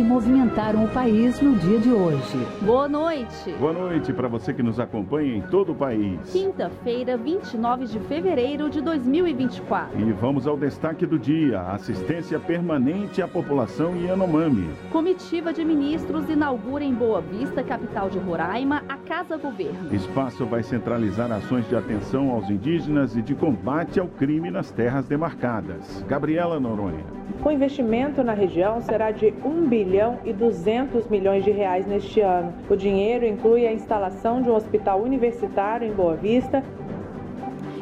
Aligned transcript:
que 0.00 0.04
movimentaram 0.04 0.86
o 0.86 0.88
país 0.88 1.42
no 1.42 1.54
dia 1.56 1.78
de 1.78 1.92
hoje. 1.92 2.38
Boa 2.62 2.88
noite. 2.88 3.52
Boa 3.58 3.74
noite 3.74 4.14
para 4.14 4.28
você 4.28 4.54
que 4.54 4.62
nos 4.62 4.80
acompanha 4.80 5.36
em 5.36 5.42
todo 5.42 5.72
o 5.72 5.74
país. 5.74 6.18
Quinta-feira, 6.32 7.18
29 7.18 7.84
de 7.84 8.00
fevereiro 8.00 8.70
de 8.70 8.80
2024. 8.80 10.00
E 10.00 10.10
vamos 10.12 10.46
ao 10.46 10.56
destaque 10.56 11.04
do 11.04 11.18
dia: 11.18 11.60
assistência 11.60 12.40
permanente 12.40 13.20
à 13.20 13.28
população 13.28 13.94
Yanomami. 13.94 14.70
Comitiva 14.90 15.52
de 15.52 15.62
ministros 15.66 16.30
inaugura 16.30 16.82
em 16.82 16.94
Boa 16.94 17.20
Vista, 17.20 17.62
capital 17.62 18.08
de 18.08 18.18
Roraima, 18.18 18.82
a 18.88 18.96
Casa 18.96 19.36
Governo. 19.36 19.94
Espaço 19.94 20.46
vai 20.46 20.62
centralizar 20.62 21.30
ações 21.30 21.68
de 21.68 21.76
atenção 21.76 22.30
aos 22.30 22.48
indígenas 22.48 23.14
e 23.18 23.20
de 23.20 23.34
combate 23.34 24.00
ao 24.00 24.08
crime 24.08 24.50
nas 24.50 24.70
terras 24.70 25.06
demarcadas. 25.06 26.02
Gabriela 26.08 26.58
Noronha. 26.58 27.04
O 27.44 27.50
investimento 27.50 28.22
na 28.22 28.32
região 28.32 28.80
será 28.80 29.10
de 29.10 29.32
1 29.44 29.68
bilhão 29.68 29.89
e 30.24 30.32
200 30.32 31.08
milhões 31.08 31.44
de 31.44 31.50
reais 31.50 31.84
neste 31.86 32.20
ano. 32.20 32.52
O 32.68 32.76
dinheiro 32.76 33.26
inclui 33.26 33.66
a 33.66 33.72
instalação 33.72 34.40
de 34.40 34.48
um 34.48 34.54
hospital 34.54 35.02
universitário 35.02 35.86
em 35.86 35.92
Boa 35.92 36.14
Vista 36.14 36.62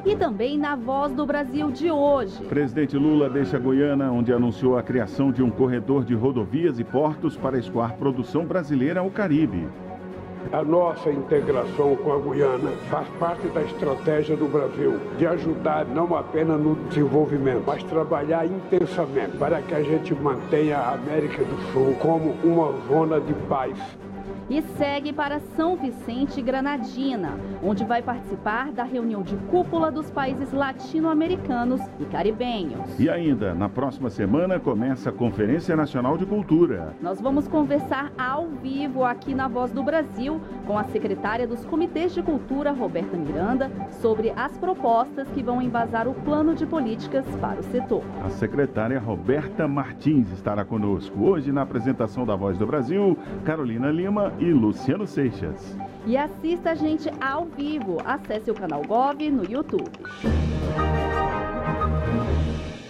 e 0.07 0.17
também 0.17 0.57
na 0.57 0.75
Voz 0.75 1.13
do 1.13 1.27
Brasil 1.27 1.71
de 1.71 1.91
hoje. 1.91 2.43
Presidente 2.45 2.97
Lula 2.97 3.29
deixa 3.29 3.59
Goiânia, 3.59 4.11
onde 4.11 4.33
anunciou 4.33 4.79
a 4.79 4.83
criação 4.83 5.31
de 5.31 5.43
um 5.43 5.51
corredor 5.51 6.05
de 6.05 6.15
rodovias 6.15 6.79
e 6.79 6.85
portos 6.85 7.37
para 7.37 7.59
escoar 7.59 7.95
produção 7.99 8.47
brasileira 8.47 9.01
ao 9.01 9.11
Caribe. 9.11 9.69
A 10.51 10.65
nossa 10.65 11.11
integração 11.11 11.95
com 11.97 12.11
a 12.11 12.19
Guiana 12.19 12.71
faz 12.89 13.07
parte 13.21 13.47
da 13.49 13.61
estratégia 13.63 14.35
do 14.35 14.47
Brasil 14.47 14.99
de 15.19 15.27
ajudar 15.27 15.85
não 15.85 16.17
apenas 16.17 16.59
no 16.59 16.75
desenvolvimento, 16.89 17.65
mas 17.67 17.83
trabalhar 17.83 18.47
intensamente 18.47 19.37
para 19.37 19.61
que 19.61 19.75
a 19.75 19.83
gente 19.83 20.15
mantenha 20.15 20.79
a 20.79 20.95
América 20.95 21.45
do 21.45 21.73
Sul 21.73 21.95
como 22.01 22.31
uma 22.43 22.73
zona 22.89 23.21
de 23.21 23.35
paz 23.47 23.79
e 24.51 24.63
segue 24.63 25.13
para 25.13 25.41
São 25.57 25.77
Vicente 25.77 26.41
Granadina, 26.41 27.39
onde 27.63 27.85
vai 27.85 28.03
participar 28.03 28.73
da 28.73 28.83
reunião 28.83 29.23
de 29.23 29.37
cúpula 29.51 29.91
dos 29.91 30.11
países 30.11 30.53
latino-americanos 30.53 31.81
e 32.01 32.05
caribenhos. 32.07 32.99
E 32.99 33.11
ainda, 33.11 33.55
na 33.55 33.69
próxima 33.69 34.11
semana 34.11 34.59
começa 34.59 35.11
a 35.11 35.13
Conferência 35.13 35.77
Nacional 35.77 36.17
de 36.17 36.25
Cultura. 36.25 36.95
Nós 37.01 37.21
vamos 37.21 37.47
conversar 37.47 38.13
ao 38.17 38.49
vivo 38.49 39.05
aqui 39.05 39.35
na 39.35 39.49
Voz 39.49 39.71
do 39.71 39.83
Brasil 39.83 40.41
com 40.67 40.79
a 40.79 40.85
secretária 40.85 41.47
dos 41.47 41.65
Comitês 41.65 42.15
de 42.15 42.23
Cultura, 42.23 42.73
Roberta 42.73 43.17
Miranda, 43.17 43.71
sobre 44.01 44.31
as 44.31 44.57
propostas 44.59 45.29
que 45.29 45.43
vão 45.43 45.61
embasar 45.61 46.09
o 46.09 46.15
plano 46.15 46.55
de 46.55 46.67
políticas 46.67 47.27
para 47.41 47.61
o 47.61 47.65
setor. 47.65 48.03
A 48.25 48.31
secretária 48.31 48.99
Roberta 48.99 49.69
Martins 49.69 50.31
estará 50.33 50.65
conosco 50.65 51.23
hoje 51.23 51.53
na 51.53 51.63
apresentação 51.63 52.25
da 52.25 52.37
Voz 52.37 52.57
do 52.57 52.67
Brasil, 52.67 53.17
Carolina 53.45 53.91
Lima 53.91 54.33
e 54.39 54.53
Luciano 54.53 55.07
Seixas. 55.07 55.77
E 56.07 56.17
assista 56.17 56.71
a 56.71 56.75
gente 56.75 57.11
ao 57.21 57.47
vivo. 57.47 57.99
Acesse 58.05 58.51
o 58.51 58.55
canal 58.55 58.83
Gov 58.83 59.31
no 59.31 59.45
YouTube. 59.45 59.91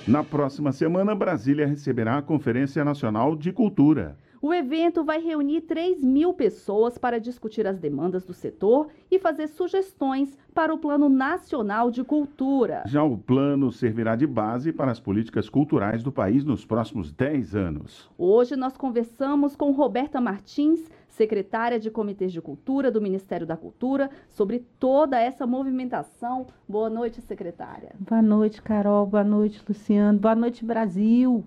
Na 0.06 0.24
próxima 0.24 0.72
semana, 0.72 1.14
Brasília 1.14 1.66
receberá 1.66 2.18
a 2.18 2.22
Conferência 2.22 2.84
Nacional 2.84 3.36
de 3.36 3.52
Cultura. 3.52 4.16
O 4.40 4.54
evento 4.54 5.02
vai 5.02 5.20
reunir 5.20 5.62
3 5.62 6.02
mil 6.04 6.32
pessoas 6.32 6.96
para 6.96 7.18
discutir 7.18 7.66
as 7.66 7.76
demandas 7.76 8.24
do 8.24 8.32
setor 8.32 8.86
e 9.10 9.18
fazer 9.18 9.48
sugestões 9.48 10.38
para 10.54 10.72
o 10.72 10.78
Plano 10.78 11.08
Nacional 11.08 11.90
de 11.90 12.04
Cultura. 12.04 12.84
Já 12.86 13.02
o 13.02 13.18
plano 13.18 13.72
servirá 13.72 14.14
de 14.14 14.28
base 14.28 14.72
para 14.72 14.92
as 14.92 15.00
políticas 15.00 15.48
culturais 15.48 16.04
do 16.04 16.12
país 16.12 16.44
nos 16.44 16.64
próximos 16.64 17.12
10 17.12 17.56
anos. 17.56 18.08
Hoje 18.16 18.54
nós 18.54 18.76
conversamos 18.76 19.56
com 19.56 19.72
Roberta 19.72 20.20
Martins, 20.20 20.88
secretária 21.18 21.80
de 21.80 21.90
Comitês 21.90 22.32
de 22.32 22.40
Cultura 22.40 22.92
do 22.92 23.02
Ministério 23.02 23.44
da 23.44 23.56
Cultura, 23.56 24.08
sobre 24.28 24.60
toda 24.78 25.20
essa 25.20 25.46
movimentação. 25.46 26.46
Boa 26.66 26.88
noite, 26.88 27.20
secretária. 27.20 27.90
Boa 27.98 28.22
noite, 28.22 28.62
Carol. 28.62 29.04
Boa 29.04 29.24
noite, 29.24 29.60
Luciano. 29.68 30.16
Boa 30.16 30.36
noite, 30.36 30.64
Brasil. 30.64 31.44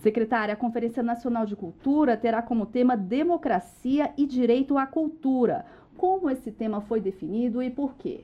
Secretária, 0.00 0.54
a 0.54 0.56
Conferência 0.56 1.02
Nacional 1.02 1.46
de 1.46 1.54
Cultura 1.54 2.16
terá 2.16 2.42
como 2.42 2.66
tema 2.66 2.96
Democracia 2.96 4.12
e 4.16 4.26
Direito 4.26 4.76
à 4.76 4.86
Cultura. 4.86 5.64
Como 5.96 6.28
esse 6.28 6.50
tema 6.50 6.80
foi 6.80 7.00
definido 7.00 7.62
e 7.62 7.70
por 7.70 7.94
quê? 7.94 8.22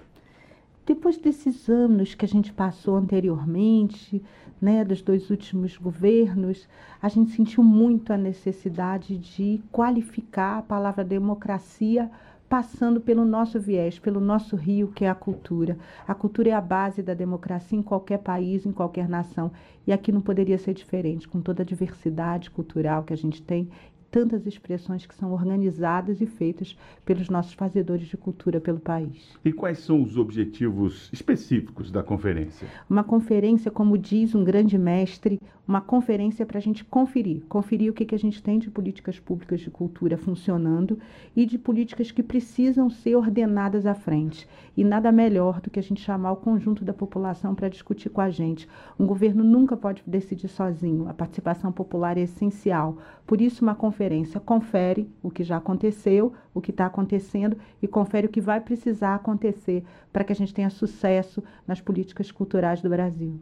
Depois 0.86 1.19
desses 1.19 1.69
anos 1.69 2.14
que 2.14 2.24
a 2.24 2.28
gente 2.28 2.52
passou 2.52 2.94
anteriormente, 2.94 4.22
né, 4.62 4.84
dos 4.84 5.02
dois 5.02 5.30
últimos 5.30 5.76
governos, 5.76 6.69
a 7.02 7.08
gente 7.08 7.32
sentiu 7.32 7.64
muito 7.64 8.12
a 8.12 8.16
necessidade 8.16 9.19
de 9.19 9.60
qualificar 9.72 10.58
a 10.58 10.62
palavra 10.62 11.04
democracia 11.04 12.08
passando 12.48 13.00
pelo 13.00 13.24
nosso 13.24 13.58
viés, 13.58 13.98
pelo 13.98 14.20
nosso 14.20 14.54
rio, 14.54 14.92
que 14.94 15.04
é 15.04 15.08
a 15.08 15.14
cultura. 15.16 15.76
A 16.06 16.14
cultura 16.14 16.50
é 16.50 16.52
a 16.52 16.60
base 16.60 17.03
da 17.03 17.14
democracia 17.14 17.76
em 17.76 17.82
qualquer 17.82 18.18
país, 18.18 18.64
em 18.64 18.70
qualquer 18.70 19.08
nação. 19.08 19.50
E 19.84 19.92
aqui 19.92 20.12
não 20.12 20.20
poderia 20.20 20.56
ser 20.56 20.72
diferente, 20.72 21.26
com 21.26 21.41
toda 21.41 21.64
a 21.64 21.66
diversidade 21.66 22.48
cultural 22.48 23.03
que 23.03 23.12
a 23.12 23.16
gente 23.16 23.42
tem 23.42 23.68
tantas 24.10 24.46
expressões 24.46 25.04
que 25.04 25.14
são 25.14 25.32
organizadas 25.32 26.20
e 26.20 26.26
feitas 26.26 26.76
pelos 27.04 27.28
nossos 27.28 27.52
fazedores 27.52 28.06
de 28.06 28.16
cultura 28.16 28.60
pelo 28.60 28.80
país. 28.80 29.36
E 29.44 29.52
quais 29.52 29.78
são 29.78 30.02
os 30.02 30.16
objetivos 30.16 31.10
específicos 31.12 31.90
da 31.90 32.02
conferência? 32.02 32.68
Uma 32.88 33.04
conferência, 33.04 33.70
como 33.70 33.98
diz 33.98 34.34
um 34.34 34.44
grande 34.44 34.78
mestre, 34.78 35.40
uma 35.66 35.80
conferência 35.80 36.46
para 36.46 36.58
a 36.58 36.62
gente 36.62 36.84
conferir, 36.84 37.42
conferir 37.48 37.90
o 37.90 37.94
que, 37.94 38.04
que 38.04 38.14
a 38.14 38.18
gente 38.18 38.42
tem 38.42 38.58
de 38.58 38.70
políticas 38.70 39.18
públicas 39.18 39.60
de 39.60 39.70
cultura 39.70 40.16
funcionando 40.16 40.98
e 41.34 41.44
de 41.44 41.58
políticas 41.58 42.12
que 42.12 42.22
precisam 42.22 42.88
ser 42.88 43.16
ordenadas 43.16 43.84
à 43.84 43.94
frente. 43.94 44.48
E 44.76 44.84
nada 44.84 45.10
melhor 45.10 45.60
do 45.60 45.68
que 45.68 45.80
a 45.80 45.82
gente 45.82 46.00
chamar 46.00 46.32
o 46.32 46.36
conjunto 46.36 46.84
da 46.84 46.92
população 46.92 47.54
para 47.54 47.68
discutir 47.68 48.10
com 48.10 48.20
a 48.20 48.30
gente. 48.30 48.68
Um 48.98 49.06
governo 49.06 49.42
nunca 49.42 49.76
pode 49.76 50.02
decidir 50.06 50.48
sozinho, 50.48 51.08
a 51.08 51.14
participação 51.14 51.72
popular 51.72 52.16
é 52.16 52.22
essencial. 52.22 52.98
Por 53.26 53.40
isso, 53.40 53.64
uma 53.64 53.74
conferência 53.74 53.95
confere 54.44 55.10
o 55.22 55.30
que 55.30 55.44
já 55.44 55.56
aconteceu, 55.56 56.32
o 56.54 56.60
que 56.60 56.70
está 56.70 56.86
acontecendo 56.86 57.56
e 57.82 57.88
confere 57.88 58.26
o 58.26 58.30
que 58.30 58.40
vai 58.40 58.60
precisar 58.60 59.14
acontecer 59.14 59.84
para 60.12 60.24
que 60.24 60.32
a 60.32 60.36
gente 60.36 60.54
tenha 60.54 60.70
sucesso 60.70 61.42
nas 61.66 61.80
políticas 61.80 62.30
culturais 62.30 62.80
do 62.80 62.88
Brasil. 62.88 63.38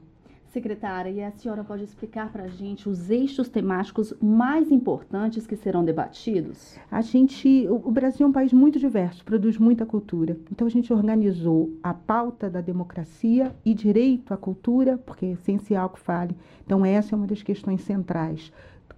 Secretária, 0.54 1.10
e 1.10 1.20
a 1.20 1.32
senhora 1.32 1.64
pode 1.64 1.82
explicar 1.82 2.30
para 2.30 2.44
a 2.44 2.48
gente 2.48 2.88
os 2.88 3.10
eixos 3.10 3.48
temáticos 3.48 4.14
mais 4.22 4.70
importantes 4.70 5.48
que 5.48 5.56
serão 5.56 5.84
debatidos? 5.84 6.78
A 6.88 7.00
gente, 7.00 7.66
o 7.68 7.90
Brasil 7.90 8.24
é 8.24 8.28
um 8.30 8.32
país 8.32 8.52
muito 8.52 8.78
diverso, 8.78 9.24
produz 9.24 9.58
muita 9.58 9.84
cultura. 9.84 10.38
Então 10.52 10.64
a 10.64 10.70
gente 10.70 10.92
organizou 10.92 11.72
a 11.82 11.92
pauta 11.92 12.48
da 12.48 12.60
democracia 12.60 13.52
e 13.64 13.74
direito 13.74 14.32
à 14.32 14.36
cultura, 14.36 14.96
porque 14.96 15.26
é 15.26 15.32
essencial 15.32 15.88
que 15.88 15.98
fale. 15.98 16.36
Então 16.64 16.86
essa 16.86 17.16
é 17.16 17.18
uma 17.18 17.26
das 17.26 17.42
questões 17.42 17.80
centrais. 17.80 18.52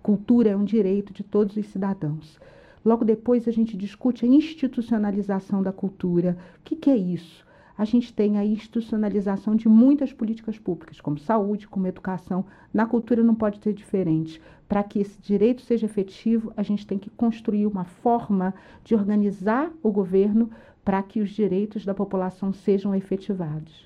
Cultura 0.06 0.50
é 0.50 0.56
um 0.56 0.62
direito 0.62 1.12
de 1.12 1.25
todos 1.25 1.56
os 1.56 1.67
cidadãos. 1.67 2.39
Logo 2.84 3.05
depois 3.05 3.49
a 3.49 3.50
gente 3.50 3.77
discute 3.77 4.25
a 4.25 4.28
institucionalização 4.28 5.65
da 5.65 5.72
cultura. 5.72 6.39
O 6.61 6.62
que, 6.62 6.77
que 6.77 6.91
é 6.91 6.97
isso? 6.97 7.44
a 7.77 7.84
gente 7.84 8.12
tem 8.12 8.39
a 8.39 8.45
institucionalização 8.45 9.56
de 9.56 9.69
muitas 9.69 10.12
políticas 10.12 10.59
públicas, 10.61 11.00
como 11.00 11.19
saúde, 11.19 11.66
como 11.66 11.89
educação. 11.89 12.45
Na 12.72 12.87
cultura 12.87 13.21
não 13.22 13.34
pode 13.34 13.59
ser 13.59 13.75
diferente. 13.75 14.41
Para 14.69 14.84
que 14.84 15.00
esse 15.00 15.21
direito 15.21 15.62
seja 15.62 15.87
efetivo, 15.87 16.53
a 16.56 16.62
gente 16.62 16.87
tem 16.87 16.99
que 16.99 17.11
construir 17.11 17.66
uma 17.66 17.84
forma 17.84 18.55
de 18.84 18.95
organizar 18.95 19.72
o 19.83 19.91
governo 19.91 20.48
para 20.84 21.03
que 21.03 21.21
os 21.21 21.31
direitos 21.31 21.84
da 21.84 21.92
população 21.92 22.53
sejam 22.53 22.95
efetivados. 22.95 23.85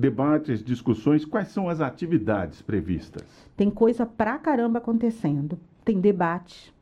Debates, 0.00 0.64
discussões, 0.64 1.26
quais 1.26 1.48
são 1.48 1.68
as 1.68 1.82
atividades 1.82 2.62
previstas? 2.62 3.22
Tem 3.54 3.68
coisa 3.68 4.06
pra 4.06 4.38
caramba 4.38 4.78
acontecendo. 4.78 5.58
Tem 5.84 6.00
debate, 6.00 6.72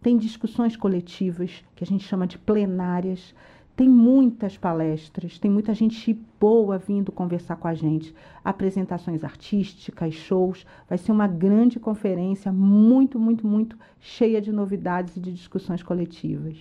tem 0.00 0.16
discussões 0.16 0.76
coletivas, 0.76 1.64
que 1.74 1.82
a 1.82 1.86
gente 1.86 2.04
chama 2.04 2.24
de 2.24 2.38
plenárias 2.38 3.34
tem 3.78 3.88
muitas 3.88 4.56
palestras, 4.56 5.38
tem 5.38 5.48
muita 5.48 5.72
gente 5.72 6.12
boa 6.40 6.78
vindo 6.78 7.12
conversar 7.12 7.54
com 7.54 7.68
a 7.68 7.74
gente. 7.74 8.12
Apresentações 8.42 9.22
artísticas, 9.22 10.14
shows. 10.14 10.66
Vai 10.88 10.98
ser 10.98 11.12
uma 11.12 11.28
grande 11.28 11.78
conferência, 11.78 12.50
muito, 12.52 13.20
muito, 13.20 13.46
muito 13.46 13.78
cheia 14.00 14.40
de 14.40 14.50
novidades 14.50 15.16
e 15.16 15.20
de 15.20 15.30
discussões 15.30 15.80
coletivas. 15.80 16.56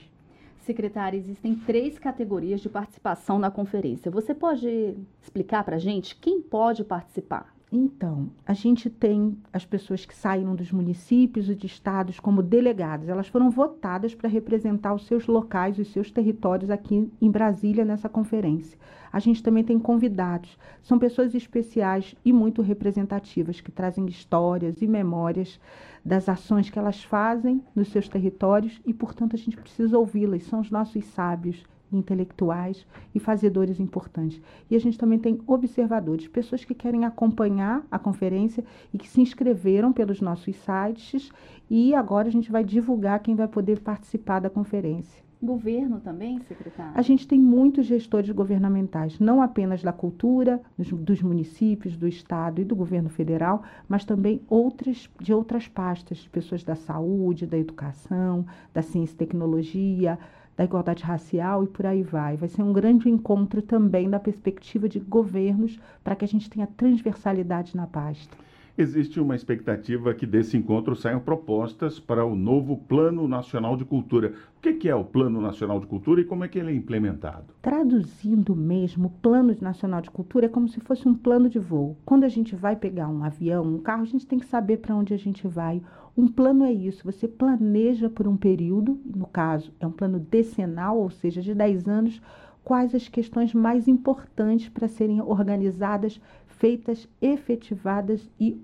Secretária, 0.67 1.17
existem 1.17 1.55
três 1.55 1.97
categorias 1.97 2.61
de 2.61 2.67
participação 2.69 3.39
na 3.39 3.49
conferência. 3.49 4.11
Você 4.11 4.35
pode 4.35 4.95
explicar 5.21 5.63
para 5.63 5.77
a 5.77 5.79
gente 5.79 6.15
quem 6.15 6.41
pode 6.41 6.83
participar? 6.83 7.56
Então, 7.69 8.29
a 8.45 8.53
gente 8.53 8.89
tem 8.89 9.37
as 9.51 9.65
pessoas 9.65 10.05
que 10.05 10.15
saíram 10.15 10.55
dos 10.55 10.71
municípios 10.71 11.49
e 11.49 11.55
de 11.55 11.65
estados 11.65 12.17
como 12.17 12.41
delegadas. 12.41 13.09
Elas 13.09 13.27
foram 13.27 13.51
votadas 13.51 14.15
para 14.15 14.29
representar 14.29 14.93
os 14.93 15.05
seus 15.05 15.27
locais, 15.27 15.77
os 15.77 15.89
seus 15.91 16.09
territórios 16.09 16.69
aqui 16.69 17.11
em 17.21 17.29
Brasília 17.29 17.83
nessa 17.83 18.07
conferência. 18.07 18.79
A 19.11 19.19
gente 19.19 19.43
também 19.43 19.65
tem 19.65 19.77
convidados. 19.77 20.57
São 20.81 20.97
pessoas 20.97 21.35
especiais 21.35 22.15
e 22.23 22.31
muito 22.31 22.61
representativas 22.61 23.59
que 23.59 23.71
trazem 23.71 24.05
histórias 24.05 24.81
e 24.81 24.87
memórias 24.87 25.59
das 26.05 26.29
ações 26.29 26.69
que 26.69 26.79
elas 26.79 27.03
fazem 27.03 27.61
nos 27.75 27.89
seus 27.89 28.07
territórios 28.07 28.79
e, 28.85 28.93
portanto, 28.93 29.35
a 29.35 29.39
gente 29.39 29.57
precisa 29.57 29.97
ouvi-las. 29.97 30.43
São 30.43 30.61
os 30.61 30.71
nossos 30.71 31.03
sábios 31.07 31.65
intelectuais 31.91 32.85
e 33.13 33.19
fazedores 33.19 33.79
importantes. 33.79 34.41
E 34.69 34.75
a 34.75 34.79
gente 34.79 34.97
também 34.97 35.19
tem 35.19 35.39
observadores, 35.47 36.27
pessoas 36.27 36.65
que 36.65 36.73
querem 36.73 37.05
acompanhar 37.05 37.85
a 37.89 37.99
conferência 37.99 38.63
e 38.93 38.97
que 38.97 39.07
se 39.07 39.21
inscreveram 39.21 39.93
pelos 39.93 40.21
nossos 40.21 40.55
sites 40.55 41.31
e 41.69 41.93
agora 41.93 42.27
a 42.27 42.31
gente 42.31 42.51
vai 42.51 42.63
divulgar 42.63 43.19
quem 43.19 43.35
vai 43.35 43.47
poder 43.47 43.81
participar 43.81 44.39
da 44.39 44.49
conferência. 44.49 45.27
Governo 45.41 45.99
também, 45.99 46.39
secretário? 46.47 46.93
A 46.95 47.01
gente 47.03 47.27
tem 47.27 47.37
muitos 47.37 47.85
gestores 47.85 48.31
governamentais, 48.31 49.19
não 49.19 49.39
apenas 49.39 49.83
da 49.83 49.93
cultura, 49.93 50.59
dos, 50.75 50.89
dos, 50.89 51.21
municípios, 51.21 51.95
do 51.95 52.07
Estado 52.07 52.59
e 52.59 52.65
do 52.65 52.75
governo 52.75 53.07
federal, 53.07 53.61
mas 53.87 54.03
também 54.03 54.41
outras, 54.49 55.07
de 55.21 55.31
outras 55.31 55.67
pastas, 55.67 56.27
pessoas 56.27 56.63
da 56.63 56.75
saúde, 56.75 57.45
da 57.45 57.55
educação, 57.55 58.47
da 58.73 58.81
ciência 58.81 59.13
e 59.13 59.17
tecnologia, 59.17 60.17
da 60.57 60.63
igualdade 60.63 61.03
racial 61.03 61.63
e 61.63 61.67
por 61.67 61.85
aí 61.85 62.01
vai. 62.01 62.35
Vai 62.35 62.49
ser 62.49 62.63
um 62.63 62.73
grande 62.73 63.07
encontro 63.07 63.61
também 63.61 64.09
da 64.09 64.19
perspectiva 64.19 64.89
de 64.89 64.99
governos 64.99 65.79
para 66.03 66.15
que 66.15 66.25
a 66.25 66.27
gente 66.27 66.49
tenha 66.49 66.65
transversalidade 66.65 67.77
na 67.77 67.85
pasta. 67.85 68.35
Existe 68.79 69.19
uma 69.19 69.35
expectativa 69.35 70.13
que 70.13 70.27
desse 70.27 70.55
encontro 70.55 70.95
saiam 70.95 71.19
propostas 71.19 71.99
para 71.99 72.23
o 72.23 72.35
novo 72.35 72.77
Plano 72.77 73.27
Nacional 73.27 73.75
de 73.75 73.83
Cultura. 73.83 74.33
O 74.55 74.61
que 74.61 74.87
é 74.87 74.93
o 74.93 75.03
Plano 75.03 75.41
Nacional 75.41 75.79
de 75.79 75.87
Cultura 75.87 76.21
e 76.21 76.23
como 76.23 76.43
é 76.43 76.47
que 76.47 76.59
ele 76.59 76.71
é 76.71 76.75
implementado? 76.75 77.45
Traduzindo 77.59 78.55
mesmo, 78.55 79.07
o 79.07 79.09
Plano 79.09 79.55
Nacional 79.59 79.99
de 79.99 80.11
Cultura 80.11 80.45
é 80.45 80.49
como 80.49 80.69
se 80.69 80.79
fosse 80.79 81.07
um 81.07 81.15
plano 81.15 81.49
de 81.49 81.57
voo. 81.57 81.97
Quando 82.05 82.23
a 82.23 82.29
gente 82.29 82.55
vai 82.55 82.75
pegar 82.75 83.09
um 83.09 83.23
avião, 83.23 83.63
um 83.63 83.79
carro, 83.79 84.03
a 84.03 84.05
gente 84.05 84.27
tem 84.27 84.37
que 84.37 84.45
saber 84.45 84.77
para 84.77 84.95
onde 84.95 85.11
a 85.11 85.17
gente 85.17 85.47
vai. 85.47 85.81
Um 86.17 86.27
plano 86.27 86.65
é 86.65 86.73
isso, 86.73 87.03
você 87.03 87.27
planeja 87.27 88.09
por 88.09 88.27
um 88.27 88.35
período, 88.35 88.99
no 89.05 89.27
caso 89.27 89.71
é 89.79 89.85
um 89.85 89.91
plano 89.91 90.19
decenal, 90.19 90.97
ou 90.97 91.11
seja, 91.11 91.43
de 91.43 91.53
10 91.53 91.87
anos, 91.87 92.19
quais 92.63 92.95
as 92.95 93.07
questões 93.07 93.53
mais 93.53 93.87
importantes 93.87 94.67
para 94.67 94.87
serem 94.87 95.21
organizadas, 95.21 96.19
feitas, 96.47 97.07
efetivadas 97.21 98.27
e 98.39 98.59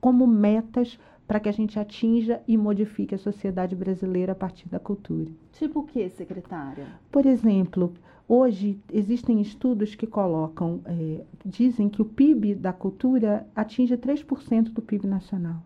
como 0.00 0.26
metas 0.26 0.98
para 1.28 1.38
que 1.38 1.48
a 1.48 1.52
gente 1.52 1.78
atinja 1.78 2.42
e 2.48 2.56
modifique 2.56 3.14
a 3.14 3.18
sociedade 3.18 3.76
brasileira 3.76 4.32
a 4.32 4.34
partir 4.34 4.68
da 4.68 4.80
cultura. 4.80 5.30
Tipo 5.52 5.80
o 5.80 5.84
que, 5.84 6.08
secretária? 6.08 6.88
Por 7.08 7.24
exemplo, 7.24 7.94
hoje 8.28 8.80
existem 8.92 9.40
estudos 9.40 9.94
que 9.94 10.08
colocam, 10.08 10.80
é, 10.84 11.20
dizem 11.46 11.88
que 11.88 12.02
o 12.02 12.04
PIB 12.04 12.56
da 12.56 12.72
cultura 12.72 13.46
atinge 13.54 13.96
3% 13.96 14.72
do 14.72 14.82
PIB 14.82 15.06
nacional. 15.06 15.62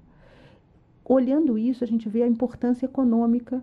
Olhando 1.05 1.59
isso, 1.59 1.85
a 1.85 1.87
gente 1.87 2.09
vê 2.09 2.23
a 2.23 2.27
importância 2.27 2.87
econômica 2.87 3.62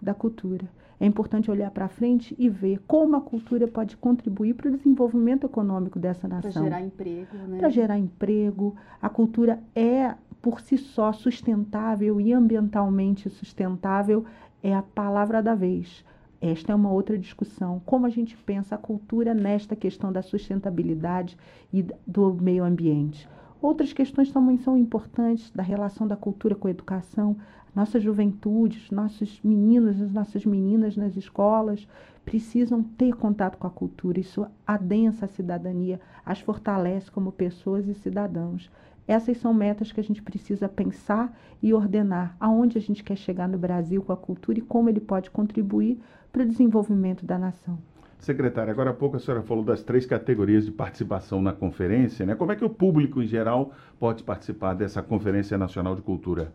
da 0.00 0.12
cultura. 0.12 0.68
É 1.00 1.06
importante 1.06 1.50
olhar 1.50 1.70
para 1.70 1.88
frente 1.88 2.34
e 2.38 2.48
ver 2.48 2.80
como 2.86 3.16
a 3.16 3.20
cultura 3.20 3.66
pode 3.66 3.96
contribuir 3.96 4.54
para 4.54 4.68
o 4.68 4.76
desenvolvimento 4.76 5.44
econômico 5.44 5.98
dessa 5.98 6.28
nação. 6.28 6.52
Para 6.52 6.62
gerar 6.62 6.80
emprego, 6.80 7.36
né? 7.48 7.58
Para 7.58 7.68
gerar 7.70 7.98
emprego. 7.98 8.76
A 9.00 9.08
cultura 9.08 9.58
é, 9.74 10.14
por 10.40 10.60
si 10.60 10.78
só, 10.78 11.12
sustentável 11.12 12.20
e 12.20 12.32
ambientalmente 12.32 13.28
sustentável, 13.30 14.24
é 14.62 14.74
a 14.74 14.82
palavra 14.82 15.42
da 15.42 15.56
vez. 15.56 16.04
Esta 16.40 16.72
é 16.72 16.74
uma 16.74 16.92
outra 16.92 17.18
discussão. 17.18 17.80
Como 17.86 18.06
a 18.06 18.08
gente 18.08 18.36
pensa 18.36 18.74
a 18.74 18.78
cultura 18.78 19.34
nesta 19.34 19.74
questão 19.74 20.12
da 20.12 20.22
sustentabilidade 20.22 21.36
e 21.72 21.84
do 22.06 22.32
meio 22.34 22.64
ambiente. 22.64 23.28
Outras 23.62 23.92
questões 23.92 24.32
também 24.32 24.58
são 24.58 24.76
importantes 24.76 25.48
da 25.52 25.62
relação 25.62 26.04
da 26.04 26.16
cultura 26.16 26.56
com 26.56 26.66
a 26.66 26.70
educação, 26.72 27.36
nossa 27.72 28.00
juventude, 28.00 28.88
nossos 28.90 29.40
meninos, 29.40 30.02
as 30.02 30.12
nossas 30.12 30.44
meninas 30.44 30.96
nas 30.96 31.16
escolas 31.16 31.86
precisam 32.24 32.82
ter 32.82 33.14
contato 33.14 33.56
com 33.56 33.68
a 33.68 33.70
cultura. 33.70 34.18
Isso 34.18 34.44
adensa 34.66 35.26
a 35.26 35.28
cidadania, 35.28 36.00
as 36.26 36.40
fortalece 36.40 37.08
como 37.08 37.30
pessoas 37.30 37.86
e 37.86 37.94
cidadãos. 37.94 38.68
Essas 39.06 39.38
são 39.38 39.54
metas 39.54 39.92
que 39.92 40.00
a 40.00 40.04
gente 40.04 40.22
precisa 40.22 40.68
pensar 40.68 41.32
e 41.62 41.72
ordenar 41.72 42.36
aonde 42.40 42.78
a 42.78 42.80
gente 42.80 43.04
quer 43.04 43.16
chegar 43.16 43.48
no 43.48 43.58
Brasil 43.58 44.02
com 44.02 44.12
a 44.12 44.16
cultura 44.16 44.58
e 44.58 44.62
como 44.62 44.88
ele 44.88 45.00
pode 45.00 45.30
contribuir 45.30 46.00
para 46.32 46.42
o 46.42 46.48
desenvolvimento 46.48 47.24
da 47.24 47.38
nação. 47.38 47.78
Secretária, 48.22 48.70
agora 48.70 48.90
há 48.90 48.94
pouco 48.94 49.16
a 49.16 49.18
senhora 49.18 49.42
falou 49.42 49.64
das 49.64 49.82
três 49.82 50.06
categorias 50.06 50.64
de 50.64 50.70
participação 50.70 51.42
na 51.42 51.52
conferência, 51.52 52.24
né? 52.24 52.36
Como 52.36 52.52
é 52.52 52.56
que 52.56 52.64
o 52.64 52.70
público 52.70 53.20
em 53.20 53.26
geral 53.26 53.72
pode 53.98 54.22
participar 54.22 54.74
dessa 54.74 55.02
Conferência 55.02 55.58
Nacional 55.58 55.96
de 55.96 56.02
Cultura? 56.02 56.52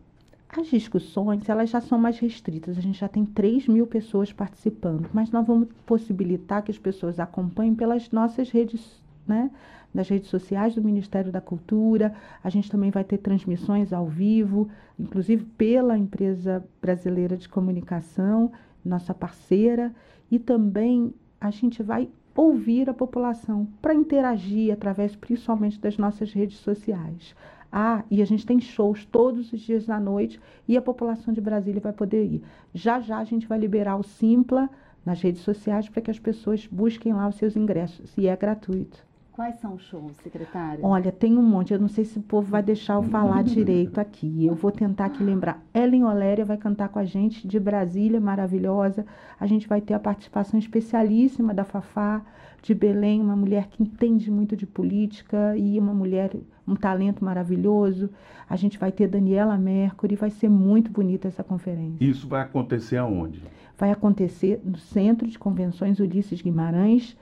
As 0.48 0.68
discussões 0.68 1.50
elas 1.50 1.70
já 1.70 1.82
são 1.82 2.00
mais 2.00 2.20
restritas, 2.20 2.78
a 2.78 2.82
gente 2.82 2.98
já 2.98 3.10
tem 3.10 3.26
3 3.26 3.68
mil 3.68 3.86
pessoas 3.86 4.32
participando, 4.32 5.10
mas 5.14 5.30
nós 5.30 5.46
vamos 5.46 5.68
possibilitar 5.86 6.64
que 6.64 6.72
as 6.72 6.78
pessoas 6.78 7.20
acompanhem 7.20 7.76
pelas 7.76 8.10
nossas 8.12 8.50
redes, 8.50 9.04
né? 9.28 9.52
nas 9.94 10.08
redes 10.08 10.30
sociais 10.30 10.74
do 10.74 10.82
Ministério 10.82 11.34
da 11.34 11.42
Cultura. 11.42 12.14
A 12.42 12.50
gente 12.50 12.72
também 12.72 12.92
vai 12.92 13.04
ter 13.04 13.18
transmissões 13.18 13.92
ao 13.92 14.08
vivo, 14.08 14.70
inclusive 14.98 15.44
pela 15.58 15.98
empresa 15.98 16.64
brasileira 16.82 17.36
de 17.36 17.50
comunicação, 17.50 18.54
nossa 18.86 19.14
parceira, 19.14 19.94
e 20.32 20.40
também 20.40 21.14
a 21.40 21.50
gente 21.52 21.82
vai 21.84 22.10
ouvir 22.36 22.90
a 22.90 22.94
população 22.94 23.68
para 23.82 23.94
interagir 23.94 24.72
através 24.72 25.16
principalmente 25.16 25.80
das 25.80 25.98
nossas 25.98 26.32
redes 26.32 26.58
sociais. 26.58 27.36
Ah, 27.72 28.04
e 28.10 28.22
a 28.22 28.26
gente 28.26 28.46
tem 28.46 28.60
shows 28.60 29.06
todos 29.06 29.52
os 29.52 29.60
dias 29.60 29.86
da 29.86 30.00
noite 30.00 30.40
e 30.68 30.78
a 30.78 30.82
população 30.82 31.34
de 31.34 31.42
Brasília 31.42 31.82
vai 31.82 31.94
poder 31.94 32.26
ir. 32.26 32.44
Já 32.74 33.00
já 33.00 33.18
a 33.18 33.24
gente 33.24 33.48
vai 33.48 33.58
liberar 33.58 33.98
o 33.98 34.04
Simpla 34.04 34.70
nas 35.06 35.22
redes 35.22 35.42
sociais 35.42 35.90
para 35.90 36.02
que 36.02 36.12
as 36.12 36.20
pessoas 36.20 36.68
busquem 36.68 37.14
lá 37.14 37.28
os 37.28 37.36
seus 37.36 37.56
ingressos 37.56 38.16
e 38.18 38.28
é 38.28 38.36
gratuito. 38.36 39.06
Quais 39.38 39.58
são 39.58 39.76
os 39.76 39.84
shows, 39.84 40.18
secretária? 40.18 40.84
Olha, 40.84 41.12
tem 41.12 41.38
um 41.38 41.44
monte. 41.44 41.72
Eu 41.72 41.80
não 41.80 41.88
sei 41.88 42.04
se 42.04 42.18
o 42.18 42.24
povo 42.24 42.50
vai 42.50 42.64
deixar 42.64 42.96
eu 42.96 43.04
falar 43.04 43.44
direito 43.46 44.00
aqui. 44.00 44.44
Eu 44.48 44.56
vou 44.56 44.72
tentar 44.72 45.06
aqui 45.06 45.24
lembrar. 45.24 45.64
Ellen 45.76 46.06
Oléria 46.06 46.44
vai 46.44 46.58
cantar 46.58 46.90
com 46.90 46.98
a 46.98 47.06
gente 47.06 47.48
de 47.48 47.60
Brasília, 47.60 48.20
maravilhosa. 48.20 49.06
A 49.40 49.46
gente 49.46 49.68
vai 49.68 49.80
ter 49.80 49.94
a 49.94 50.00
participação 50.00 50.58
especialíssima 50.60 51.54
da 51.54 51.64
Fafá 51.64 52.26
de 52.64 52.74
Belém, 52.74 53.22
uma 53.22 53.36
mulher 53.36 53.68
que 53.68 53.84
entende 53.84 54.32
muito 54.32 54.56
de 54.58 54.66
política 54.66 55.56
e 55.56 55.78
uma 55.78 55.94
mulher, 55.94 56.36
um 56.68 56.74
talento 56.74 57.24
maravilhoso. 57.24 58.10
A 58.50 58.56
gente 58.56 58.80
vai 58.80 58.92
ter 58.92 59.08
Daniela 59.08 59.56
Mercury. 59.56 60.16
Vai 60.16 60.32
ser 60.32 60.50
muito 60.50 60.92
bonita 60.92 61.28
essa 61.28 61.44
conferência. 61.44 62.04
Isso 62.04 62.28
vai 62.28 62.42
acontecer 62.42 62.98
aonde? 62.98 63.44
Vai 63.78 63.92
acontecer 63.92 64.60
no 64.66 64.80
Centro 64.80 65.28
de 65.28 65.38
Convenções 65.38 66.00
Ulisses 66.00 66.42
Guimarães 66.42 67.16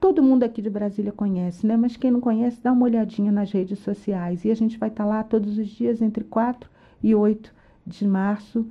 todo 0.00 0.22
mundo 0.22 0.42
aqui 0.42 0.62
de 0.62 0.70
Brasília 0.70 1.12
conhece, 1.12 1.66
né? 1.66 1.76
Mas 1.76 1.96
quem 1.96 2.10
não 2.10 2.20
conhece, 2.20 2.60
dá 2.62 2.72
uma 2.72 2.84
olhadinha 2.84 3.32
nas 3.32 3.50
redes 3.50 3.78
sociais. 3.80 4.44
E 4.44 4.50
a 4.50 4.54
gente 4.54 4.78
vai 4.78 4.88
estar 4.88 5.04
lá 5.04 5.22
todos 5.22 5.58
os 5.58 5.68
dias, 5.68 6.00
entre 6.02 6.24
4 6.24 6.68
e 7.02 7.14
8 7.14 7.52
de 7.86 8.06
março, 8.06 8.66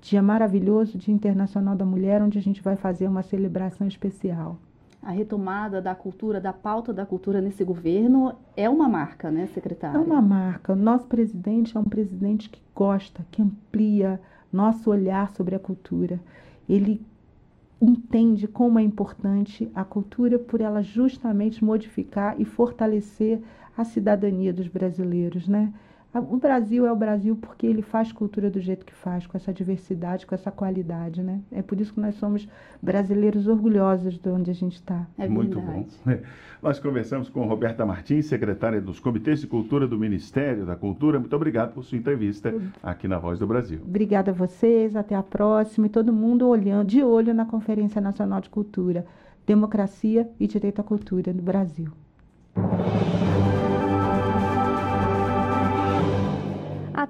dia 0.00 0.22
maravilhoso, 0.22 0.98
Dia 0.98 1.14
Internacional 1.14 1.76
da 1.76 1.84
Mulher, 1.84 2.22
onde 2.22 2.38
a 2.38 2.42
gente 2.42 2.62
vai 2.62 2.76
fazer 2.76 3.06
uma 3.06 3.22
celebração 3.22 3.86
especial. 3.86 4.58
A 5.02 5.10
retomada 5.10 5.82
da 5.82 5.96
cultura, 5.96 6.40
da 6.40 6.52
pauta 6.52 6.92
da 6.92 7.04
cultura 7.04 7.40
nesse 7.40 7.64
governo 7.64 8.34
é 8.56 8.70
uma 8.70 8.88
marca, 8.88 9.32
né, 9.32 9.48
secretária? 9.48 9.98
É 9.98 10.00
uma 10.00 10.22
marca. 10.22 10.74
O 10.74 10.76
nosso 10.76 11.06
presidente 11.06 11.76
é 11.76 11.80
um 11.80 11.84
presidente 11.84 12.48
que 12.48 12.62
gosta, 12.72 13.26
que 13.32 13.42
amplia 13.42 14.20
nosso 14.52 14.90
olhar 14.90 15.30
sobre 15.30 15.56
a 15.56 15.58
cultura. 15.58 16.20
Ele 16.68 17.04
entende 17.82 18.46
como 18.46 18.78
é 18.78 18.82
importante 18.82 19.68
a 19.74 19.84
cultura 19.84 20.38
por 20.38 20.60
ela 20.60 20.82
justamente 20.82 21.64
modificar 21.64 22.40
e 22.40 22.44
fortalecer 22.44 23.42
a 23.76 23.84
cidadania 23.84 24.52
dos 24.52 24.68
brasileiros, 24.68 25.48
né? 25.48 25.72
O 26.14 26.36
Brasil 26.36 26.86
é 26.86 26.92
o 26.92 26.96
Brasil 26.96 27.34
porque 27.40 27.66
ele 27.66 27.80
faz 27.80 28.12
cultura 28.12 28.50
do 28.50 28.60
jeito 28.60 28.84
que 28.84 28.92
faz, 28.92 29.26
com 29.26 29.34
essa 29.34 29.50
diversidade, 29.50 30.26
com 30.26 30.34
essa 30.34 30.50
qualidade, 30.50 31.22
né? 31.22 31.40
É 31.50 31.62
por 31.62 31.80
isso 31.80 31.94
que 31.94 32.00
nós 32.00 32.14
somos 32.16 32.46
brasileiros 32.82 33.46
orgulhosos 33.46 34.18
de 34.18 34.28
onde 34.28 34.50
a 34.50 34.54
gente 34.54 34.74
está. 34.74 35.06
É 35.16 35.26
Muito 35.26 35.58
bom. 35.58 35.86
Nós 36.62 36.78
conversamos 36.78 37.28
com 37.28 37.44
Roberta 37.46 37.84
Martins, 37.84 38.26
secretária 38.26 38.80
dos 38.80 39.00
Comitês 39.00 39.40
de 39.40 39.46
Cultura 39.46 39.86
do 39.86 39.98
Ministério 39.98 40.66
da 40.66 40.76
Cultura. 40.76 41.18
Muito 41.18 41.34
obrigado 41.34 41.72
por 41.72 41.82
sua 41.82 41.98
entrevista 41.98 42.54
aqui 42.82 43.08
na 43.08 43.18
Voz 43.18 43.38
do 43.38 43.46
Brasil. 43.46 43.80
Obrigada 43.84 44.30
a 44.30 44.34
vocês, 44.34 44.94
até 44.94 45.16
a 45.16 45.22
próxima 45.22 45.86
e 45.86 45.90
todo 45.90 46.12
mundo 46.12 46.46
olhando, 46.46 46.86
de 46.86 47.02
olho 47.02 47.32
na 47.32 47.46
Conferência 47.46 48.00
Nacional 48.00 48.40
de 48.40 48.50
Cultura, 48.50 49.06
Democracia 49.46 50.28
e 50.38 50.46
Direito 50.46 50.80
à 50.80 50.84
Cultura 50.84 51.32
no 51.32 51.42
Brasil. 51.42 51.90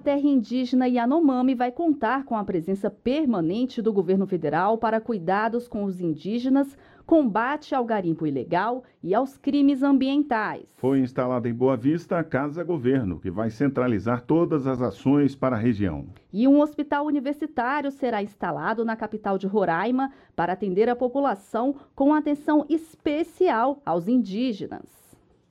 Terra 0.02 0.26
indígena 0.26 0.88
Yanomami 0.88 1.54
vai 1.54 1.71
contar 1.71 2.25
com 2.25 2.37
a 2.37 2.44
presença 2.44 2.90
permanente 2.90 3.80
do 3.80 3.92
governo 3.92 4.26
federal 4.26 4.76
para 4.76 5.00
cuidados 5.00 5.68
com 5.68 5.85
os 5.85 6.00
indígenas, 6.00 6.76
combate 7.06 7.73
ao 7.73 7.85
garimpo 7.85 8.26
ilegal 8.26 8.82
e 9.02 9.14
aos 9.14 9.38
crimes 9.38 9.82
ambientais. 9.82 10.66
Foi 10.76 10.99
instalada 10.99 11.49
em 11.49 11.54
Boa 11.54 11.76
Vista 11.76 12.18
a 12.18 12.25
Casa 12.25 12.64
Governo, 12.64 13.21
que 13.21 13.30
vai 13.30 13.49
centralizar 13.49 14.23
todas 14.23 14.66
as 14.66 14.82
ações 14.82 15.37
para 15.37 15.54
a 15.54 15.59
região. 15.59 16.06
E 16.32 16.49
um 16.49 16.61
hospital 16.61 17.06
universitário 17.06 17.90
será 17.92 18.23
instalado 18.23 18.85
na 18.85 18.97
capital 18.97 19.38
de 19.38 19.47
Roraima 19.47 20.11
para 20.35 20.52
atender 20.52 20.88
a 20.88 20.97
população 20.97 21.76
com 21.94 22.12
atenção 22.12 22.66
especial 22.68 23.80
aos 23.87 24.09
indígenas. 24.09 25.01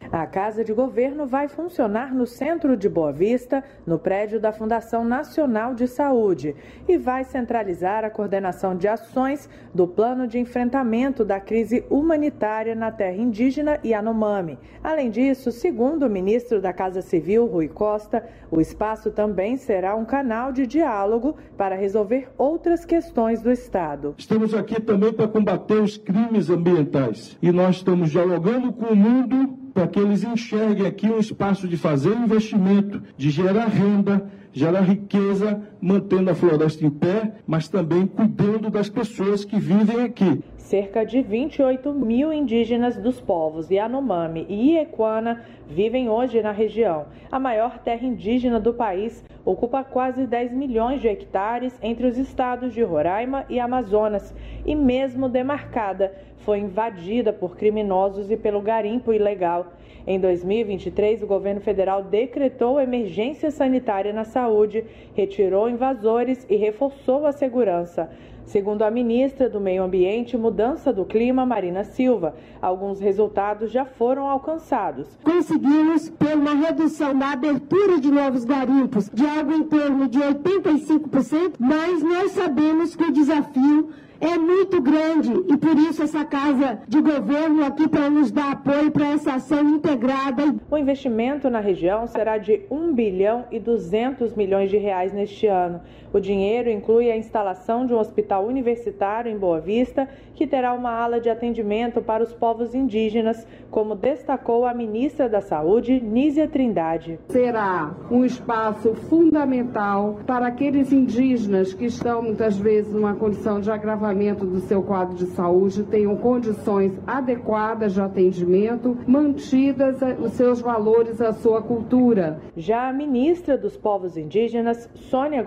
A 0.10 0.26
Casa 0.26 0.64
de 0.64 0.74
Governo 0.74 1.26
vai 1.26 1.48
funcionar 1.48 2.14
no 2.14 2.26
centro 2.26 2.76
de 2.76 2.90
Boa 2.90 3.12
Vista, 3.12 3.64
no 3.86 4.00
prédio 4.00 4.40
da 4.40 4.52
Fundação 4.52 5.06
Nacional 5.06 5.74
de 5.74 5.88
Saúde, 5.88 6.56
e 6.88 6.98
vai 6.98 7.24
centralizar 7.24 8.04
a 8.04 8.10
coordenação 8.10 8.76
de 8.76 8.88
ações 8.88 9.50
do 9.74 9.88
plano 9.88 10.28
de 10.28 10.40
enfrentamento 10.40 11.24
da 11.24 11.40
crise 11.40 11.86
humanitária 11.90 12.76
na 12.76 12.92
terra 12.92 13.16
indígena 13.16 13.80
Yanomami. 13.86 14.58
Além 14.84 15.10
disso, 15.10 15.52
segundo 15.52 16.06
o 16.06 16.10
ministro 16.10 16.60
da 16.60 16.74
Casa 16.74 17.02
Civil, 17.02 17.46
Rui 17.46 17.68
Costa, 17.68 18.26
o 18.50 18.60
espaço 18.60 19.12
também 19.12 19.56
será 19.56 19.96
um 19.96 20.04
canal 20.04 20.52
de 20.52 20.66
diálogo 20.66 21.36
para 21.58 21.76
resolver 21.76 22.30
outras 22.38 22.84
questões 22.84 23.42
do 23.42 23.52
Estado. 23.52 24.16
Estamos 24.18 24.54
aqui 24.54 24.82
também 24.82 25.14
para 25.14 25.28
combater 25.28 25.82
os 25.82 25.98
crimes 25.98 26.50
ambientais 26.50 27.38
e 27.42 27.52
nós 27.52 27.78
estamos 27.78 28.12
dialogando 28.12 28.74
com 28.74 28.88
o 28.88 28.96
mundo 28.96 29.61
para 29.74 29.88
que 29.88 30.00
eles 30.00 30.24
enxerguem 30.24 30.86
aqui 30.86 31.08
um 31.08 31.20
espaço 31.20 31.68
de 31.68 31.78
fazer 31.78 32.16
investimento, 32.16 33.02
de 33.18 33.30
gerar 33.30 33.68
renda, 33.68 34.30
gerar 34.54 34.82
riqueza, 34.82 35.62
mantendo 35.82 36.30
a 36.30 36.36
floresta 36.36 36.86
em 36.86 36.90
pé, 36.90 37.36
mas 37.48 37.68
também 37.68 38.06
cuidando 38.06 38.70
das 38.70 38.90
pessoas 38.90 39.46
que 39.46 39.60
vivem 39.60 40.02
aqui. 40.02 40.44
Cerca 40.72 41.06
de 41.06 41.22
28 41.22 41.92
mil 41.92 42.32
indígenas 42.32 42.96
dos 42.96 43.20
povos 43.20 43.70
Yanomami 43.70 44.46
e 44.48 44.72
Iequana 44.72 45.44
vivem 45.68 46.08
hoje 46.08 46.42
na 46.42 46.54
região. 46.54 47.08
A 47.30 47.38
maior 47.38 47.80
terra 47.80 48.08
indígena 48.08 48.58
do 48.58 48.74
país 48.74 49.22
ocupa 49.44 49.84
quase 49.84 50.26
10 50.26 50.54
milhões 50.54 51.02
de 51.02 51.10
hectares 51.10 51.78
entre 51.84 52.08
os 52.08 52.18
estados 52.18 52.74
de 52.74 52.82
Roraima 52.84 53.46
e 53.50 53.60
Amazonas 53.60 54.34
e, 54.66 54.74
mesmo 54.74 55.28
demarcada, 55.28 56.16
foi 56.38 56.60
invadida 56.60 57.34
por 57.34 57.58
criminosos 57.58 58.32
e 58.32 58.38
pelo 58.38 58.62
garimpo 58.62 59.12
ilegal. 59.12 59.74
Em 60.08 60.20
2023, 60.20 61.22
o 61.22 61.28
governo 61.28 61.60
federal 61.60 62.02
decretou 62.02 62.80
emergência 62.80 63.52
sanitária 63.52 64.14
na 64.14 64.24
saúde, 64.24 64.86
retirou 65.14 65.70
invasores 65.70 66.48
e 66.50 66.56
reforçou 66.56 67.28
a 67.28 67.34
segurança. 67.34 68.10
Segundo 68.52 68.82
a 68.82 68.92
ministra 68.92 69.50
do 69.50 69.62
Meio 69.62 69.82
Ambiente 69.82 70.34
e 70.34 70.38
Mudança 70.38 70.92
do 70.92 71.06
Clima, 71.06 71.46
Marina 71.46 71.86
Silva, 71.86 72.36
alguns 72.62 73.00
resultados 73.00 73.72
já 73.72 73.86
foram 73.86 74.28
alcançados. 74.28 75.08
Conseguimos 75.24 76.10
ter 76.10 76.36
uma 76.36 76.54
redução 76.54 77.18
da 77.18 77.32
abertura 77.32 77.98
de 77.98 78.12
novos 78.12 78.44
garimpos 78.44 79.10
de 79.10 79.26
algo 79.26 79.54
em 79.54 79.64
torno 79.64 80.06
de 80.06 80.20
85%, 80.20 81.54
mas 81.60 82.04
nós 82.04 82.32
sabemos 82.32 82.94
que 82.94 83.06
o 83.06 83.14
desafio 83.14 83.90
é 84.22 84.38
muito 84.38 84.80
grande 84.80 85.32
e 85.52 85.58
por 85.58 85.76
isso 85.78 86.04
essa 86.04 86.24
casa 86.24 86.80
de 86.88 87.02
governo 87.02 87.66
aqui 87.66 87.88
para 87.88 88.08
nos 88.08 88.32
dar 88.32 88.52
apoio 88.52 88.92
para 88.92 89.08
essa 89.08 89.34
ação 89.34 89.68
integrada. 89.68 90.56
O 90.70 90.78
investimento 90.78 91.50
na 91.50 91.60
região 91.60 92.06
será 92.06 92.38
de 92.38 92.62
1 92.70 92.94
bilhão 92.94 93.46
e 93.50 93.60
200 93.60 94.36
milhões 94.36 94.70
de 94.70 94.78
reais 94.78 95.12
neste 95.12 95.48
ano. 95.48 95.82
O 96.14 96.20
dinheiro 96.20 96.70
inclui 96.70 97.10
a 97.10 97.16
instalação 97.16 97.86
de 97.86 97.94
um 97.94 97.98
hospital 97.98 98.46
universitário 98.46 99.32
em 99.32 99.38
Boa 99.38 99.62
Vista, 99.62 100.10
que 100.36 100.46
terá 100.46 100.74
uma 100.74 100.92
ala 100.92 101.22
de 101.22 101.30
atendimento 101.30 102.02
para 102.02 102.24
os 102.24 102.34
povos 102.34 102.76
indígenas, 102.76 103.48
como 103.70 103.96
destacou 103.96 104.66
a 104.66 104.74
ministra 104.74 105.30
da 105.30 105.40
Saúde, 105.40 106.02
Nízia 106.02 106.48
Trindade. 106.48 107.18
Será 107.30 107.96
um 108.10 108.26
espaço 108.26 108.94
fundamental 108.94 110.20
para 110.26 110.48
aqueles 110.48 110.92
indígenas 110.92 111.74
que 111.74 111.86
estão 111.86 112.22
muitas 112.22 112.58
vezes 112.58 112.94
numa 112.94 113.16
condição 113.16 113.62
de 113.62 113.72
agravamento 113.72 114.46
do 114.46 114.60
seu 114.60 114.84
quadro 114.84 115.16
de 115.16 115.28
saúde, 115.28 115.84
tenham 115.84 116.16
condições 116.18 116.92
adequadas 117.08 117.94
de 117.94 118.02
atendimento, 118.02 118.98
mantidas 119.08 120.00
os 120.20 120.34
seus 120.34 120.60
valores, 120.60 121.22
a 121.22 121.32
sua 121.32 121.62
cultura. 121.62 122.40
Já 122.58 122.90
a 122.90 122.94
ministra 122.94 123.58
dos 123.58 123.78
Povos 123.78 124.18
Indígenas, 124.18 124.90
Sônia 124.96 125.42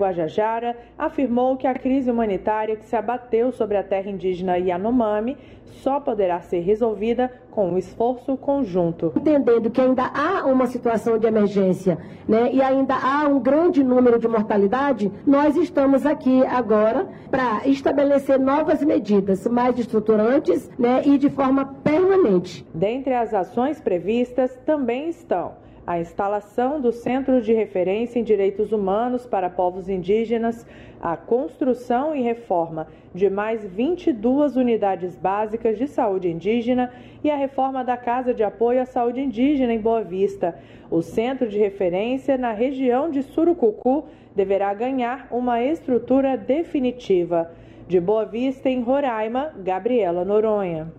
Afirmou 0.97 1.57
que 1.57 1.67
a 1.67 1.75
crise 1.75 2.11
humanitária 2.11 2.77
que 2.77 2.85
se 2.85 2.95
abateu 2.95 3.51
sobre 3.51 3.77
a 3.77 3.83
terra 3.83 4.11
indígena 4.11 4.57
Yanomami 4.57 5.37
só 5.83 5.99
poderá 5.99 6.41
ser 6.41 6.61
resolvida 6.61 7.31
com 7.51 7.71
um 7.71 7.79
esforço 7.79 8.37
conjunto. 8.37 9.13
Entendendo 9.17 9.71
que 9.71 9.81
ainda 9.81 10.05
há 10.05 10.45
uma 10.47 10.67
situação 10.67 11.19
de 11.19 11.27
emergência 11.27 11.99
né, 12.29 12.51
e 12.53 12.63
ainda 12.63 12.95
há 12.95 13.27
um 13.27 13.41
grande 13.41 13.83
número 13.83 14.19
de 14.19 14.29
mortalidade, 14.29 15.11
nós 15.27 15.57
estamos 15.57 16.07
aqui 16.07 16.45
agora 16.47 17.09
para 17.31 17.67
estabelecer 17.67 18.39
novas 18.39 18.83
medidas 18.83 19.47
mais 19.47 19.79
estruturantes 19.79 20.71
né, 20.79 21.03
e 21.05 21.19
de 21.19 21.31
forma 21.31 21.65
permanente. 21.83 22.67
Dentre 22.75 23.15
as 23.15 23.35
ações 23.35 23.81
previstas 23.81 24.57
também 24.65 25.09
estão 25.09 25.64
a 25.87 25.99
instalação 25.99 26.81
do 26.81 26.93
Centro 26.93 27.43
de 27.43 27.53
Referência 27.53 28.19
em 28.19 28.25
Direitos 28.25 28.73
Humanos 28.73 29.27
para 29.27 29.51
Povos 29.51 29.89
Indígenas, 29.89 30.67
a 31.01 31.17
construção 31.17 32.15
e 32.15 32.23
reforma 32.23 32.87
de 33.15 33.29
mais 33.29 33.65
22 33.65 34.57
unidades 34.57 35.15
básicas 35.17 35.77
de 35.77 35.87
saúde 35.87 36.31
indígena 36.31 36.91
e 37.23 37.31
a 37.31 37.37
reforma 37.37 37.85
da 37.85 37.97
Casa 37.97 38.33
de 38.33 38.43
Apoio 38.43 38.81
à 38.81 38.87
Saúde 38.87 39.21
Indígena 39.21 39.75
em 39.75 39.81
Boa 39.81 40.03
Vista. 40.03 40.59
O 40.91 41.03
Centro 41.03 41.49
de 41.49 41.59
Referência 41.59 42.39
na 42.39 42.53
região 42.53 43.11
de 43.11 43.23
Surucucu 43.23 44.07
deverá 44.35 44.73
ganhar 44.73 45.29
uma 45.31 45.63
estrutura 45.63 46.37
definitiva. 46.37 47.51
De 47.87 48.01
Boa 48.01 48.25
Vista, 48.25 48.71
em 48.71 48.81
Roraima, 48.81 49.53
Gabriela 49.63 50.25
Noronha. 50.25 50.91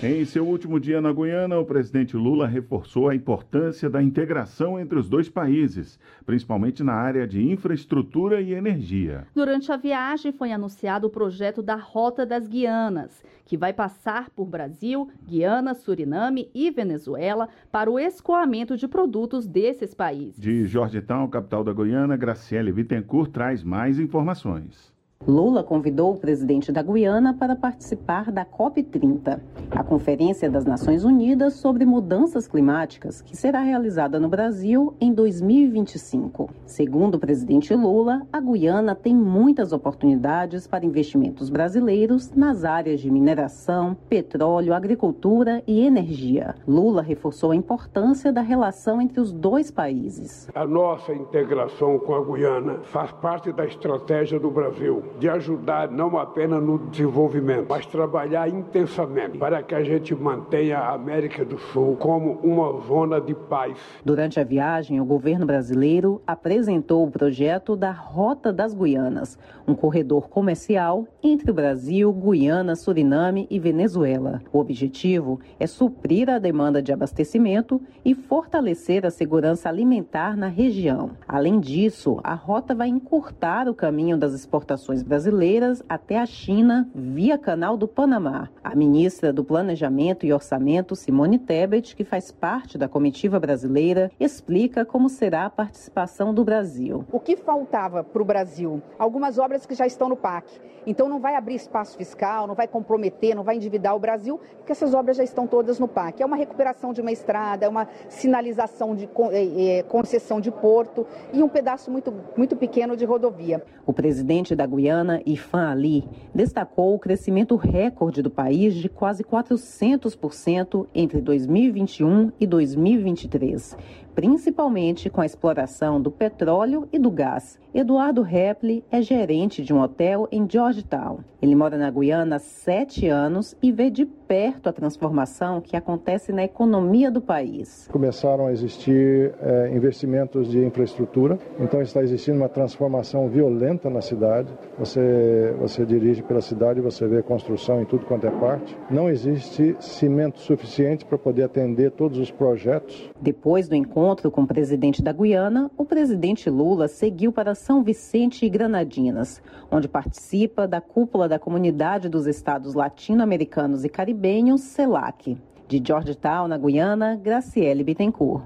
Em 0.00 0.24
seu 0.24 0.46
último 0.46 0.78
dia 0.78 1.00
na 1.00 1.12
Guiana, 1.12 1.58
o 1.58 1.64
presidente 1.64 2.16
Lula 2.16 2.46
reforçou 2.46 3.08
a 3.08 3.16
importância 3.16 3.90
da 3.90 4.00
integração 4.00 4.78
entre 4.78 4.96
os 4.96 5.08
dois 5.08 5.28
países, 5.28 5.98
principalmente 6.24 6.84
na 6.84 6.92
área 6.92 7.26
de 7.26 7.42
infraestrutura 7.50 8.40
e 8.40 8.54
energia. 8.54 9.26
Durante 9.34 9.72
a 9.72 9.76
viagem 9.76 10.30
foi 10.30 10.52
anunciado 10.52 11.08
o 11.08 11.10
projeto 11.10 11.60
da 11.60 11.74
Rota 11.74 12.24
das 12.24 12.46
Guianas, 12.46 13.24
que 13.44 13.56
vai 13.56 13.72
passar 13.72 14.30
por 14.30 14.46
Brasil, 14.46 15.10
Guiana, 15.26 15.74
Suriname 15.74 16.48
e 16.54 16.70
Venezuela 16.70 17.48
para 17.72 17.90
o 17.90 17.98
escoamento 17.98 18.76
de 18.76 18.86
produtos 18.86 19.48
desses 19.48 19.94
países. 19.94 20.40
De 20.40 20.64
Georgetown, 20.64 21.26
capital 21.26 21.64
da 21.64 21.72
Guiana, 21.72 22.16
Graciele 22.16 22.70
Bittencourt 22.70 23.32
traz 23.32 23.64
mais 23.64 23.98
informações. 23.98 24.96
Lula 25.28 25.62
convidou 25.62 26.14
o 26.14 26.16
presidente 26.16 26.72
da 26.72 26.80
Guiana 26.80 27.34
para 27.34 27.54
participar 27.54 28.32
da 28.32 28.46
COP30, 28.46 29.38
a 29.70 29.84
Conferência 29.84 30.48
das 30.48 30.64
Nações 30.64 31.04
Unidas 31.04 31.54
sobre 31.54 31.84
Mudanças 31.84 32.48
Climáticas, 32.48 33.20
que 33.20 33.36
será 33.36 33.60
realizada 33.60 34.18
no 34.18 34.26
Brasil 34.26 34.94
em 34.98 35.12
2025. 35.12 36.48
Segundo 36.64 37.16
o 37.16 37.18
presidente 37.18 37.74
Lula, 37.74 38.22
a 38.32 38.40
Guiana 38.40 38.94
tem 38.94 39.14
muitas 39.14 39.72
oportunidades 39.74 40.66
para 40.66 40.86
investimentos 40.86 41.50
brasileiros 41.50 42.32
nas 42.32 42.64
áreas 42.64 42.98
de 42.98 43.10
mineração, 43.10 43.94
petróleo, 44.08 44.72
agricultura 44.72 45.62
e 45.66 45.84
energia. 45.84 46.54
Lula 46.66 47.02
reforçou 47.02 47.50
a 47.50 47.56
importância 47.56 48.32
da 48.32 48.40
relação 48.40 48.98
entre 48.98 49.20
os 49.20 49.30
dois 49.30 49.70
países. 49.70 50.48
A 50.54 50.66
nossa 50.66 51.12
integração 51.12 51.98
com 51.98 52.14
a 52.14 52.24
Guiana 52.24 52.78
faz 52.84 53.12
parte 53.12 53.52
da 53.52 53.66
estratégia 53.66 54.40
do 54.40 54.50
Brasil 54.50 55.02
de 55.18 55.28
ajudar 55.28 55.90
não 55.90 56.18
apenas 56.18 56.62
no 56.62 56.78
desenvolvimento, 56.78 57.66
mas 57.68 57.86
trabalhar 57.86 58.48
intensamente 58.48 59.38
para 59.38 59.62
que 59.62 59.74
a 59.74 59.82
gente 59.82 60.14
mantenha 60.14 60.78
a 60.78 60.94
América 60.94 61.44
do 61.44 61.58
Sul 61.58 61.96
como 61.96 62.32
uma 62.42 62.80
zona 62.86 63.20
de 63.20 63.34
paz. 63.34 63.78
Durante 64.04 64.38
a 64.38 64.44
viagem, 64.44 65.00
o 65.00 65.04
governo 65.04 65.46
brasileiro 65.46 66.20
apresentou 66.26 67.06
o 67.06 67.10
projeto 67.10 67.76
da 67.76 67.90
Rota 67.90 68.52
das 68.52 68.74
Guianas, 68.74 69.38
um 69.66 69.74
corredor 69.74 70.28
comercial 70.28 71.06
entre 71.22 71.50
o 71.50 71.54
Brasil, 71.54 72.12
Guiana, 72.12 72.74
Suriname 72.74 73.46
e 73.50 73.58
Venezuela. 73.58 74.40
O 74.52 74.58
objetivo 74.58 75.40
é 75.58 75.66
suprir 75.66 76.30
a 76.30 76.38
demanda 76.38 76.82
de 76.82 76.92
abastecimento 76.92 77.80
e 78.04 78.14
fortalecer 78.14 79.04
a 79.04 79.10
segurança 79.10 79.68
alimentar 79.68 80.36
na 80.36 80.48
região. 80.48 81.10
Além 81.26 81.60
disso, 81.60 82.18
a 82.22 82.34
rota 82.34 82.74
vai 82.74 82.88
encurtar 82.88 83.68
o 83.68 83.74
caminho 83.74 84.16
das 84.16 84.32
exportações 84.32 84.97
brasileiras 85.02 85.82
até 85.88 86.18
a 86.18 86.26
China 86.26 86.88
via 86.94 87.38
Canal 87.38 87.76
do 87.76 87.88
Panamá. 87.88 88.48
A 88.62 88.74
ministra 88.74 89.32
do 89.32 89.44
Planejamento 89.44 90.24
e 90.24 90.32
Orçamento, 90.32 90.96
Simone 90.96 91.38
Tebet, 91.38 91.94
que 91.96 92.04
faz 92.04 92.30
parte 92.30 92.76
da 92.76 92.88
comitiva 92.88 93.38
brasileira, 93.38 94.10
explica 94.18 94.84
como 94.84 95.08
será 95.08 95.46
a 95.46 95.50
participação 95.50 96.32
do 96.32 96.44
Brasil. 96.44 97.04
O 97.10 97.20
que 97.20 97.36
faltava 97.36 98.02
para 98.02 98.22
o 98.22 98.24
Brasil? 98.24 98.82
Algumas 98.98 99.38
obras 99.38 99.66
que 99.66 99.74
já 99.74 99.86
estão 99.86 100.08
no 100.08 100.16
PAC. 100.16 100.48
Então 100.86 101.06
não 101.06 101.20
vai 101.20 101.34
abrir 101.34 101.54
espaço 101.54 101.98
fiscal, 101.98 102.46
não 102.46 102.54
vai 102.54 102.66
comprometer, 102.66 103.34
não 103.34 103.42
vai 103.42 103.56
endividar 103.56 103.94
o 103.94 103.98
Brasil, 103.98 104.40
porque 104.56 104.72
essas 104.72 104.94
obras 104.94 105.18
já 105.18 105.22
estão 105.22 105.46
todas 105.46 105.78
no 105.78 105.86
PAC. 105.86 106.22
É 106.22 106.26
uma 106.26 106.36
recuperação 106.36 106.94
de 106.94 107.02
uma 107.02 107.12
estrada, 107.12 107.66
é 107.66 107.68
uma 107.68 107.86
sinalização 108.08 108.96
de 108.96 109.06
é, 109.32 109.82
concessão 109.82 110.40
de 110.40 110.50
porto 110.50 111.06
e 111.32 111.42
um 111.42 111.48
pedaço 111.48 111.90
muito, 111.90 112.14
muito 112.34 112.56
pequeno 112.56 112.96
de 112.96 113.04
rodovia. 113.04 113.62
O 113.84 113.92
presidente 113.92 114.56
da 114.56 114.64
Guiana, 114.64 114.87
Ifan 115.26 115.70
Ali, 115.70 116.04
destacou 116.34 116.94
o 116.94 116.98
crescimento 116.98 117.56
recorde 117.56 118.22
do 118.22 118.30
país 118.30 118.74
de 118.74 118.88
quase 118.88 119.22
400% 119.22 120.86
entre 120.94 121.20
2021 121.20 122.32
e 122.40 122.46
2023 122.46 123.76
principalmente 124.18 125.08
com 125.08 125.20
a 125.20 125.26
exploração 125.26 126.02
do 126.02 126.10
petróleo 126.10 126.88
e 126.92 126.98
do 126.98 127.08
gás. 127.08 127.56
Eduardo 127.72 128.20
Repli 128.20 128.82
é 128.90 129.00
gerente 129.00 129.62
de 129.62 129.72
um 129.72 129.80
hotel 129.80 130.26
em 130.32 130.44
Georgetown. 130.50 131.20
Ele 131.40 131.54
mora 131.54 131.78
na 131.78 131.88
Guiana 131.88 132.34
há 132.34 132.38
sete 132.40 133.06
anos 133.06 133.54
e 133.62 133.70
vê 133.70 133.90
de 133.90 134.04
perto 134.04 134.68
a 134.68 134.72
transformação 134.72 135.60
que 135.60 135.76
acontece 135.76 136.32
na 136.32 136.42
economia 136.42 137.12
do 137.12 137.20
país. 137.20 137.86
Começaram 137.92 138.48
a 138.48 138.52
existir 138.52 139.32
é, 139.40 139.70
investimentos 139.72 140.50
de 140.50 140.64
infraestrutura, 140.64 141.38
então 141.60 141.80
está 141.80 142.02
existindo 142.02 142.38
uma 142.38 142.48
transformação 142.48 143.28
violenta 143.28 143.88
na 143.88 144.00
cidade. 144.00 144.52
Você, 144.80 145.54
você 145.60 145.86
dirige 145.86 146.24
pela 146.24 146.40
cidade, 146.40 146.80
você 146.80 147.06
vê 147.06 147.22
construção 147.22 147.80
em 147.80 147.84
tudo 147.84 148.04
quanto 148.04 148.26
é 148.26 148.30
parte. 148.32 148.76
Não 148.90 149.08
existe 149.08 149.76
cimento 149.78 150.40
suficiente 150.40 151.04
para 151.04 151.16
poder 151.16 151.44
atender 151.44 151.92
todos 151.92 152.18
os 152.18 152.32
projetos. 152.32 153.08
Depois 153.20 153.68
do 153.68 153.76
encontro 153.76 154.07
com 154.30 154.42
o 154.42 154.46
presidente 154.46 155.02
da 155.02 155.12
Guiana, 155.12 155.70
o 155.76 155.84
presidente 155.84 156.48
Lula 156.48 156.88
seguiu 156.88 157.30
para 157.30 157.54
são 157.54 157.82
Vicente 157.82 158.46
e 158.46 158.48
Granadinas, 158.48 159.42
onde 159.70 159.86
participa 159.86 160.66
da 160.66 160.80
cúpula 160.80 161.28
da 161.28 161.38
Comunidade 161.38 162.08
dos 162.08 162.26
Estados 162.26 162.74
Latino-Americanos 162.74 163.84
e 163.84 163.88
Caribenhos, 163.88 164.62
CELAC. 164.62 165.36
De 165.68 165.82
Georgetown, 165.84 166.48
na 166.48 166.56
Guiana, 166.56 167.14
Graciele 167.16 167.84
Bittencourt. 167.84 168.44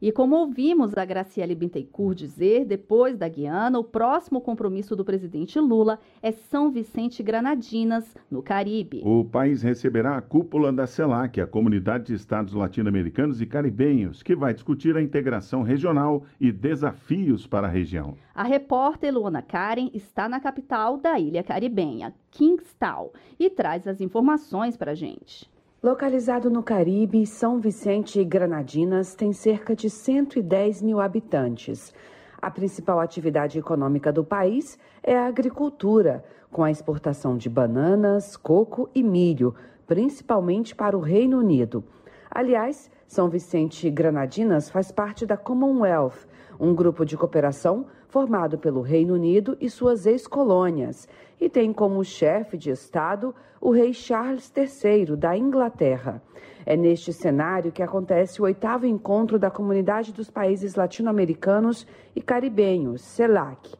E 0.00 0.12
como 0.12 0.36
ouvimos 0.36 0.96
a 0.96 1.04
Graciele 1.04 1.56
Bittencourt 1.56 2.16
dizer, 2.16 2.64
depois 2.64 3.18
da 3.18 3.28
Guiana, 3.28 3.80
o 3.80 3.84
próximo 3.84 4.40
compromisso 4.40 4.94
do 4.94 5.04
presidente 5.04 5.58
Lula 5.58 5.98
é 6.22 6.30
São 6.30 6.70
Vicente 6.70 7.20
Granadinas, 7.20 8.16
no 8.30 8.40
Caribe. 8.40 9.02
O 9.04 9.24
país 9.24 9.60
receberá 9.60 10.16
a 10.16 10.22
cúpula 10.22 10.72
da 10.72 10.86
CELAC, 10.86 11.40
a 11.40 11.48
Comunidade 11.48 12.06
de 12.06 12.14
Estados 12.14 12.54
Latino-Americanos 12.54 13.40
e 13.40 13.46
Caribenhos, 13.46 14.22
que 14.22 14.36
vai 14.36 14.54
discutir 14.54 14.96
a 14.96 15.02
integração 15.02 15.62
regional 15.62 16.22
e 16.40 16.52
desafios 16.52 17.44
para 17.44 17.66
a 17.66 17.70
região. 17.70 18.14
A 18.32 18.44
repórter 18.44 19.12
Luana 19.12 19.42
Karen 19.42 19.90
está 19.92 20.28
na 20.28 20.38
capital 20.38 20.96
da 20.96 21.18
ilha 21.18 21.42
caribenha, 21.42 22.14
Kingstown, 22.30 23.10
e 23.36 23.50
traz 23.50 23.88
as 23.88 24.00
informações 24.00 24.76
para 24.76 24.92
a 24.92 24.94
gente. 24.94 25.50
Localizado 25.80 26.50
no 26.50 26.60
Caribe, 26.60 27.24
São 27.24 27.60
Vicente 27.60 28.18
e 28.18 28.24
Granadinas 28.24 29.14
tem 29.14 29.32
cerca 29.32 29.76
de 29.76 29.88
110 29.88 30.82
mil 30.82 31.00
habitantes. 31.00 31.94
A 32.42 32.50
principal 32.50 32.98
atividade 32.98 33.60
econômica 33.60 34.12
do 34.12 34.24
país 34.24 34.76
é 35.04 35.16
a 35.16 35.28
agricultura, 35.28 36.24
com 36.50 36.64
a 36.64 36.70
exportação 36.72 37.36
de 37.36 37.48
bananas, 37.48 38.36
coco 38.36 38.90
e 38.92 39.04
milho, 39.04 39.54
principalmente 39.86 40.74
para 40.74 40.98
o 40.98 41.00
Reino 41.00 41.38
Unido. 41.38 41.84
Aliás, 42.28 42.90
São 43.06 43.28
Vicente 43.28 43.86
e 43.86 43.90
Granadinas 43.90 44.68
faz 44.68 44.90
parte 44.90 45.24
da 45.24 45.36
Commonwealth, 45.36 46.26
um 46.58 46.74
grupo 46.74 47.04
de 47.04 47.16
cooperação 47.16 47.86
formado 48.08 48.58
pelo 48.58 48.80
Reino 48.80 49.14
Unido 49.14 49.56
e 49.60 49.68
suas 49.68 50.06
ex-colônias, 50.06 51.08
e 51.40 51.48
tem 51.48 51.72
como 51.72 52.04
chefe 52.04 52.56
de 52.56 52.70
Estado 52.70 53.34
o 53.60 53.70
rei 53.70 53.92
Charles 53.92 54.52
III 54.56 55.16
da 55.16 55.36
Inglaterra. 55.36 56.22
É 56.64 56.76
neste 56.76 57.12
cenário 57.12 57.72
que 57.72 57.82
acontece 57.82 58.40
o 58.40 58.44
oitavo 58.44 58.86
encontro 58.86 59.38
da 59.38 59.50
Comunidade 59.50 60.12
dos 60.12 60.30
Países 60.30 60.74
Latino-Americanos 60.74 61.86
e 62.14 62.20
Caribenhos, 62.20 63.02
CELAC. 63.02 63.74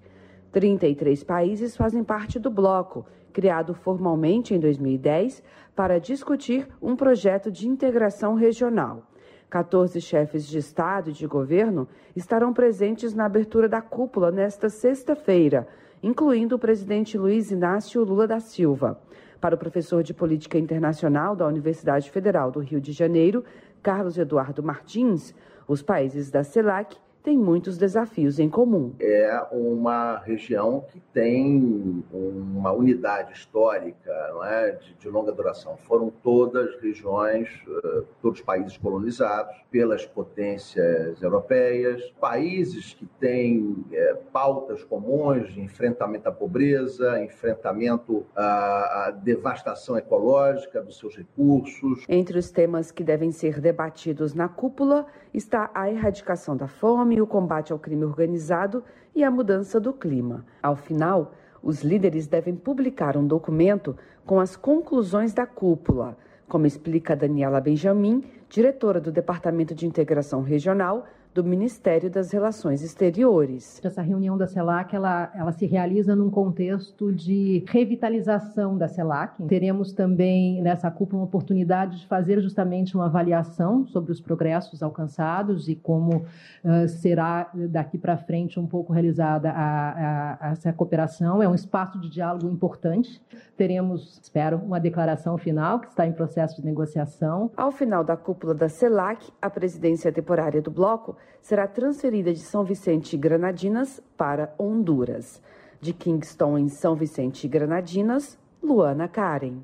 33 0.52 1.22
países 1.24 1.76
fazem 1.76 2.02
parte 2.02 2.38
do 2.38 2.50
bloco, 2.50 3.04
criado 3.32 3.74
formalmente 3.74 4.54
em 4.54 4.58
2010 4.58 5.42
para 5.76 6.00
discutir 6.00 6.66
um 6.80 6.96
projeto 6.96 7.52
de 7.52 7.68
integração 7.68 8.34
regional. 8.34 9.02
14 9.50 10.00
chefes 10.00 10.46
de 10.46 10.58
Estado 10.58 11.10
e 11.10 11.12
de 11.12 11.26
governo 11.26 11.88
estarão 12.14 12.52
presentes 12.52 13.14
na 13.14 13.24
abertura 13.24 13.68
da 13.68 13.80
cúpula 13.80 14.30
nesta 14.30 14.68
sexta-feira, 14.68 15.66
incluindo 16.02 16.56
o 16.56 16.58
presidente 16.58 17.16
Luiz 17.16 17.50
Inácio 17.50 18.04
Lula 18.04 18.26
da 18.26 18.40
Silva. 18.40 19.00
Para 19.40 19.54
o 19.54 19.58
professor 19.58 20.02
de 20.02 20.12
Política 20.12 20.58
Internacional 20.58 21.34
da 21.34 21.46
Universidade 21.46 22.10
Federal 22.10 22.50
do 22.50 22.60
Rio 22.60 22.80
de 22.80 22.92
Janeiro, 22.92 23.44
Carlos 23.82 24.18
Eduardo 24.18 24.62
Martins, 24.62 25.34
os 25.66 25.82
países 25.82 26.30
da 26.30 26.42
CELAC 26.44 26.96
tem 27.22 27.36
muitos 27.36 27.76
desafios 27.76 28.38
em 28.38 28.48
comum. 28.48 28.94
É 29.00 29.46
uma 29.52 30.18
região 30.18 30.84
que 30.90 31.00
tem 31.12 32.04
uma 32.12 32.72
unidade 32.72 33.32
histórica 33.32 34.12
não 34.30 34.44
é, 34.44 34.72
de, 34.72 34.94
de 34.94 35.08
longa 35.08 35.32
duração. 35.32 35.76
Foram 35.76 36.12
todas 36.22 36.80
regiões, 36.80 37.48
uh, 37.66 38.04
todos 38.22 38.40
países 38.40 38.76
colonizados 38.76 39.54
pelas 39.70 40.06
potências 40.06 41.20
europeias, 41.22 42.02
países 42.20 42.94
que 42.94 43.06
têm 43.20 43.84
é, 43.92 44.14
pautas 44.32 44.82
comuns 44.84 45.52
de 45.52 45.60
enfrentamento 45.60 46.28
à 46.28 46.32
pobreza, 46.32 47.22
enfrentamento 47.22 48.24
à, 48.34 49.06
à 49.06 49.10
devastação 49.10 49.96
ecológica 49.96 50.80
dos 50.82 50.98
seus 50.98 51.16
recursos. 51.16 52.04
Entre 52.08 52.38
os 52.38 52.50
temas 52.50 52.90
que 52.90 53.04
devem 53.04 53.30
ser 53.30 53.60
debatidos 53.60 54.34
na 54.34 54.48
cúpula 54.48 55.06
está 55.32 55.70
a 55.74 55.90
erradicação 55.90 56.56
da 56.56 56.66
fome, 56.66 57.20
o 57.20 57.26
combate 57.26 57.72
ao 57.72 57.78
crime 57.78 58.04
organizado 58.04 58.82
e 59.14 59.24
a 59.24 59.30
mudança 59.30 59.78
do 59.80 59.92
clima. 59.92 60.44
Ao 60.62 60.76
final, 60.76 61.32
os 61.62 61.82
líderes 61.82 62.26
devem 62.26 62.54
publicar 62.54 63.16
um 63.16 63.26
documento 63.26 63.96
com 64.24 64.40
as 64.40 64.56
conclusões 64.56 65.32
da 65.32 65.46
cúpula, 65.46 66.16
como 66.48 66.66
explica 66.66 67.16
Daniela 67.16 67.60
Benjamin, 67.60 68.24
diretora 68.48 69.00
do 69.00 69.12
Departamento 69.12 69.74
de 69.74 69.86
Integração 69.86 70.42
Regional 70.42 71.06
do 71.34 71.44
Ministério 71.44 72.10
das 72.10 72.30
Relações 72.32 72.82
Exteriores. 72.82 73.80
Essa 73.84 74.02
reunião 74.02 74.36
da 74.36 74.46
CELAC 74.46 74.94
ela, 74.94 75.30
ela 75.34 75.52
se 75.52 75.66
realiza 75.66 76.16
num 76.16 76.30
contexto 76.30 77.12
de 77.12 77.64
revitalização 77.68 78.76
da 78.76 78.88
CELAC. 78.88 79.42
Teremos 79.46 79.92
também 79.92 80.60
nessa 80.62 80.90
cúpula 80.90 81.22
uma 81.22 81.26
oportunidade 81.26 82.00
de 82.00 82.06
fazer 82.06 82.40
justamente 82.40 82.94
uma 82.94 83.06
avaliação 83.06 83.86
sobre 83.86 84.10
os 84.10 84.20
progressos 84.20 84.82
alcançados 84.82 85.68
e 85.68 85.76
como 85.76 86.16
uh, 86.18 86.88
será 86.88 87.50
daqui 87.54 87.98
para 87.98 88.16
frente 88.16 88.58
um 88.58 88.66
pouco 88.66 88.92
realizada 88.92 89.50
a, 89.50 89.90
a, 89.90 90.48
a 90.48 90.50
essa 90.52 90.72
cooperação. 90.72 91.42
É 91.42 91.48
um 91.48 91.54
espaço 91.54 92.00
de 92.00 92.08
diálogo 92.08 92.48
importante. 92.48 93.20
Teremos, 93.56 94.18
espero, 94.22 94.56
uma 94.58 94.80
declaração 94.80 95.36
final 95.36 95.80
que 95.80 95.88
está 95.88 96.06
em 96.06 96.12
processo 96.12 96.56
de 96.56 96.64
negociação. 96.64 97.50
Ao 97.56 97.70
final 97.70 98.02
da 98.02 98.16
cúpula 98.16 98.54
da 98.54 98.68
CELAC, 98.68 99.30
a 99.40 99.50
presidência 99.50 100.12
temporária 100.12 100.62
do 100.62 100.70
bloco 100.70 101.16
será 101.40 101.66
transferida 101.66 102.32
de 102.32 102.40
São 102.40 102.64
Vicente 102.64 103.14
e 103.14 103.18
Granadinas 103.18 104.02
para 104.16 104.54
Honduras. 104.58 105.42
De 105.80 105.92
Kingston, 105.92 106.58
em 106.58 106.68
São 106.68 106.94
Vicente 106.94 107.44
e 107.44 107.48
Granadinas, 107.48 108.38
Luana 108.62 109.08
Karen. 109.08 109.58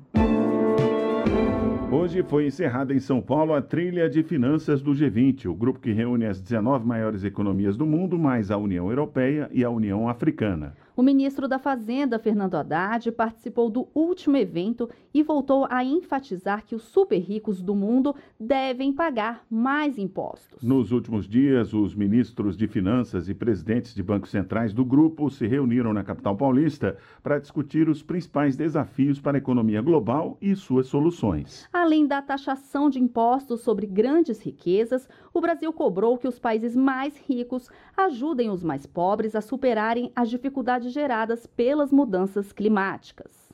Hoje 1.91 2.23
foi 2.23 2.47
encerrada 2.47 2.93
em 2.93 2.99
São 2.99 3.21
Paulo 3.21 3.53
a 3.53 3.61
trilha 3.61 4.09
de 4.09 4.23
finanças 4.23 4.81
do 4.81 4.91
G20, 4.91 5.45
o 5.45 5.53
grupo 5.53 5.79
que 5.79 5.91
reúne 5.91 6.25
as 6.25 6.41
19 6.41 6.85
maiores 6.85 7.23
economias 7.23 7.77
do 7.77 7.85
mundo, 7.85 8.17
mais 8.17 8.49
a 8.51 8.57
União 8.57 8.89
Europeia 8.89 9.49
e 9.53 9.63
a 9.63 9.69
União 9.69 10.09
Africana. 10.09 10.75
O 10.97 11.03
ministro 11.03 11.45
da 11.45 11.59
Fazenda, 11.59 12.17
Fernando 12.17 12.55
Haddad, 12.55 13.11
participou 13.11 13.69
do 13.69 13.85
último 13.93 14.37
evento 14.37 14.89
e 15.13 15.21
voltou 15.21 15.67
a 15.69 15.83
enfatizar 15.83 16.65
que 16.65 16.73
os 16.73 16.83
super 16.83 17.19
ricos 17.19 17.61
do 17.61 17.75
mundo 17.75 18.15
devem 18.39 18.93
pagar 18.93 19.45
mais 19.49 19.97
impostos. 19.97 20.63
Nos 20.63 20.93
últimos 20.93 21.27
dias, 21.27 21.73
os 21.73 21.93
ministros 21.93 22.55
de 22.55 22.65
Finanças 22.65 23.27
e 23.27 23.33
presidentes 23.33 23.93
de 23.93 24.01
bancos 24.01 24.29
centrais 24.29 24.73
do 24.73 24.85
grupo 24.85 25.29
se 25.29 25.45
reuniram 25.45 25.91
na 25.91 26.01
capital 26.01 26.37
paulista 26.37 26.97
para 27.21 27.39
discutir 27.39 27.89
os 27.89 28.01
principais 28.01 28.55
desafios 28.55 29.19
para 29.19 29.37
a 29.37 29.39
economia 29.39 29.81
global 29.81 30.37
e 30.41 30.55
suas 30.55 30.87
soluções. 30.87 31.67
Além 31.73 32.07
da 32.07 32.21
taxação 32.21 32.89
de 32.89 33.01
impostos 33.01 33.59
sobre 33.59 33.85
grandes 33.85 34.41
riquezas, 34.41 35.09
o 35.33 35.41
Brasil 35.41 35.73
cobrou 35.73 36.17
que 36.17 36.27
os 36.27 36.39
países 36.39 36.73
mais 36.73 37.17
ricos 37.17 37.69
ajudem 37.97 38.49
os 38.49 38.63
mais 38.63 38.85
pobres 38.85 39.35
a 39.35 39.41
superarem 39.41 40.09
as 40.15 40.29
dificuldades 40.29 40.84
desigualdades 40.85 40.93
geradas 40.93 41.47
pelas 41.47 41.91
mudanças 41.91 42.51
climáticas. 42.51 43.45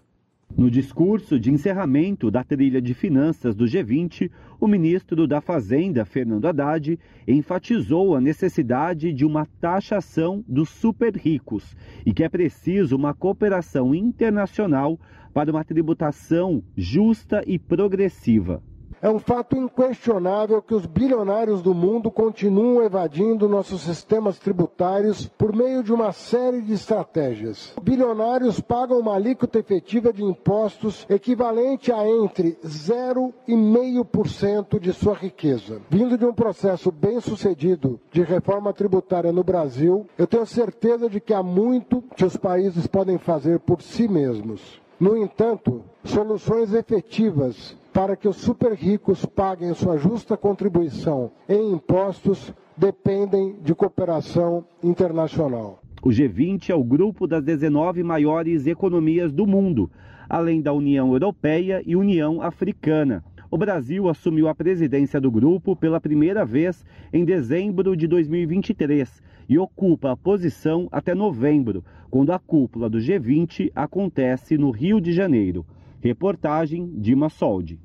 No 0.58 0.70
discurso 0.70 1.40
de 1.40 1.50
encerramento 1.50 2.30
da 2.30 2.44
trilha 2.44 2.82
de 2.82 2.94
finanças 2.94 3.56
do 3.56 3.64
G20, 3.64 4.30
o 4.60 4.68
ministro 4.68 5.26
da 5.26 5.40
Fazenda, 5.40 6.04
Fernando 6.04 6.46
Haddad, 6.46 7.00
enfatizou 7.26 8.16
a 8.16 8.22
necessidade 8.22 9.14
de 9.14 9.26
uma 9.26 9.46
taxação 9.62 10.44
dos 10.46 10.70
super 10.70 11.16
ricos 11.16 11.76
e 12.06 12.14
que 12.14 12.24
é 12.24 12.30
preciso 12.30 12.98
uma 12.98 13.14
cooperação 13.14 13.96
internacional 13.96 15.00
para 15.34 15.50
uma 15.50 15.64
tributação 15.64 16.62
justa 16.76 17.42
e 17.48 17.58
progressiva. 17.58 18.62
É 19.02 19.10
um 19.10 19.18
fato 19.18 19.58
inquestionável 19.58 20.62
que 20.62 20.76
os 20.76 20.86
bilionários 20.86 21.64
do 21.64 21.74
mundo 21.74 22.12
continuam 22.12 22.84
evadindo 22.84 23.50
nossos 23.50 23.82
sistemas 23.82 24.38
tributários 24.38 25.26
por 25.26 25.56
meio 25.56 25.82
de 25.82 25.92
uma 25.92 26.12
série 26.12 26.62
de 26.62 26.74
estratégias. 26.74 27.74
Bilionários 27.82 28.60
pagam 28.60 29.00
uma 29.00 29.16
alíquota 29.16 29.58
efetiva 29.58 30.14
de 30.14 30.24
impostos 30.24 31.04
equivalente 31.10 31.92
a 31.92 32.08
entre 32.08 32.60
0,5% 32.64 34.80
de 34.80 34.94
sua 34.94 35.16
riqueza. 35.16 35.82
Vindo 35.90 36.16
de 36.16 36.26
um 36.26 36.34
processo 36.34 36.92
bem 36.92 37.20
sucedido 37.20 38.00
de 38.12 38.22
reforma 38.22 38.72
tributária 38.72 39.32
no 39.32 39.44
Brasil, 39.44 40.06
eu 40.16 40.28
tenho 40.28 40.46
certeza 40.46 41.10
de 41.10 41.20
que 41.20 41.34
há 41.34 41.42
muito 41.42 42.04
que 42.16 42.24
os 42.24 42.38
países 42.38 42.86
podem 42.86 43.18
fazer 43.18 43.58
por 43.62 43.82
si 43.82 44.08
mesmos. 44.08 44.80
No 45.00 45.18
entanto, 45.18 45.82
soluções 46.04 46.76
efetivas 46.76 47.76
para 47.94 48.16
que 48.16 48.28
os 48.28 48.38
super 48.38 48.74
ricos 48.74 49.26
paguem 49.26 49.74
sua 49.74 49.98
justa 49.98 50.38
contribuição 50.38 51.32
em 51.48 51.74
impostos 51.74 52.54
dependem 52.78 53.58
de 53.62 53.76
cooperação 53.76 54.66
internacional. 54.82 55.80
O 56.02 56.10
G20 56.10 56.70
é 56.70 56.76
o 56.76 56.84
grupo 56.84 57.28
das 57.28 57.44
19 57.44 58.02
maiores 58.02 58.66
economias 58.66 59.32
do 59.32 59.46
mundo, 59.46 59.92
além 60.28 60.62
da 60.62 60.74
União 60.74 61.12
Europeia 61.12 61.84
e 61.86 61.96
União 61.96 62.42
Africana. 62.42 63.24
O 63.52 63.58
Brasil 63.58 64.08
assumiu 64.08 64.48
a 64.48 64.56
presidência 64.56 65.20
do 65.20 65.30
grupo 65.30 65.76
pela 65.76 66.00
primeira 66.00 66.46
vez 66.46 66.86
em 67.12 67.26
dezembro 67.26 67.96
de 67.98 68.08
2023 68.08 69.22
e 69.50 69.60
ocupa 69.60 70.12
a 70.12 70.18
posição 70.18 70.88
até 70.90 71.14
novembro, 71.14 71.84
quando 72.10 72.32
a 72.32 72.40
cúpula 72.40 72.90
do 72.90 72.98
G20 72.98 73.70
acontece 73.76 74.58
no 74.58 74.72
Rio 74.72 75.02
de 75.02 75.12
Janeiro. 75.12 75.66
Reportagem 76.04 77.00
Dima 77.00 77.30
Soldi. 77.30 77.80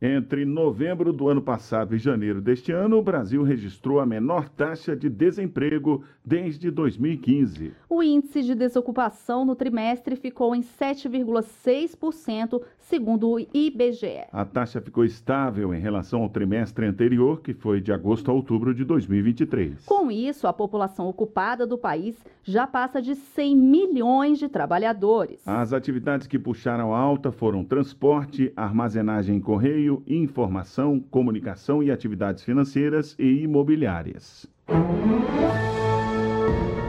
Entre 0.00 0.44
novembro 0.44 1.12
do 1.12 1.28
ano 1.28 1.42
passado 1.42 1.92
e 1.92 1.98
janeiro 1.98 2.40
deste 2.40 2.70
ano, 2.70 2.98
o 2.98 3.02
Brasil 3.02 3.42
registrou 3.42 3.98
a 3.98 4.06
menor 4.06 4.48
taxa 4.48 4.94
de 4.94 5.08
desemprego 5.08 6.04
desde 6.24 6.70
2015. 6.70 7.72
O 7.88 8.00
índice 8.00 8.44
de 8.44 8.54
desocupação 8.54 9.44
no 9.44 9.56
trimestre 9.56 10.14
ficou 10.14 10.54
em 10.54 10.60
7,6%, 10.60 12.62
segundo 12.78 13.28
o 13.28 13.40
IBGE. 13.40 14.26
A 14.30 14.44
taxa 14.44 14.80
ficou 14.80 15.04
estável 15.04 15.74
em 15.74 15.80
relação 15.80 16.22
ao 16.22 16.28
trimestre 16.28 16.86
anterior, 16.86 17.40
que 17.40 17.52
foi 17.52 17.80
de 17.80 17.92
agosto 17.92 18.30
a 18.30 18.34
outubro 18.34 18.72
de 18.72 18.84
2023. 18.84 19.84
Com 19.84 20.12
isso, 20.12 20.46
a 20.46 20.52
população 20.52 21.08
ocupada 21.08 21.66
do 21.66 21.76
país 21.76 22.16
já 22.44 22.68
passa 22.68 23.02
de 23.02 23.16
100 23.16 23.56
milhões 23.56 24.38
de 24.38 24.48
trabalhadores. 24.48 25.40
As 25.44 25.72
atividades 25.72 26.28
que 26.28 26.38
puxaram 26.38 26.94
alta 26.94 27.32
foram 27.32 27.64
transporte, 27.64 28.52
armazenagem 28.56 29.36
em 29.36 29.40
correio, 29.40 29.87
informação, 30.06 31.00
comunicação 31.00 31.82
e 31.82 31.90
atividades 31.90 32.42
financeiras 32.44 33.14
e 33.18 33.42
imobiliárias. 33.42 34.46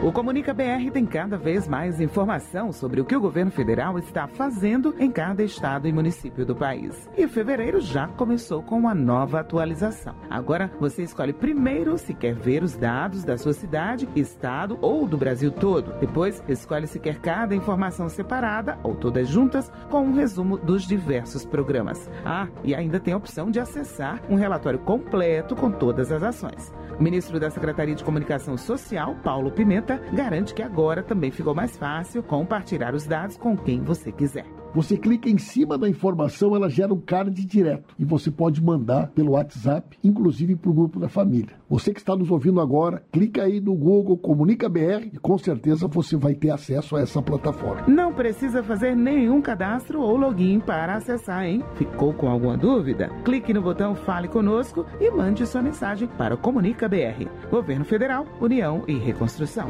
O 0.02 0.10
Comunica 0.10 0.54
BR 0.54 0.90
tem 0.90 1.04
cada 1.04 1.36
vez 1.36 1.68
mais 1.68 2.00
informação 2.00 2.72
sobre 2.72 3.02
o 3.02 3.04
que 3.04 3.14
o 3.14 3.20
governo 3.20 3.50
federal 3.50 3.98
está 3.98 4.26
fazendo 4.26 4.94
em 4.98 5.10
cada 5.10 5.42
estado 5.42 5.86
e 5.86 5.92
município 5.92 6.46
do 6.46 6.56
país. 6.56 7.06
E 7.18 7.28
fevereiro 7.28 7.82
já 7.82 8.08
começou 8.08 8.62
com 8.62 8.78
uma 8.78 8.94
nova 8.94 9.40
atualização. 9.40 10.14
Agora 10.30 10.72
você 10.80 11.02
escolhe 11.02 11.34
primeiro 11.34 11.98
se 11.98 12.14
quer 12.14 12.34
ver 12.34 12.62
os 12.62 12.74
dados 12.74 13.24
da 13.24 13.36
sua 13.36 13.52
cidade, 13.52 14.08
estado 14.16 14.78
ou 14.80 15.06
do 15.06 15.18
Brasil 15.18 15.52
todo. 15.52 15.92
Depois 16.00 16.42
escolhe 16.48 16.86
se 16.86 16.98
quer 16.98 17.18
cada 17.18 17.54
informação 17.54 18.08
separada 18.08 18.78
ou 18.82 18.94
todas 18.94 19.28
juntas 19.28 19.70
com 19.90 20.00
um 20.00 20.14
resumo 20.14 20.56
dos 20.56 20.84
diversos 20.84 21.44
programas. 21.44 22.08
Ah, 22.24 22.48
e 22.64 22.74
ainda 22.74 22.98
tem 22.98 23.12
a 23.12 23.18
opção 23.18 23.50
de 23.50 23.60
acessar 23.60 24.22
um 24.30 24.36
relatório 24.36 24.78
completo 24.78 25.54
com 25.54 25.70
todas 25.70 26.10
as 26.10 26.22
ações. 26.22 26.72
O 27.00 27.02
ministro 27.02 27.40
da 27.40 27.48
Secretaria 27.48 27.94
de 27.94 28.04
Comunicação 28.04 28.58
Social, 28.58 29.16
Paulo 29.24 29.50
Pimenta, 29.50 29.89
garante 30.12 30.54
que 30.54 30.62
agora 30.62 31.02
também 31.02 31.30
ficou 31.30 31.54
mais 31.54 31.76
fácil 31.76 32.22
compartilhar 32.22 32.94
os 32.94 33.06
dados 33.06 33.36
com 33.36 33.56
quem 33.56 33.82
você 33.82 34.12
quiser. 34.12 34.59
Você 34.74 34.96
clica 34.96 35.28
em 35.28 35.36
cima 35.36 35.76
da 35.76 35.88
informação, 35.88 36.54
ela 36.54 36.70
gera 36.70 36.94
um 36.94 37.00
card 37.00 37.44
direto 37.44 37.94
e 37.98 38.04
você 38.04 38.30
pode 38.30 38.62
mandar 38.62 39.08
pelo 39.08 39.32
WhatsApp, 39.32 39.98
inclusive 40.02 40.54
para 40.54 40.70
o 40.70 40.74
grupo 40.74 41.00
da 41.00 41.08
família. 41.08 41.54
Você 41.68 41.92
que 41.92 41.98
está 41.98 42.14
nos 42.14 42.30
ouvindo 42.30 42.60
agora, 42.60 43.02
clica 43.10 43.42
aí 43.42 43.60
no 43.60 43.74
Google 43.74 44.16
Comunica 44.16 44.68
BR 44.68 45.10
e 45.12 45.18
com 45.18 45.36
certeza 45.36 45.88
você 45.88 46.16
vai 46.16 46.34
ter 46.34 46.50
acesso 46.50 46.94
a 46.94 47.00
essa 47.00 47.20
plataforma. 47.20 47.82
Não 47.88 48.12
precisa 48.12 48.62
fazer 48.62 48.94
nenhum 48.94 49.42
cadastro 49.42 50.00
ou 50.00 50.16
login 50.16 50.60
para 50.60 50.94
acessar, 50.96 51.44
hein? 51.44 51.64
Ficou 51.74 52.14
com 52.14 52.28
alguma 52.28 52.56
dúvida? 52.56 53.08
Clique 53.24 53.52
no 53.52 53.62
botão 53.62 53.96
Fale 53.96 54.28
Conosco 54.28 54.86
e 55.00 55.10
mande 55.10 55.46
sua 55.46 55.62
mensagem 55.62 56.06
para 56.06 56.34
o 56.34 56.38
Comunica 56.38 56.88
BR. 56.88 57.28
Governo 57.50 57.84
Federal, 57.84 58.24
União 58.40 58.84
e 58.86 58.94
Reconstrução. 58.94 59.66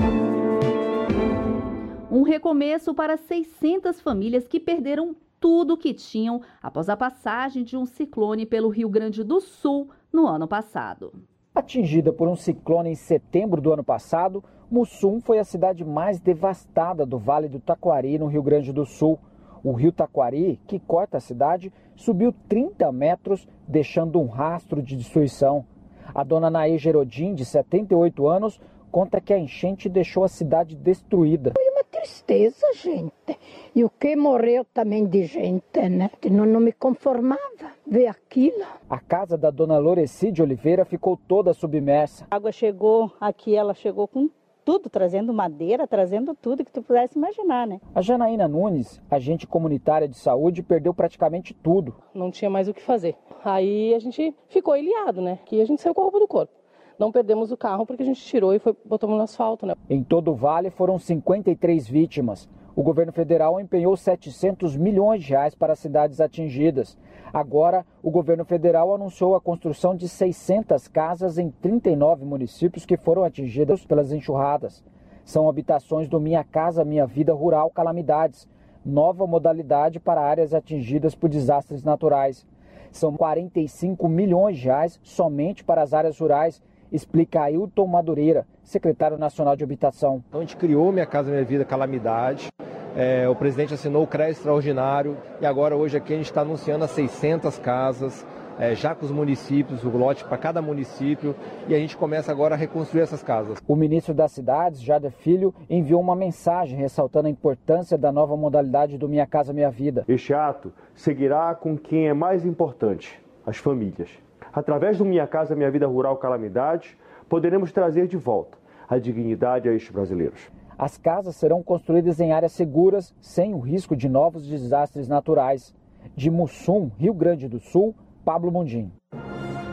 Um 2.11 2.23
recomeço 2.23 2.92
para 2.92 3.16
600 3.16 4.01
famílias 4.01 4.49
que 4.49 4.59
perderam 4.59 5.14
tudo 5.38 5.75
o 5.75 5.77
que 5.77 5.94
tinham 5.94 6.40
após 6.61 6.88
a 6.88 6.96
passagem 6.96 7.62
de 7.62 7.77
um 7.77 7.87
ciclone 7.87 8.44
pelo 8.44 8.68
Rio 8.68 8.88
Grande 8.88 9.23
do 9.23 9.40
Sul 9.40 9.88
no 10.12 10.27
ano 10.27 10.49
passado. 10.49 11.12
Atingida 11.55 12.12
por 12.12 12.27
um 12.27 12.35
ciclone 12.35 12.90
em 12.90 12.96
setembro 12.96 13.61
do 13.61 13.73
ano 13.73 13.85
passado, 13.85 14.42
Mussum 14.68 15.20
foi 15.20 15.38
a 15.38 15.44
cidade 15.44 15.85
mais 15.85 16.18
devastada 16.18 17.07
do 17.07 17.16
Vale 17.16 17.49
do 17.49 17.61
Taquari, 17.61 18.18
no 18.18 18.27
Rio 18.27 18.42
Grande 18.42 18.73
do 18.73 18.85
Sul. 18.85 19.16
O 19.62 19.73
rio 19.73 19.92
Taquari, 19.92 20.59
que 20.66 20.81
corta 20.81 21.18
a 21.18 21.20
cidade, 21.20 21.73
subiu 21.94 22.35
30 22.49 22.90
metros, 22.90 23.46
deixando 23.68 24.18
um 24.18 24.27
rastro 24.27 24.83
de 24.83 24.96
destruição. 24.96 25.64
A 26.12 26.25
dona 26.25 26.51
Naê 26.51 26.77
Gerodim, 26.77 27.35
de 27.35 27.44
78 27.44 28.27
anos, 28.27 28.61
conta 28.90 29.20
que 29.20 29.33
a 29.33 29.38
enchente 29.38 29.88
deixou 29.88 30.25
a 30.25 30.29
cidade 30.29 30.75
destruída. 30.75 31.53
Tristeza, 32.01 32.67
gente. 32.77 33.39
E 33.75 33.85
o 33.85 33.91
que 33.91 34.17
morreu 34.17 34.65
também 34.65 35.05
de 35.05 35.27
gente, 35.27 35.87
né? 35.87 36.11
Não, 36.31 36.47
não 36.47 36.59
me 36.59 36.73
conformava 36.73 37.39
ver 37.87 38.07
aquilo. 38.07 38.65
A 38.89 38.99
casa 38.99 39.37
da 39.37 39.51
dona 39.51 39.77
Loreci 39.77 40.33
de 40.33 40.43
Oliveira 40.43 40.87
ficou 40.87 41.19
toda 41.29 41.53
submersa. 41.53 42.27
A 42.31 42.37
água 42.37 42.53
chegou 42.53 43.13
aqui, 43.21 43.55
ela 43.55 43.75
chegou 43.75 44.09
com 44.09 44.31
tudo, 44.65 44.89
trazendo 44.89 45.35
madeira, 45.35 45.87
trazendo 45.87 46.35
tudo 46.35 46.65
que 46.65 46.73
tu 46.73 46.83
pudesse 46.83 47.19
imaginar, 47.19 47.67
né? 47.67 47.79
A 47.95 48.01
Janaína 48.01 48.49
Nunes, 48.49 48.99
agente 49.11 49.47
comunitária 49.47 50.09
de 50.09 50.17
saúde, 50.17 50.63
perdeu 50.63 50.95
praticamente 50.95 51.53
tudo. 51.53 51.95
Não 52.15 52.31
tinha 52.31 52.49
mais 52.49 52.67
o 52.67 52.73
que 52.73 52.81
fazer. 52.81 53.15
Aí 53.45 53.95
a 53.95 53.99
gente 53.99 54.35
ficou 54.49 54.75
ilhado, 54.75 55.21
né? 55.21 55.39
Que 55.45 55.61
a 55.61 55.67
gente 55.67 55.83
saiu 55.83 55.95
com 55.95 56.01
a 56.01 56.05
roupa 56.05 56.19
do 56.19 56.27
corpo 56.27 56.60
não 57.01 57.11
perdemos 57.11 57.51
o 57.51 57.57
carro 57.57 57.87
porque 57.87 58.03
a 58.03 58.07
gente 58.07 58.23
tirou 58.23 58.55
e 58.55 58.59
foi, 58.59 58.77
botamos 58.85 59.17
no 59.17 59.23
asfalto. 59.23 59.65
Né? 59.65 59.75
Em 59.89 60.05
todo 60.05 60.33
o 60.33 60.35
vale 60.35 60.69
foram 60.69 60.99
53 60.99 61.89
vítimas. 61.89 62.47
O 62.77 62.83
governo 62.83 63.11
federal 63.11 63.59
empenhou 63.59 63.97
700 63.97 64.77
milhões 64.77 65.23
de 65.23 65.31
reais 65.31 65.55
para 65.55 65.73
as 65.73 65.79
cidades 65.79 66.21
atingidas. 66.21 66.99
Agora, 67.33 67.87
o 68.03 68.11
governo 68.11 68.45
federal 68.45 68.95
anunciou 68.95 69.35
a 69.35 69.41
construção 69.41 69.97
de 69.97 70.09
600 70.09 70.89
casas 70.89 71.39
em 71.39 71.51
39 71.51 72.25
municípios 72.27 72.85
que 72.85 72.99
foram 72.99 73.25
atingidas 73.25 73.85
pelas 73.85 74.13
enxurradas. 74.13 74.85
São 75.25 75.49
habitações 75.49 76.07
do 76.07 76.21
Minha 76.21 76.45
Casa 76.45 76.85
Minha 76.85 77.07
Vida 77.07 77.33
Rural 77.33 77.71
Calamidades, 77.71 78.47
nova 78.85 79.27
modalidade 79.27 79.99
para 79.99 80.21
áreas 80.21 80.53
atingidas 80.53 81.15
por 81.15 81.31
desastres 81.31 81.83
naturais. 81.83 82.47
São 82.93 83.17
45 83.17 84.09
milhões 84.09 84.59
de 84.59 84.67
reais 84.67 85.01
somente 85.03 85.65
para 85.65 85.83
as 85.83 85.95
áreas 85.95 86.19
rurais 86.19 86.61
explica 86.92 87.42
Ailton 87.42 87.87
Madureira, 87.87 88.46
secretário 88.62 89.18
nacional 89.18 89.57
de 89.57 89.64
habitação. 89.64 90.22
A 90.33 90.38
gente 90.38 90.57
criou 90.57 90.92
Minha 90.92 91.07
Casa 91.07 91.31
Minha 91.31 91.44
Vida 91.44 91.64
Calamidade, 91.64 92.48
é, 92.96 93.29
o 93.29 93.37
presidente 93.37 93.72
assinou 93.74 94.03
o 94.03 94.07
CREA 94.07 94.31
Extraordinário 94.31 95.16
e 95.40 95.46
agora 95.46 95.76
hoje 95.76 95.96
aqui 95.96 96.12
a 96.12 96.16
gente 96.16 96.26
está 96.26 96.40
anunciando 96.40 96.85
as 96.85 96.90
600 96.90 97.59
casas, 97.59 98.26
é, 98.59 98.74
já 98.74 98.94
com 98.94 99.07
os 99.07 99.12
municípios, 99.12 99.85
o 99.85 99.88
lote 99.88 100.24
para 100.24 100.37
cada 100.37 100.61
município, 100.61 101.35
e 101.66 101.74
a 101.74 101.79
gente 101.79 101.96
começa 101.96 102.31
agora 102.31 102.55
a 102.55 102.59
reconstruir 102.59 103.00
essas 103.00 103.22
casas. 103.22 103.59
O 103.66 103.74
ministro 103.74 104.12
das 104.12 104.33
Cidades, 104.33 104.83
Jader 104.83 105.12
Filho, 105.12 105.55
enviou 105.68 106.00
uma 106.00 106.14
mensagem 106.14 106.79
ressaltando 106.79 107.29
a 107.29 107.31
importância 107.31 107.96
da 107.96 108.12
nova 108.12 108.37
modalidade 108.37 108.98
do 108.98 109.09
Minha 109.09 109.26
Casa 109.26 109.53
Minha 109.53 109.70
Vida. 109.70 110.05
Este 110.07 110.35
ato 110.35 110.72
seguirá 110.94 111.55
com 111.55 111.79
quem 111.79 112.09
é 112.09 112.12
mais 112.12 112.44
importante, 112.44 113.18
as 113.46 113.57
famílias. 113.57 114.11
Através 114.53 114.99
do 114.99 115.05
Minha 115.05 115.27
Casa 115.27 115.55
Minha 115.55 115.71
Vida 115.71 115.87
Rural 115.87 116.17
Calamidade, 116.17 116.97
poderemos 117.29 117.73
trazer 117.73 118.07
de 118.07 118.17
volta 118.17 118.59
a 118.89 118.99
dignidade 118.99 119.69
a 119.69 119.73
estes 119.73 119.93
brasileiros. 119.93 120.51
As 120.77 120.97
casas 120.97 121.37
serão 121.37 121.63
construídas 121.63 122.19
em 122.21 122.33
áreas 122.33 122.53
seguras, 122.53 123.15
sem 123.21 123.55
o 123.55 123.59
risco 123.59 123.95
de 123.95 124.09
novos 124.09 124.47
desastres 124.47 125.09
naturais. 125.09 125.75
De 126.17 126.31
Mussum, 126.31 126.91
Rio 126.97 127.13
Grande 127.13 127.47
do 127.47 127.61
Sul, 127.61 127.95
Pablo 128.25 128.51
Mundim. 128.51 128.91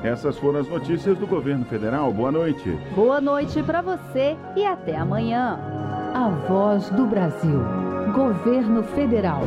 Essas 0.04 0.38
foram 0.38 0.60
as 0.60 0.68
notícias 0.68 1.18
do 1.18 1.26
governo 1.26 1.66
federal. 1.66 2.12
Boa 2.14 2.32
noite. 2.32 2.70
Boa 2.94 3.20
noite 3.20 3.64
para 3.64 3.82
você 3.82 4.36
e 4.56 4.66
até 4.66 4.96
amanhã. 4.96 5.58
A 6.14 6.30
Voz 6.48 6.90
do 6.90 7.06
Brasil. 7.06 7.60
Governo 8.14 8.84
Federal. 8.84 9.42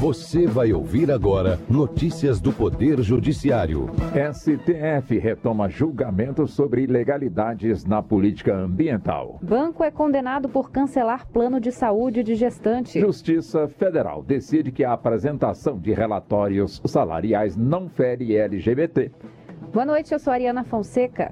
Você 0.00 0.46
vai 0.46 0.72
ouvir 0.72 1.10
agora 1.10 1.60
notícias 1.68 2.40
do 2.40 2.54
Poder 2.54 3.02
Judiciário. 3.02 3.90
STF 4.32 5.18
retoma 5.18 5.68
julgamento 5.68 6.46
sobre 6.46 6.84
ilegalidades 6.84 7.84
na 7.84 8.02
política 8.02 8.56
ambiental. 8.56 9.38
Banco 9.42 9.84
é 9.84 9.90
condenado 9.90 10.48
por 10.48 10.70
cancelar 10.70 11.28
plano 11.28 11.60
de 11.60 11.70
saúde 11.70 12.22
de 12.22 12.34
gestante. 12.34 12.98
Justiça 12.98 13.68
Federal 13.68 14.22
decide 14.22 14.72
que 14.72 14.84
a 14.84 14.94
apresentação 14.94 15.78
de 15.78 15.92
relatórios 15.92 16.80
salariais 16.86 17.54
não 17.54 17.86
fere 17.86 18.34
LGBT. 18.34 19.12
Boa 19.70 19.84
noite, 19.84 20.14
eu 20.14 20.18
sou 20.18 20.32
Ariana 20.32 20.64
Fonseca. 20.64 21.30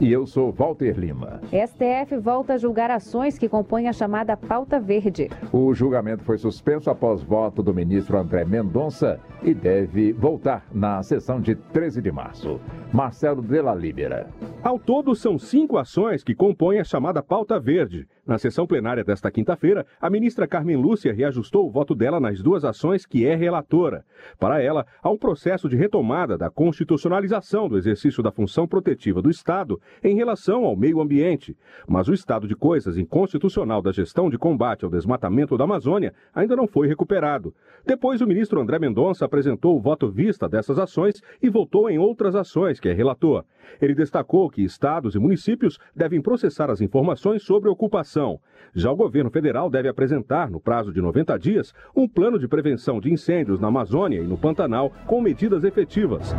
E 0.00 0.10
eu 0.12 0.26
sou 0.26 0.52
Walter 0.52 0.98
Lima. 0.98 1.40
STF 1.52 2.16
volta 2.18 2.54
a 2.54 2.58
julgar 2.58 2.90
ações 2.90 3.38
que 3.38 3.48
compõem 3.48 3.88
a 3.88 3.92
chamada 3.92 4.36
pauta 4.36 4.80
verde. 4.80 5.30
O 5.52 5.72
julgamento 5.74 6.24
foi 6.24 6.38
suspenso 6.38 6.90
após 6.90 7.22
voto 7.22 7.62
do 7.62 7.72
ministro 7.72 8.18
André 8.18 8.44
Mendonça 8.44 9.20
e 9.44 9.52
deve 9.52 10.12
voltar 10.12 10.66
na 10.72 11.02
sessão 11.02 11.38
de 11.40 11.54
13 11.54 12.00
de 12.00 12.10
março. 12.10 12.58
Marcelo 12.92 13.42
Della 13.42 13.74
Libera. 13.74 14.28
Ao 14.62 14.78
todo, 14.78 15.14
são 15.14 15.38
cinco 15.38 15.76
ações 15.76 16.24
que 16.24 16.34
compõem 16.34 16.78
a 16.78 16.84
chamada 16.84 17.22
pauta 17.22 17.60
verde. 17.60 18.06
Na 18.26 18.38
sessão 18.38 18.66
plenária 18.66 19.04
desta 19.04 19.30
quinta-feira, 19.30 19.84
a 20.00 20.08
ministra 20.08 20.46
Carmen 20.46 20.76
Lúcia 20.76 21.12
reajustou 21.12 21.66
o 21.66 21.70
voto 21.70 21.94
dela 21.94 22.18
nas 22.18 22.42
duas 22.42 22.64
ações 22.64 23.04
que 23.04 23.26
é 23.26 23.34
relatora. 23.34 24.02
Para 24.38 24.62
ela, 24.62 24.86
há 25.02 25.10
um 25.10 25.18
processo 25.18 25.68
de 25.68 25.76
retomada 25.76 26.38
da 26.38 26.48
constitucionalização 26.48 27.68
do 27.68 27.76
exercício 27.76 28.22
da 28.22 28.32
função 28.32 28.66
protetiva 28.66 29.20
do 29.20 29.28
Estado 29.28 29.78
em 30.02 30.16
relação 30.16 30.64
ao 30.64 30.74
meio 30.74 31.02
ambiente. 31.02 31.54
Mas 31.86 32.08
o 32.08 32.14
estado 32.14 32.48
de 32.48 32.56
coisas 32.56 32.96
inconstitucional 32.96 33.82
da 33.82 33.92
gestão 33.92 34.30
de 34.30 34.38
combate 34.38 34.86
ao 34.86 34.90
desmatamento 34.90 35.58
da 35.58 35.64
Amazônia 35.64 36.14
ainda 36.34 36.56
não 36.56 36.66
foi 36.66 36.88
recuperado. 36.88 37.54
Depois, 37.84 38.22
o 38.22 38.26
ministro 38.26 38.58
André 38.58 38.78
Mendonça 38.78 39.28
apresentou 39.34 39.76
o 39.76 39.80
voto 39.80 40.08
vista 40.08 40.48
dessas 40.48 40.78
ações 40.78 41.20
e 41.42 41.50
votou 41.50 41.90
em 41.90 41.98
outras 41.98 42.36
ações 42.36 42.78
que 42.78 42.88
é 42.88 42.92
relator. 42.92 43.44
Ele 43.82 43.92
destacou 43.92 44.48
que 44.48 44.62
estados 44.62 45.16
e 45.16 45.18
municípios 45.18 45.76
devem 45.94 46.20
processar 46.20 46.70
as 46.70 46.80
informações 46.80 47.42
sobre 47.42 47.68
ocupação. 47.68 48.38
Já 48.72 48.92
o 48.92 48.96
governo 48.96 49.30
federal 49.30 49.68
deve 49.68 49.88
apresentar, 49.88 50.48
no 50.48 50.60
prazo 50.60 50.92
de 50.92 51.00
90 51.00 51.36
dias, 51.38 51.74
um 51.96 52.06
plano 52.06 52.38
de 52.38 52.46
prevenção 52.46 53.00
de 53.00 53.12
incêndios 53.12 53.58
na 53.58 53.68
Amazônia 53.68 54.20
e 54.20 54.26
no 54.26 54.36
Pantanal 54.36 54.92
com 55.06 55.20
medidas 55.20 55.64
efetivas. 55.64 56.32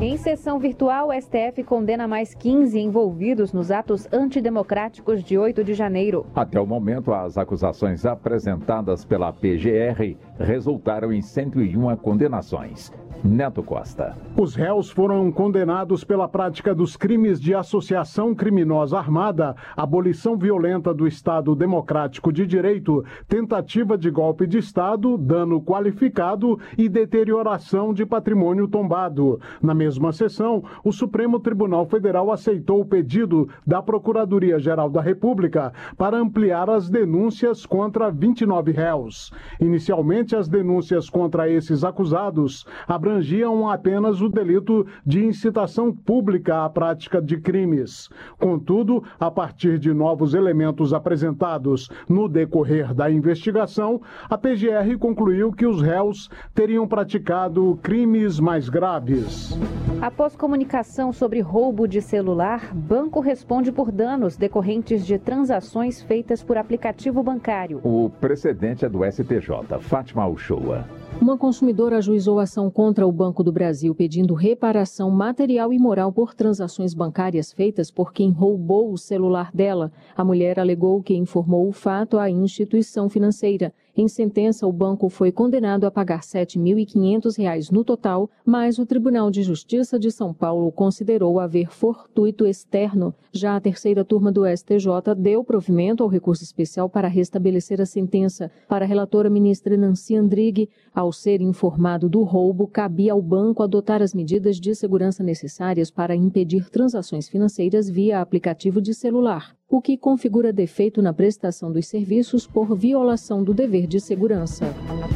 Em 0.00 0.16
sessão 0.16 0.58
virtual, 0.58 1.08
o 1.08 1.12
STF 1.12 1.62
condena 1.62 2.08
mais 2.08 2.34
15 2.34 2.78
envolvidos 2.80 3.52
nos 3.52 3.70
atos 3.70 4.08
antidemocráticos 4.12 5.22
de 5.22 5.38
8 5.38 5.62
de 5.62 5.74
janeiro. 5.74 6.26
Até 6.34 6.60
o 6.60 6.66
momento, 6.66 7.12
as 7.12 7.38
acusações 7.38 8.04
apresentadas 8.04 9.04
pela 9.04 9.32
PGR 9.32 10.16
resultaram 10.40 11.12
em 11.12 11.22
101 11.22 11.96
condenações. 11.96 12.90
Neto 13.22 13.62
Costa. 13.62 14.16
Os 14.36 14.54
réus 14.54 14.90
foram 14.90 15.30
condenados 15.30 16.04
pela 16.04 16.26
prática 16.26 16.74
dos 16.74 16.96
crimes 16.96 17.40
de 17.40 17.54
associação 17.54 18.34
criminosa 18.34 18.96
armada, 18.96 19.54
abolição 19.76 20.38
violenta 20.38 20.94
do 20.94 21.06
Estado 21.06 21.54
Democrático 21.54 22.32
de 22.32 22.46
Direito, 22.46 23.04
tentativa 23.28 23.98
de 23.98 24.10
golpe 24.10 24.46
de 24.46 24.58
Estado, 24.58 25.18
dano 25.18 25.60
qualificado 25.62 26.58
e 26.78 26.88
deterioração 26.88 27.92
de 27.92 28.06
patrimônio 28.06 28.66
tombado. 28.66 29.38
Na 29.60 29.74
mesma 29.74 30.12
sessão, 30.12 30.64
o 30.82 30.92
Supremo 30.92 31.38
Tribunal 31.40 31.84
Federal 31.86 32.32
aceitou 32.32 32.80
o 32.80 32.86
pedido 32.86 33.48
da 33.66 33.82
Procuradoria-Geral 33.82 34.88
da 34.88 35.02
República 35.02 35.72
para 35.96 36.16
ampliar 36.16 36.70
as 36.70 36.88
denúncias 36.88 37.66
contra 37.66 38.10
29 38.10 38.72
réus. 38.72 39.30
Inicialmente, 39.60 40.29
as 40.36 40.48
denúncias 40.48 41.08
contra 41.08 41.48
esses 41.48 41.84
acusados 41.84 42.66
abrangiam 42.86 43.68
apenas 43.68 44.20
o 44.20 44.28
delito 44.28 44.86
de 45.04 45.24
incitação 45.24 45.92
pública 45.92 46.64
à 46.64 46.70
prática 46.70 47.20
de 47.20 47.38
crimes. 47.38 48.08
Contudo, 48.38 49.02
a 49.18 49.30
partir 49.30 49.78
de 49.78 49.92
novos 49.92 50.34
elementos 50.34 50.92
apresentados 50.92 51.88
no 52.08 52.28
decorrer 52.28 52.94
da 52.94 53.10
investigação, 53.10 54.00
a 54.28 54.36
PGR 54.36 54.98
concluiu 54.98 55.52
que 55.52 55.66
os 55.66 55.80
réus 55.80 56.28
teriam 56.54 56.86
praticado 56.86 57.78
crimes 57.82 58.40
mais 58.40 58.68
graves. 58.68 59.58
Após 60.00 60.34
comunicação 60.34 61.12
sobre 61.12 61.40
roubo 61.40 61.86
de 61.86 62.00
celular, 62.00 62.74
banco 62.74 63.20
responde 63.20 63.70
por 63.70 63.92
danos 63.92 64.36
decorrentes 64.36 65.04
de 65.04 65.18
transações 65.18 66.00
feitas 66.02 66.42
por 66.42 66.56
aplicativo 66.56 67.22
bancário. 67.22 67.80
O 67.84 68.08
precedente 68.08 68.84
é 68.84 68.88
do 68.88 69.04
STJ, 69.04 69.78
Fátima 69.80 70.19
Uchoa. 70.28 70.99
Uma 71.18 71.36
consumidora 71.36 71.96
ajuizou 71.96 72.38
ação 72.38 72.70
contra 72.70 73.06
o 73.06 73.12
Banco 73.12 73.42
do 73.42 73.50
Brasil 73.50 73.94
pedindo 73.94 74.34
reparação 74.34 75.10
material 75.10 75.72
e 75.72 75.78
moral 75.78 76.12
por 76.12 76.34
transações 76.34 76.92
bancárias 76.92 77.52
feitas 77.52 77.90
por 77.90 78.12
quem 78.12 78.30
roubou 78.30 78.92
o 78.92 78.98
celular 78.98 79.50
dela. 79.52 79.90
A 80.16 80.24
mulher 80.24 80.58
alegou 80.58 81.02
que 81.02 81.14
informou 81.14 81.68
o 81.68 81.72
fato 81.72 82.18
à 82.18 82.30
instituição 82.30 83.08
financeira. 83.08 83.72
Em 83.96 84.08
sentença, 84.08 84.66
o 84.66 84.72
banco 84.72 85.08
foi 85.08 85.32
condenado 85.32 85.84
a 85.84 85.90
pagar 85.90 86.20
R$ 86.20 86.44
7.500 86.44 87.70
no 87.70 87.84
total, 87.84 88.30
mas 88.46 88.78
o 88.78 88.86
Tribunal 88.86 89.30
de 89.30 89.42
Justiça 89.42 89.98
de 89.98 90.10
São 90.10 90.32
Paulo 90.32 90.70
considerou 90.70 91.40
haver 91.40 91.70
fortuito 91.70 92.46
externo. 92.46 93.12
Já 93.32 93.56
a 93.56 93.60
terceira 93.60 94.04
turma 94.04 94.32
do 94.32 94.46
STJ 94.46 95.14
deu 95.18 95.44
provimento 95.44 96.02
ao 96.02 96.08
recurso 96.08 96.44
especial 96.44 96.88
para 96.88 97.08
restabelecer 97.08 97.80
a 97.80 97.84
sentença. 97.84 98.50
Para 98.68 98.84
a 98.84 98.88
relatora 98.88 99.28
ministra 99.28 99.76
Nancy 99.76 100.16
Andrighi, 100.16 100.70
ao 101.00 101.12
ser 101.12 101.40
informado 101.40 102.08
do 102.08 102.22
roubo, 102.22 102.66
cabia 102.66 103.12
ao 103.12 103.20
banco 103.20 103.62
adotar 103.62 104.02
as 104.02 104.14
medidas 104.14 104.56
de 104.56 104.74
segurança 104.74 105.22
necessárias 105.22 105.90
para 105.90 106.14
impedir 106.14 106.70
transações 106.70 107.28
financeiras 107.28 107.88
via 107.90 108.20
aplicativo 108.20 108.80
de 108.80 108.94
celular 108.94 109.56
o 109.70 109.80
que 109.80 109.96
configura 109.96 110.52
defeito 110.52 111.00
na 111.00 111.12
prestação 111.12 111.70
dos 111.70 111.86
serviços 111.86 112.44
por 112.44 112.74
violação 112.74 113.42
do 113.44 113.54
dever 113.54 113.86
de 113.86 114.00
segurança. 114.00 114.66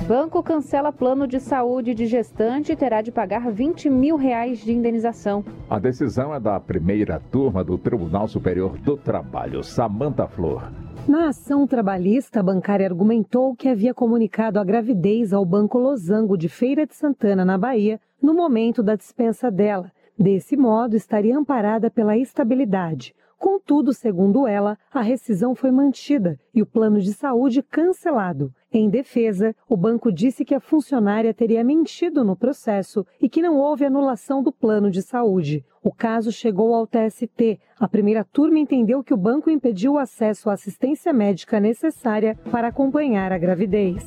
Banco 0.06 0.40
cancela 0.44 0.92
plano 0.92 1.26
de 1.26 1.40
saúde 1.40 1.92
de 1.92 2.06
gestante 2.06 2.70
e 2.70 2.76
terá 2.76 3.02
de 3.02 3.10
pagar 3.10 3.50
20 3.50 3.90
mil 3.90 4.16
reais 4.16 4.60
de 4.60 4.72
indenização. 4.72 5.44
A 5.68 5.80
decisão 5.80 6.32
é 6.32 6.38
da 6.38 6.60
primeira 6.60 7.18
turma 7.32 7.64
do 7.64 7.76
Tribunal 7.76 8.28
Superior 8.28 8.78
do 8.78 8.96
Trabalho, 8.96 9.64
Samanta 9.64 10.28
Flor. 10.28 10.83
Na 11.06 11.28
ação 11.28 11.66
trabalhista, 11.66 12.40
a 12.40 12.42
bancária 12.42 12.86
argumentou 12.86 13.54
que 13.54 13.68
havia 13.68 13.92
comunicado 13.92 14.58
a 14.58 14.64
gravidez 14.64 15.34
ao 15.34 15.44
Banco 15.44 15.78
Losango 15.78 16.34
de 16.34 16.48
Feira 16.48 16.86
de 16.86 16.94
Santana, 16.94 17.44
na 17.44 17.58
Bahia, 17.58 18.00
no 18.22 18.32
momento 18.32 18.82
da 18.82 18.96
dispensa 18.96 19.50
dela. 19.50 19.92
Desse 20.18 20.56
modo, 20.56 20.96
estaria 20.96 21.36
amparada 21.36 21.90
pela 21.90 22.16
estabilidade. 22.16 23.14
Contudo, 23.38 23.92
segundo 23.92 24.46
ela, 24.46 24.78
a 24.90 25.02
rescisão 25.02 25.54
foi 25.54 25.70
mantida 25.70 26.40
e 26.54 26.62
o 26.62 26.66
plano 26.66 26.98
de 26.98 27.12
saúde 27.12 27.62
cancelado. 27.62 28.50
Em 28.72 28.88
defesa, 28.88 29.54
o 29.68 29.76
banco 29.76 30.10
disse 30.10 30.42
que 30.42 30.54
a 30.54 30.60
funcionária 30.60 31.34
teria 31.34 31.62
mentido 31.62 32.24
no 32.24 32.34
processo 32.34 33.06
e 33.20 33.28
que 33.28 33.42
não 33.42 33.58
houve 33.58 33.84
anulação 33.84 34.42
do 34.42 34.50
plano 34.50 34.90
de 34.90 35.02
saúde. 35.02 35.62
O 35.84 35.92
caso 35.92 36.32
chegou 36.32 36.74
ao 36.74 36.86
TST. 36.86 37.60
A 37.78 37.86
primeira 37.86 38.24
turma 38.24 38.58
entendeu 38.58 39.04
que 39.04 39.12
o 39.12 39.18
banco 39.18 39.50
impediu 39.50 39.92
o 39.92 39.98
acesso 39.98 40.48
à 40.48 40.54
assistência 40.54 41.12
médica 41.12 41.60
necessária 41.60 42.38
para 42.50 42.68
acompanhar 42.68 43.30
a 43.30 43.36
gravidez. 43.36 44.02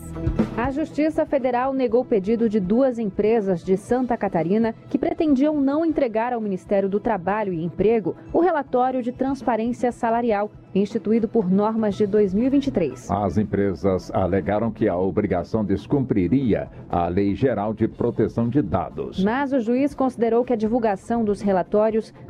A 0.57 0.71
Justiça 0.71 1.23
Federal 1.23 1.73
negou 1.73 2.01
o 2.01 2.05
pedido 2.05 2.49
de 2.49 2.59
duas 2.59 2.97
empresas 2.97 3.63
de 3.63 3.77
Santa 3.77 4.17
Catarina 4.17 4.73
que 4.89 4.97
pretendiam 4.97 5.61
não 5.61 5.85
entregar 5.85 6.33
ao 6.33 6.41
Ministério 6.41 6.89
do 6.89 6.99
Trabalho 6.99 7.53
e 7.53 7.63
Emprego 7.63 8.15
o 8.33 8.39
relatório 8.39 9.03
de 9.03 9.11
transparência 9.11 9.91
salarial 9.91 10.49
instituído 10.73 11.27
por 11.27 11.49
normas 11.49 11.95
de 11.95 12.05
2023. 12.05 13.09
As 13.09 13.37
empresas 13.37 14.11
alegaram 14.11 14.71
que 14.71 14.87
a 14.87 14.95
obrigação 14.95 15.65
descumpriria 15.65 16.69
a 16.89 17.07
Lei 17.07 17.33
Geral 17.33 17.73
de 17.73 17.87
Proteção 17.87 18.47
de 18.47 18.61
Dados. 18.61 19.23
Mas 19.23 19.53
o 19.53 19.59
juiz 19.59 19.95
considerou 19.95 20.43
que 20.43 20.53
a 20.53 20.55
divulgação 20.55 21.23
dos 21.23 21.41
relatórios 21.41 21.66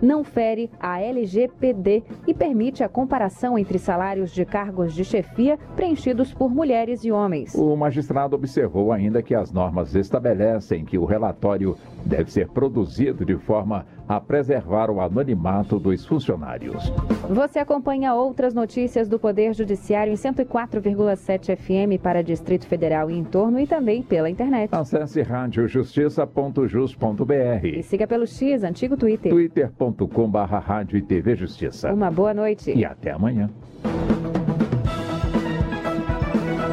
não 0.01 0.23
fere 0.23 0.69
a 0.79 1.01
LGPD 1.01 2.03
e 2.27 2.33
permite 2.33 2.83
a 2.83 2.89
comparação 2.89 3.57
entre 3.57 3.79
salários 3.79 4.31
de 4.31 4.45
cargos 4.45 4.93
de 4.93 5.03
chefia 5.03 5.57
preenchidos 5.75 6.33
por 6.33 6.49
mulheres 6.49 7.03
e 7.03 7.11
homens. 7.11 7.53
O 7.55 7.75
magistrado 7.75 8.35
observou 8.35 8.91
ainda 8.91 9.21
que 9.21 9.35
as 9.35 9.51
normas 9.51 9.95
estabelecem 9.95 10.85
que 10.85 10.97
o 10.97 11.05
relatório 11.05 11.77
deve 12.07 12.31
ser 12.31 12.47
produzido 12.47 13.25
de 13.25 13.35
forma 13.35 13.85
a 14.07 14.19
preservar 14.19 14.89
o 14.89 15.01
anonimato 15.01 15.77
dos 15.77 16.05
funcionários. 16.05 16.91
Você 17.29 17.59
acompanha 17.59 18.13
outras 18.13 18.53
notícias 18.53 19.09
do 19.09 19.19
Poder 19.19 19.53
Judiciário 19.53 20.11
em 20.11 20.15
104,7 20.15 21.57
FM 21.57 22.01
para 22.01 22.23
Distrito 22.23 22.65
Federal 22.65 23.11
e 23.11 23.17
em 23.17 23.23
torno 23.23 23.59
e 23.59 23.67
também 23.67 24.01
pela 24.01 24.29
internet. 24.29 24.69
Acesse 24.71 25.21
radiojustiça.jus.br 25.21 27.65
e 27.65 27.83
siga 27.83 28.07
pelo 28.07 28.25
X, 28.25 28.63
antigo 28.63 28.95
Twitter. 28.95 29.31
twitter.com.br 29.31 30.37
Rádio 30.37 30.97
e 30.97 31.01
TV 31.01 31.35
Justiça. 31.35 31.93
Uma 31.93 32.09
boa 32.09 32.33
noite. 32.33 32.71
E 32.71 32.85
até 32.85 33.11
amanhã. 33.11 33.49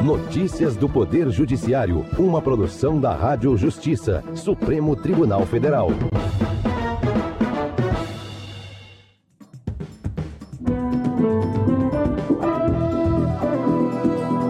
Notícias 0.05 0.75
do 0.75 0.87
Poder 0.87 1.31
Judiciário, 1.31 2.05
uma 2.19 2.39
produção 2.39 2.99
da 3.01 3.15
Rádio 3.15 3.57
Justiça, 3.57 4.23
Supremo 4.35 4.95
Tribunal 4.95 5.47
Federal. 5.47 5.89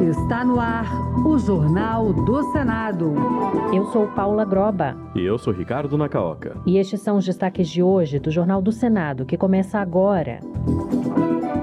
Está 0.02 0.44
no 0.44 0.60
ar 0.60 0.94
o 1.26 1.38
Jornal 1.38 2.12
do 2.12 2.52
Senado. 2.52 3.14
Eu 3.74 3.86
sou 3.94 4.08
Paula 4.08 4.44
Groba. 4.44 4.98
E 5.16 5.22
eu 5.22 5.38
sou 5.38 5.54
Ricardo 5.54 5.98
Nacaoca. 5.98 6.58
E 6.66 6.78
estes 6.78 7.00
são 7.00 7.16
os 7.16 7.24
destaques 7.24 7.70
de 7.70 7.82
hoje 7.82 8.20
do 8.20 8.30
Jornal 8.30 8.62
do 8.62 8.74
Senado, 8.74 9.26
que 9.26 9.38
começa 9.38 9.80
agora. 9.80 10.42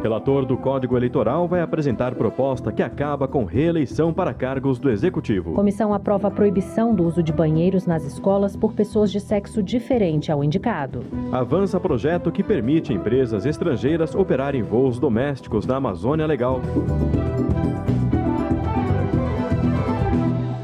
Relator 0.02 0.44
do 0.44 0.56
Código 0.56 0.96
Eleitoral 0.96 1.46
vai 1.46 1.60
apresentar 1.60 2.16
proposta 2.16 2.72
que 2.72 2.82
acaba 2.82 3.28
com 3.28 3.44
reeleição 3.44 4.12
para 4.12 4.34
cargos 4.34 4.80
do 4.80 4.90
Executivo. 4.90 5.52
Comissão 5.52 5.94
aprova 5.94 6.26
a 6.26 6.30
proibição 6.30 6.92
do 6.92 7.06
uso 7.06 7.22
de 7.22 7.32
banheiros 7.32 7.86
nas 7.86 8.04
escolas 8.04 8.56
por 8.56 8.72
pessoas 8.72 9.12
de 9.12 9.20
sexo 9.20 9.62
diferente 9.62 10.32
ao 10.32 10.42
indicado. 10.42 11.04
Avança 11.30 11.78
projeto 11.78 12.32
que 12.32 12.42
permite 12.42 12.92
empresas 12.92 13.46
estrangeiras 13.46 14.12
operarem 14.12 14.62
voos 14.62 14.98
domésticos 14.98 15.66
na 15.66 15.76
Amazônia 15.76 16.26
Legal. 16.26 16.60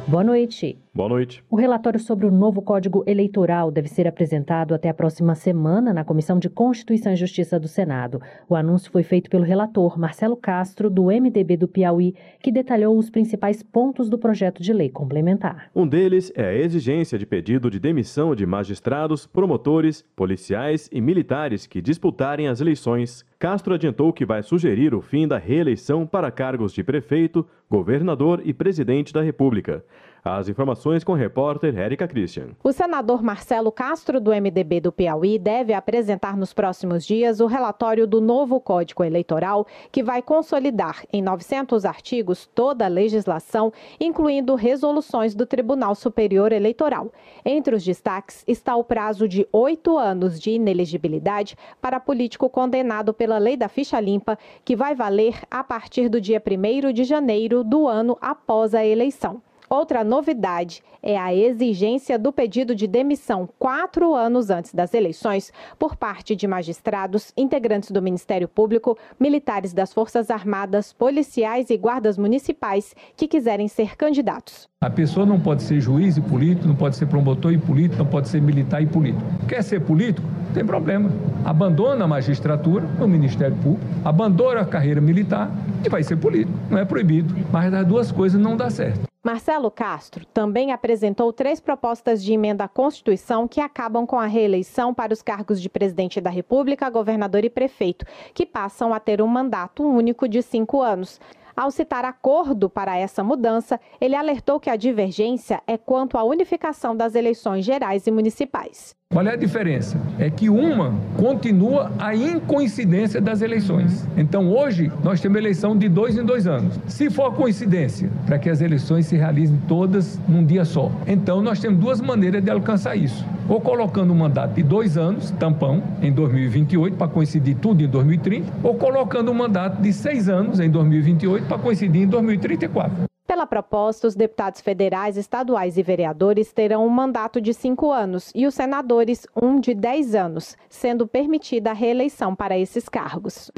Boa 0.08 0.24
noite. 0.24 0.78
Boa 0.94 1.10
noite. 1.10 1.44
O 1.50 1.54
relatório 1.54 2.00
sobre 2.00 2.24
o 2.24 2.30
novo 2.30 2.62
Código 2.62 3.04
Eleitoral 3.06 3.70
deve 3.70 3.88
ser 3.88 4.08
apresentado 4.08 4.74
até 4.74 4.88
a 4.88 4.94
próxima 4.94 5.34
semana 5.34 5.92
na 5.92 6.02
Comissão 6.02 6.38
de 6.38 6.48
Constituição 6.48 7.12
e 7.12 7.16
Justiça 7.16 7.60
do 7.60 7.68
Senado. 7.68 8.18
O 8.48 8.56
anúncio 8.56 8.90
foi 8.90 9.02
feito 9.02 9.28
pelo 9.28 9.44
relator 9.44 9.98
Marcelo 9.98 10.34
Castro, 10.34 10.88
do 10.88 11.04
MDB 11.04 11.58
do 11.58 11.68
Piauí, 11.68 12.14
que 12.42 12.50
detalhou 12.50 12.96
os 12.96 13.10
principais 13.10 13.62
pontos 13.62 14.08
do 14.08 14.18
projeto 14.18 14.62
de 14.62 14.72
lei 14.72 14.88
complementar. 14.88 15.70
Um 15.76 15.86
deles 15.86 16.32
é 16.34 16.46
a 16.46 16.54
exigência 16.54 17.18
de 17.18 17.26
pedido 17.26 17.70
de 17.70 17.78
demissão 17.78 18.34
de 18.34 18.46
magistrados, 18.46 19.26
promotores, 19.26 20.02
policiais 20.16 20.88
e 20.90 21.02
militares 21.02 21.66
que 21.66 21.82
disputarem 21.82 22.48
as 22.48 22.62
eleições. 22.62 23.26
Castro 23.38 23.74
adiantou 23.74 24.12
que 24.12 24.26
vai 24.26 24.42
sugerir 24.42 24.92
o 24.92 25.00
fim 25.00 25.28
da 25.28 25.38
reeleição 25.38 26.04
para 26.04 26.28
cargos 26.28 26.72
de 26.72 26.82
prefeito, 26.82 27.46
governador 27.70 28.42
e 28.44 28.52
presidente 28.52 29.12
da 29.12 29.22
República. 29.22 29.84
As 30.24 30.48
informações 30.48 31.04
com 31.04 31.12
o 31.12 31.14
repórter 31.14 31.78
Érica 31.78 32.08
Christian. 32.08 32.48
O 32.62 32.72
senador 32.72 33.22
Marcelo 33.22 33.70
Castro, 33.70 34.20
do 34.20 34.30
MDB 34.30 34.80
do 34.80 34.92
Piauí, 34.92 35.38
deve 35.38 35.72
apresentar 35.72 36.36
nos 36.36 36.52
próximos 36.52 37.06
dias 37.06 37.40
o 37.40 37.46
relatório 37.46 38.06
do 38.06 38.20
novo 38.20 38.60
Código 38.60 39.04
Eleitoral, 39.04 39.66
que 39.92 40.02
vai 40.02 40.20
consolidar 40.20 41.04
em 41.12 41.22
900 41.22 41.84
artigos 41.84 42.46
toda 42.54 42.84
a 42.84 42.88
legislação, 42.88 43.72
incluindo 44.00 44.54
resoluções 44.54 45.34
do 45.34 45.46
Tribunal 45.46 45.94
Superior 45.94 46.52
Eleitoral. 46.52 47.12
Entre 47.44 47.74
os 47.74 47.84
destaques 47.84 48.44
está 48.46 48.74
o 48.76 48.84
prazo 48.84 49.28
de 49.28 49.46
oito 49.52 49.96
anos 49.96 50.40
de 50.40 50.50
inelegibilidade 50.50 51.56
para 51.80 52.00
político 52.00 52.50
condenado 52.50 53.14
pela 53.14 53.38
lei 53.38 53.56
da 53.56 53.68
ficha 53.68 54.00
limpa, 54.00 54.38
que 54.64 54.74
vai 54.74 54.94
valer 54.94 55.40
a 55.50 55.62
partir 55.62 56.08
do 56.08 56.20
dia 56.20 56.42
1 56.44 56.92
de 56.92 57.04
janeiro 57.04 57.62
do 57.62 57.86
ano 57.86 58.18
após 58.20 58.74
a 58.74 58.84
eleição. 58.84 59.40
Outra 59.70 60.02
novidade 60.02 60.82
é 61.02 61.18
a 61.18 61.34
exigência 61.34 62.18
do 62.18 62.32
pedido 62.32 62.74
de 62.74 62.86
demissão 62.86 63.46
quatro 63.58 64.14
anos 64.14 64.48
antes 64.48 64.72
das 64.72 64.94
eleições 64.94 65.52
por 65.78 65.94
parte 65.94 66.34
de 66.34 66.46
magistrados, 66.46 67.34
integrantes 67.36 67.90
do 67.90 68.00
Ministério 68.00 68.48
Público, 68.48 68.96
militares 69.20 69.74
das 69.74 69.92
Forças 69.92 70.30
Armadas, 70.30 70.94
policiais 70.94 71.68
e 71.68 71.76
guardas 71.76 72.16
municipais 72.16 72.96
que 73.14 73.28
quiserem 73.28 73.68
ser 73.68 73.94
candidatos. 73.94 74.66
A 74.80 74.88
pessoa 74.88 75.26
não 75.26 75.38
pode 75.38 75.62
ser 75.64 75.80
juiz 75.80 76.16
e 76.16 76.20
político, 76.20 76.66
não 76.66 76.76
pode 76.76 76.96
ser 76.96 77.06
promotor 77.06 77.52
e 77.52 77.58
político, 77.58 77.96
não 77.98 78.06
pode 78.06 78.28
ser 78.28 78.40
militar 78.40 78.80
e 78.80 78.86
político. 78.86 79.22
Quer 79.46 79.62
ser 79.62 79.80
político? 79.80 80.26
Não 80.48 80.54
tem 80.54 80.64
problema. 80.64 81.10
Abandona 81.44 82.04
a 82.04 82.08
magistratura 82.08 82.86
no 82.98 83.06
Ministério 83.06 83.56
Público, 83.56 83.84
abandona 84.04 84.62
a 84.62 84.64
carreira 84.64 85.00
militar 85.00 85.50
e 85.84 85.88
vai 85.88 86.02
ser 86.02 86.16
político. 86.16 86.58
Não 86.70 86.78
é 86.78 86.84
proibido. 86.84 87.34
Mas 87.52 87.72
as 87.72 87.86
duas 87.86 88.10
coisas 88.10 88.40
não 88.40 88.56
dá 88.56 88.70
certo. 88.70 89.06
Marcelo 89.22 89.70
Castro 89.70 90.24
também 90.26 90.72
apresentou 90.72 91.32
três 91.32 91.60
propostas 91.60 92.24
de 92.24 92.32
emenda 92.32 92.64
à 92.64 92.68
Constituição 92.68 93.46
que 93.46 93.60
acabam 93.60 94.06
com 94.06 94.18
a 94.18 94.26
reeleição 94.26 94.94
para 94.94 95.12
os 95.12 95.20
cargos 95.20 95.60
de 95.60 95.68
presidente 95.68 96.20
da 96.20 96.30
República, 96.30 96.88
governador 96.88 97.44
e 97.44 97.50
prefeito, 97.50 98.06
que 98.32 98.46
passam 98.46 98.94
a 98.94 98.98
ter 98.98 99.20
um 99.20 99.26
mandato 99.26 99.82
único 99.82 100.26
de 100.26 100.40
cinco 100.40 100.80
anos. 100.80 101.20
Ao 101.54 101.70
citar 101.70 102.04
acordo 102.04 102.70
para 102.70 102.96
essa 102.96 103.22
mudança, 103.22 103.78
ele 104.00 104.14
alertou 104.14 104.60
que 104.60 104.70
a 104.70 104.76
divergência 104.76 105.60
é 105.66 105.76
quanto 105.76 106.16
à 106.16 106.22
unificação 106.22 106.96
das 106.96 107.14
eleições 107.14 107.64
gerais 107.64 108.06
e 108.06 108.10
municipais. 108.10 108.97
Qual 109.10 109.26
é 109.26 109.32
a 109.32 109.36
diferença? 109.36 109.98
É 110.18 110.30
que 110.30 110.50
uma 110.50 110.94
continua 111.16 111.90
a 111.98 112.14
incoincidência 112.14 113.20
das 113.20 113.42
eleições. 113.42 114.06
Então, 114.16 114.48
hoje, 114.48 114.92
nós 115.02 115.18
temos 115.18 115.38
eleição 115.38 115.76
de 115.76 115.88
dois 115.88 116.16
em 116.16 116.24
dois 116.24 116.46
anos. 116.46 116.78
Se 116.86 117.08
for 117.10 117.34
coincidência, 117.34 118.10
para 118.26 118.38
que 118.38 118.48
as 118.48 118.60
eleições 118.60 119.06
se 119.06 119.16
realizem 119.16 119.58
todas 119.66 120.20
num 120.28 120.44
dia 120.44 120.64
só. 120.64 120.92
Então, 121.06 121.42
nós 121.42 121.58
temos 121.58 121.80
duas 121.80 122.00
maneiras 122.00 122.44
de 122.44 122.50
alcançar 122.50 122.94
isso. 122.94 123.26
Ou 123.48 123.60
colocando 123.60 124.12
um 124.12 124.16
mandato 124.16 124.54
de 124.54 124.62
dois 124.62 124.96
anos, 124.96 125.30
tampão, 125.32 125.82
em 126.00 126.12
2028, 126.12 126.96
para 126.96 127.08
coincidir 127.08 127.56
tudo 127.56 127.82
em 127.82 127.88
2030, 127.88 128.46
ou 128.62 128.74
colocando 128.74 129.32
um 129.32 129.34
mandato 129.34 129.82
de 129.82 129.92
seis 129.92 130.28
anos, 130.28 130.60
em 130.60 130.70
2028, 130.70 131.46
para 131.46 131.58
coincidir 131.58 132.02
em 132.02 132.06
2034. 132.06 133.08
Pela 133.28 133.46
proposta, 133.46 134.08
os 134.08 134.14
deputados 134.14 134.62
federais, 134.62 135.18
estaduais 135.18 135.76
e 135.76 135.82
vereadores 135.82 136.50
terão 136.50 136.86
um 136.86 136.88
mandato 136.88 137.42
de 137.42 137.52
cinco 137.52 137.92
anos 137.92 138.32
e 138.34 138.46
os 138.46 138.54
senadores 138.54 139.26
um 139.36 139.60
de 139.60 139.74
dez 139.74 140.14
anos, 140.14 140.56
sendo 140.66 141.06
permitida 141.06 141.70
a 141.70 141.74
reeleição 141.74 142.34
para 142.34 142.58
esses 142.58 142.88
cargos. 142.88 143.52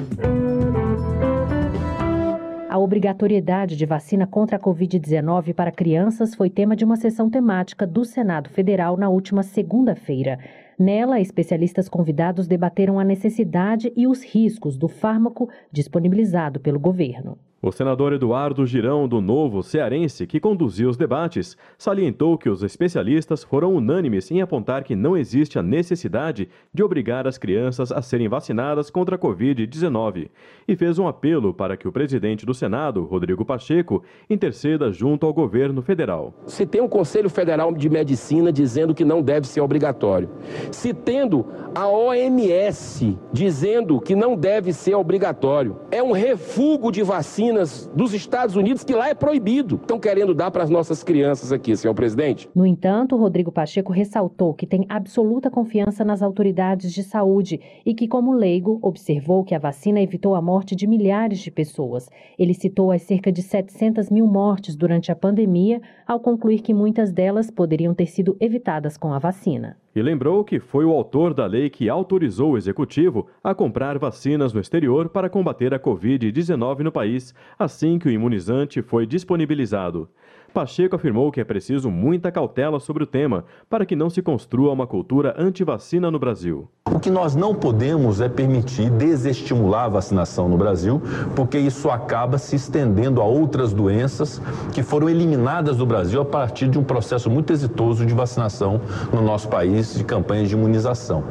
A 2.69 2.79
obrigatoriedade 2.79 3.77
de 3.77 3.87
vacina 3.87 4.27
contra 4.27 4.57
a 4.57 4.61
Covid-19 4.61 5.55
para 5.55 5.71
crianças 5.71 6.35
foi 6.35 6.51
tema 6.51 6.75
de 6.75 6.85
uma 6.85 6.97
sessão 6.97 7.31
temática 7.31 7.87
do 7.87 8.05
Senado 8.05 8.51
Federal 8.51 8.97
na 8.97 9.09
última 9.09 9.45
segunda-feira. 9.45 10.41
Nela, 10.77 11.21
especialistas 11.21 11.89
convidados 11.89 12.49
debateram 12.49 12.99
a 12.99 13.05
necessidade 13.05 13.93
e 13.97 14.09
os 14.09 14.25
riscos 14.25 14.77
do 14.77 14.89
fármaco 14.89 15.49
disponibilizado 15.71 16.59
pelo 16.59 16.81
governo. 16.81 17.39
O 17.63 17.71
senador 17.71 18.15
Eduardo 18.15 18.65
Girão, 18.65 19.07
do 19.07 19.21
Novo 19.21 19.63
Cearense, 19.63 20.27
que 20.27 20.41
conduziu 20.41 20.89
os 20.89 20.97
debates, 20.97 21.59
salientou 21.77 22.39
que 22.39 22.49
os 22.49 22.63
especialistas 22.63 23.45
foram 23.45 23.75
unânimes 23.75 24.31
em 24.31 24.41
apontar 24.41 24.83
que 24.83 24.97
não 24.97 25.15
existe 25.15 25.59
a 25.59 25.63
necessidade 25.63 26.49
de 26.73 26.83
obrigar 26.83 27.27
as 27.27 27.37
crianças 27.37 27.93
a 27.93 28.01
serem 28.01 28.29
vacinadas 28.29 28.89
contra 28.89 29.17
a 29.17 29.19
Covid-19 29.19 30.31
e 30.67 30.75
fez 30.75 30.99
um 30.99 31.07
apelo 31.07 31.53
para 31.53 31.77
que 31.77 31.87
o 31.87 31.93
presidente 31.93 32.47
do 32.47 32.55
Senado, 32.55 33.05
Rodrigo 33.05 33.45
Pacheco, 33.45 34.03
interceda 34.31 34.91
junto 34.91 35.27
ao 35.27 35.35
governo 35.35 35.83
federal. 35.83 36.33
Se 36.47 36.65
tem 36.65 36.81
um 36.81 36.89
Conselho 36.89 37.29
Federal 37.29 37.75
de 37.75 37.91
Medicina 37.91 38.51
dizendo 38.51 38.95
que 38.95 39.05
não 39.05 39.21
deve 39.21 39.47
ser 39.47 39.61
obrigatório, 39.61 40.31
se 40.73 40.95
tendo 40.95 41.45
a 41.75 41.87
OMS 41.87 43.19
dizendo 43.31 44.01
que 44.01 44.17
não 44.17 44.35
deve 44.35 44.73
ser 44.73 44.95
obrigatório, 44.95 45.77
é 45.91 46.03
um 46.03 46.13
refúgio 46.13 46.91
de 46.91 47.03
vacina 47.03 47.50
vacinas 47.51 47.91
dos 47.95 48.15
Estados 48.15 48.57
Unidos, 48.57 48.85
que 48.85 48.95
lá 48.95 49.09
é 49.09 49.15
proibido. 49.15 49.77
Estão 49.77 49.99
querendo 49.99 50.35
dar 50.35 50.51
para 50.51 50.63
as 50.63 50.71
nossas 50.71 51.03
crianças 51.03 51.53
aqui, 51.53 51.77
senhor 51.77 51.95
presidente. 51.95 52.49
No 52.55 52.65
entanto, 52.65 53.17
Rodrigo 53.17 53.51
Pacheco 53.51 53.93
ressaltou 53.93 54.55
que 54.55 54.67
tem 54.67 54.87
absoluta 54.89 55.51
confiança 55.51 56.05
nas 56.05 56.23
autoridades 56.23 56.93
de 56.93 57.03
saúde 57.03 57.61
e 57.85 57.95
que, 57.95 58.07
como 58.07 58.33
leigo, 58.33 58.79
observou 58.83 59.45
que 59.45 59.55
a 59.55 59.59
vacina 59.59 60.01
evitou 60.01 60.35
a 60.35 60.43
morte 60.43 60.77
de 60.77 60.87
milhares 60.87 61.41
de 61.41 61.51
pessoas. 61.51 62.09
Ele 62.39 62.55
citou 62.55 62.93
as 62.93 63.03
cerca 63.03 63.33
de 63.33 63.43
700 63.43 64.11
mil 64.11 64.27
mortes 64.27 64.77
durante 64.77 65.11
a 65.11 65.17
pandemia, 65.17 65.81
ao 66.07 66.21
concluir 66.21 66.61
que 66.61 66.73
muitas 66.73 67.13
delas 67.13 67.51
poderiam 67.51 67.95
ter 67.95 68.07
sido 68.07 68.37
evitadas 68.41 68.97
com 68.97 69.13
a 69.13 69.19
vacina. 69.19 69.77
E 69.95 70.01
lembrou 70.01 70.45
que 70.45 70.61
foi 70.61 70.85
o 70.85 70.93
autor 70.93 71.35
da 71.35 71.47
lei 71.47 71.69
que 71.69 71.89
autorizou 71.89 72.53
o 72.53 72.57
executivo 72.57 73.27
a 73.43 73.53
comprar 73.55 73.99
vacinas 73.99 74.53
no 74.53 74.61
exterior 74.61 75.09
para 75.09 75.29
combater 75.29 75.75
a 75.75 75.81
Covid-19 75.81 76.81
no 76.81 76.93
país, 76.93 77.35
assim 77.59 77.99
que 77.99 78.07
o 78.07 78.11
imunizante 78.11 78.83
foi 78.83 79.05
disponibilizado. 79.05 80.09
Pacheco 80.51 80.97
afirmou 80.97 81.31
que 81.31 81.41
é 81.41 81.45
preciso 81.45 81.91
muita 81.91 82.31
cautela 82.31 82.81
sobre 82.81 83.05
o 83.05 83.07
tema 83.07 83.45
para 83.69 83.87
que 83.87 83.95
não 83.95 84.11
se 84.11 84.21
construa 84.21 84.73
uma 84.73 84.87
cultura 84.87 85.35
anti-vacina 85.39 86.11
no 86.11 86.19
Brasil. 86.19 86.69
O 86.93 86.99
que 86.99 87.11
nós 87.11 87.37
não 87.37 87.55
podemos 87.55 88.21
é 88.21 88.29
permitir 88.29 88.91
desestimular 88.91 89.85
a 89.85 89.89
vacinação 89.89 90.49
no 90.49 90.59
Brasil, 90.59 91.01
porque 91.37 91.59
isso 91.59 91.89
acaba 91.89 92.37
se 92.37 92.57
estendendo 92.57 93.21
a 93.21 93.25
outras 93.25 93.73
doenças 93.73 94.43
que 94.73 94.83
foram 94.83 95.09
eliminadas 95.09 95.77
do 95.77 95.87
Brasil 95.87 96.21
a 96.21 96.25
partir 96.25 96.69
de 96.69 96.79
um 96.79 96.85
processo 96.85 97.31
muito 97.31 97.53
exitoso 97.53 98.05
de 98.05 98.13
vacinação 98.13 98.81
no 99.13 99.23
nosso 99.23 99.49
país, 99.49 99.95
de 99.95 100.05
campanhas 100.05 100.49
de 100.49 100.55
imunização. 100.55 101.25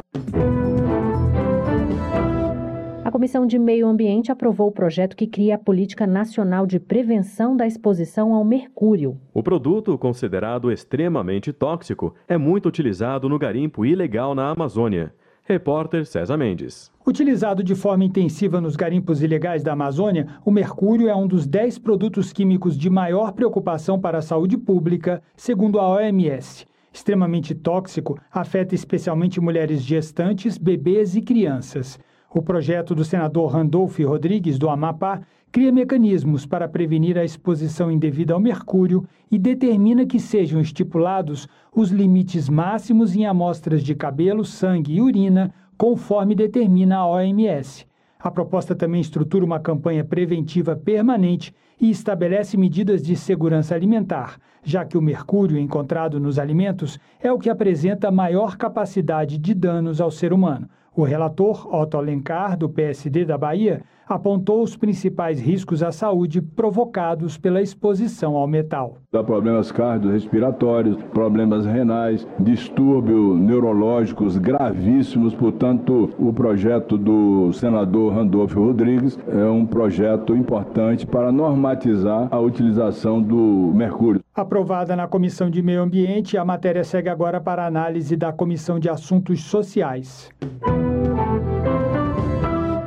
A 3.10 3.12
Comissão 3.12 3.44
de 3.44 3.58
Meio 3.58 3.88
Ambiente 3.88 4.30
aprovou 4.30 4.68
o 4.68 4.72
projeto 4.72 5.16
que 5.16 5.26
cria 5.26 5.56
a 5.56 5.58
Política 5.58 6.06
Nacional 6.06 6.64
de 6.64 6.78
Prevenção 6.78 7.56
da 7.56 7.66
Exposição 7.66 8.32
ao 8.32 8.44
Mercúrio. 8.44 9.18
O 9.34 9.42
produto, 9.42 9.98
considerado 9.98 10.70
extremamente 10.70 11.52
tóxico, 11.52 12.14
é 12.28 12.38
muito 12.38 12.68
utilizado 12.68 13.28
no 13.28 13.36
garimpo 13.36 13.84
ilegal 13.84 14.32
na 14.32 14.50
Amazônia. 14.50 15.12
Repórter 15.42 16.06
César 16.06 16.36
Mendes. 16.36 16.92
Utilizado 17.04 17.64
de 17.64 17.74
forma 17.74 18.04
intensiva 18.04 18.60
nos 18.60 18.76
garimpos 18.76 19.24
ilegais 19.24 19.64
da 19.64 19.72
Amazônia, 19.72 20.28
o 20.44 20.52
mercúrio 20.52 21.08
é 21.08 21.16
um 21.16 21.26
dos 21.26 21.48
10 21.48 21.80
produtos 21.80 22.32
químicos 22.32 22.78
de 22.78 22.88
maior 22.88 23.32
preocupação 23.32 23.98
para 23.98 24.18
a 24.18 24.22
saúde 24.22 24.56
pública, 24.56 25.20
segundo 25.34 25.80
a 25.80 25.88
OMS. 25.88 26.64
Extremamente 26.92 27.56
tóxico, 27.56 28.16
afeta 28.30 28.72
especialmente 28.72 29.40
mulheres 29.40 29.82
gestantes, 29.82 30.56
bebês 30.56 31.16
e 31.16 31.20
crianças. 31.20 31.98
O 32.32 32.40
projeto 32.40 32.94
do 32.94 33.04
senador 33.04 33.50
Randolph 33.50 33.98
Rodrigues, 33.98 34.56
do 34.56 34.68
Amapá, 34.68 35.20
cria 35.50 35.72
mecanismos 35.72 36.46
para 36.46 36.68
prevenir 36.68 37.18
a 37.18 37.24
exposição 37.24 37.90
indevida 37.90 38.32
ao 38.32 38.38
mercúrio 38.38 39.04
e 39.28 39.36
determina 39.36 40.06
que 40.06 40.20
sejam 40.20 40.60
estipulados 40.60 41.48
os 41.74 41.90
limites 41.90 42.48
máximos 42.48 43.16
em 43.16 43.26
amostras 43.26 43.82
de 43.82 43.96
cabelo, 43.96 44.44
sangue 44.44 44.94
e 44.94 45.00
urina, 45.00 45.52
conforme 45.76 46.36
determina 46.36 46.98
a 46.98 47.06
OMS. 47.08 47.84
A 48.16 48.30
proposta 48.30 48.76
também 48.76 49.00
estrutura 49.00 49.44
uma 49.44 49.58
campanha 49.58 50.04
preventiva 50.04 50.76
permanente 50.76 51.52
e 51.80 51.90
estabelece 51.90 52.56
medidas 52.56 53.02
de 53.02 53.16
segurança 53.16 53.74
alimentar, 53.74 54.38
já 54.62 54.84
que 54.84 54.96
o 54.96 55.02
mercúrio 55.02 55.58
encontrado 55.58 56.20
nos 56.20 56.38
alimentos 56.38 56.96
é 57.20 57.32
o 57.32 57.38
que 57.40 57.50
apresenta 57.50 58.08
maior 58.08 58.56
capacidade 58.56 59.36
de 59.36 59.52
danos 59.52 60.00
ao 60.00 60.12
ser 60.12 60.32
humano. 60.32 60.68
O 60.94 61.04
relator 61.04 61.72
Otto 61.72 61.96
Alencar, 61.96 62.56
do 62.56 62.68
PSD 62.68 63.24
da 63.24 63.38
Bahia, 63.38 63.82
apontou 64.08 64.60
os 64.60 64.76
principais 64.76 65.40
riscos 65.40 65.84
à 65.84 65.92
saúde 65.92 66.42
provocados 66.42 67.38
pela 67.38 67.62
exposição 67.62 68.34
ao 68.34 68.48
metal. 68.48 68.96
Dá 69.12 69.22
problemas 69.22 69.70
cardiorrespiratórios, 69.70 70.96
problemas 71.14 71.64
renais, 71.64 72.26
distúrbios 72.40 73.38
neurológicos 73.38 74.36
gravíssimos. 74.36 75.32
Portanto, 75.32 76.10
o 76.18 76.32
projeto 76.32 76.98
do 76.98 77.52
senador 77.52 78.14
Randolfo 78.14 78.60
Rodrigues 78.60 79.16
é 79.28 79.44
um 79.44 79.64
projeto 79.64 80.34
importante 80.34 81.06
para 81.06 81.30
normatizar 81.30 82.26
a 82.32 82.40
utilização 82.40 83.22
do 83.22 83.70
mercúrio. 83.72 84.20
Aprovada 84.34 84.94
na 84.94 85.08
Comissão 85.08 85.50
de 85.50 85.60
Meio 85.60 85.82
Ambiente, 85.82 86.38
a 86.38 86.44
matéria 86.44 86.84
segue 86.84 87.08
agora 87.08 87.40
para 87.40 87.66
análise 87.66 88.14
da 88.14 88.32
Comissão 88.32 88.78
de 88.78 88.88
Assuntos 88.88 89.42
Sociais. 89.42 90.30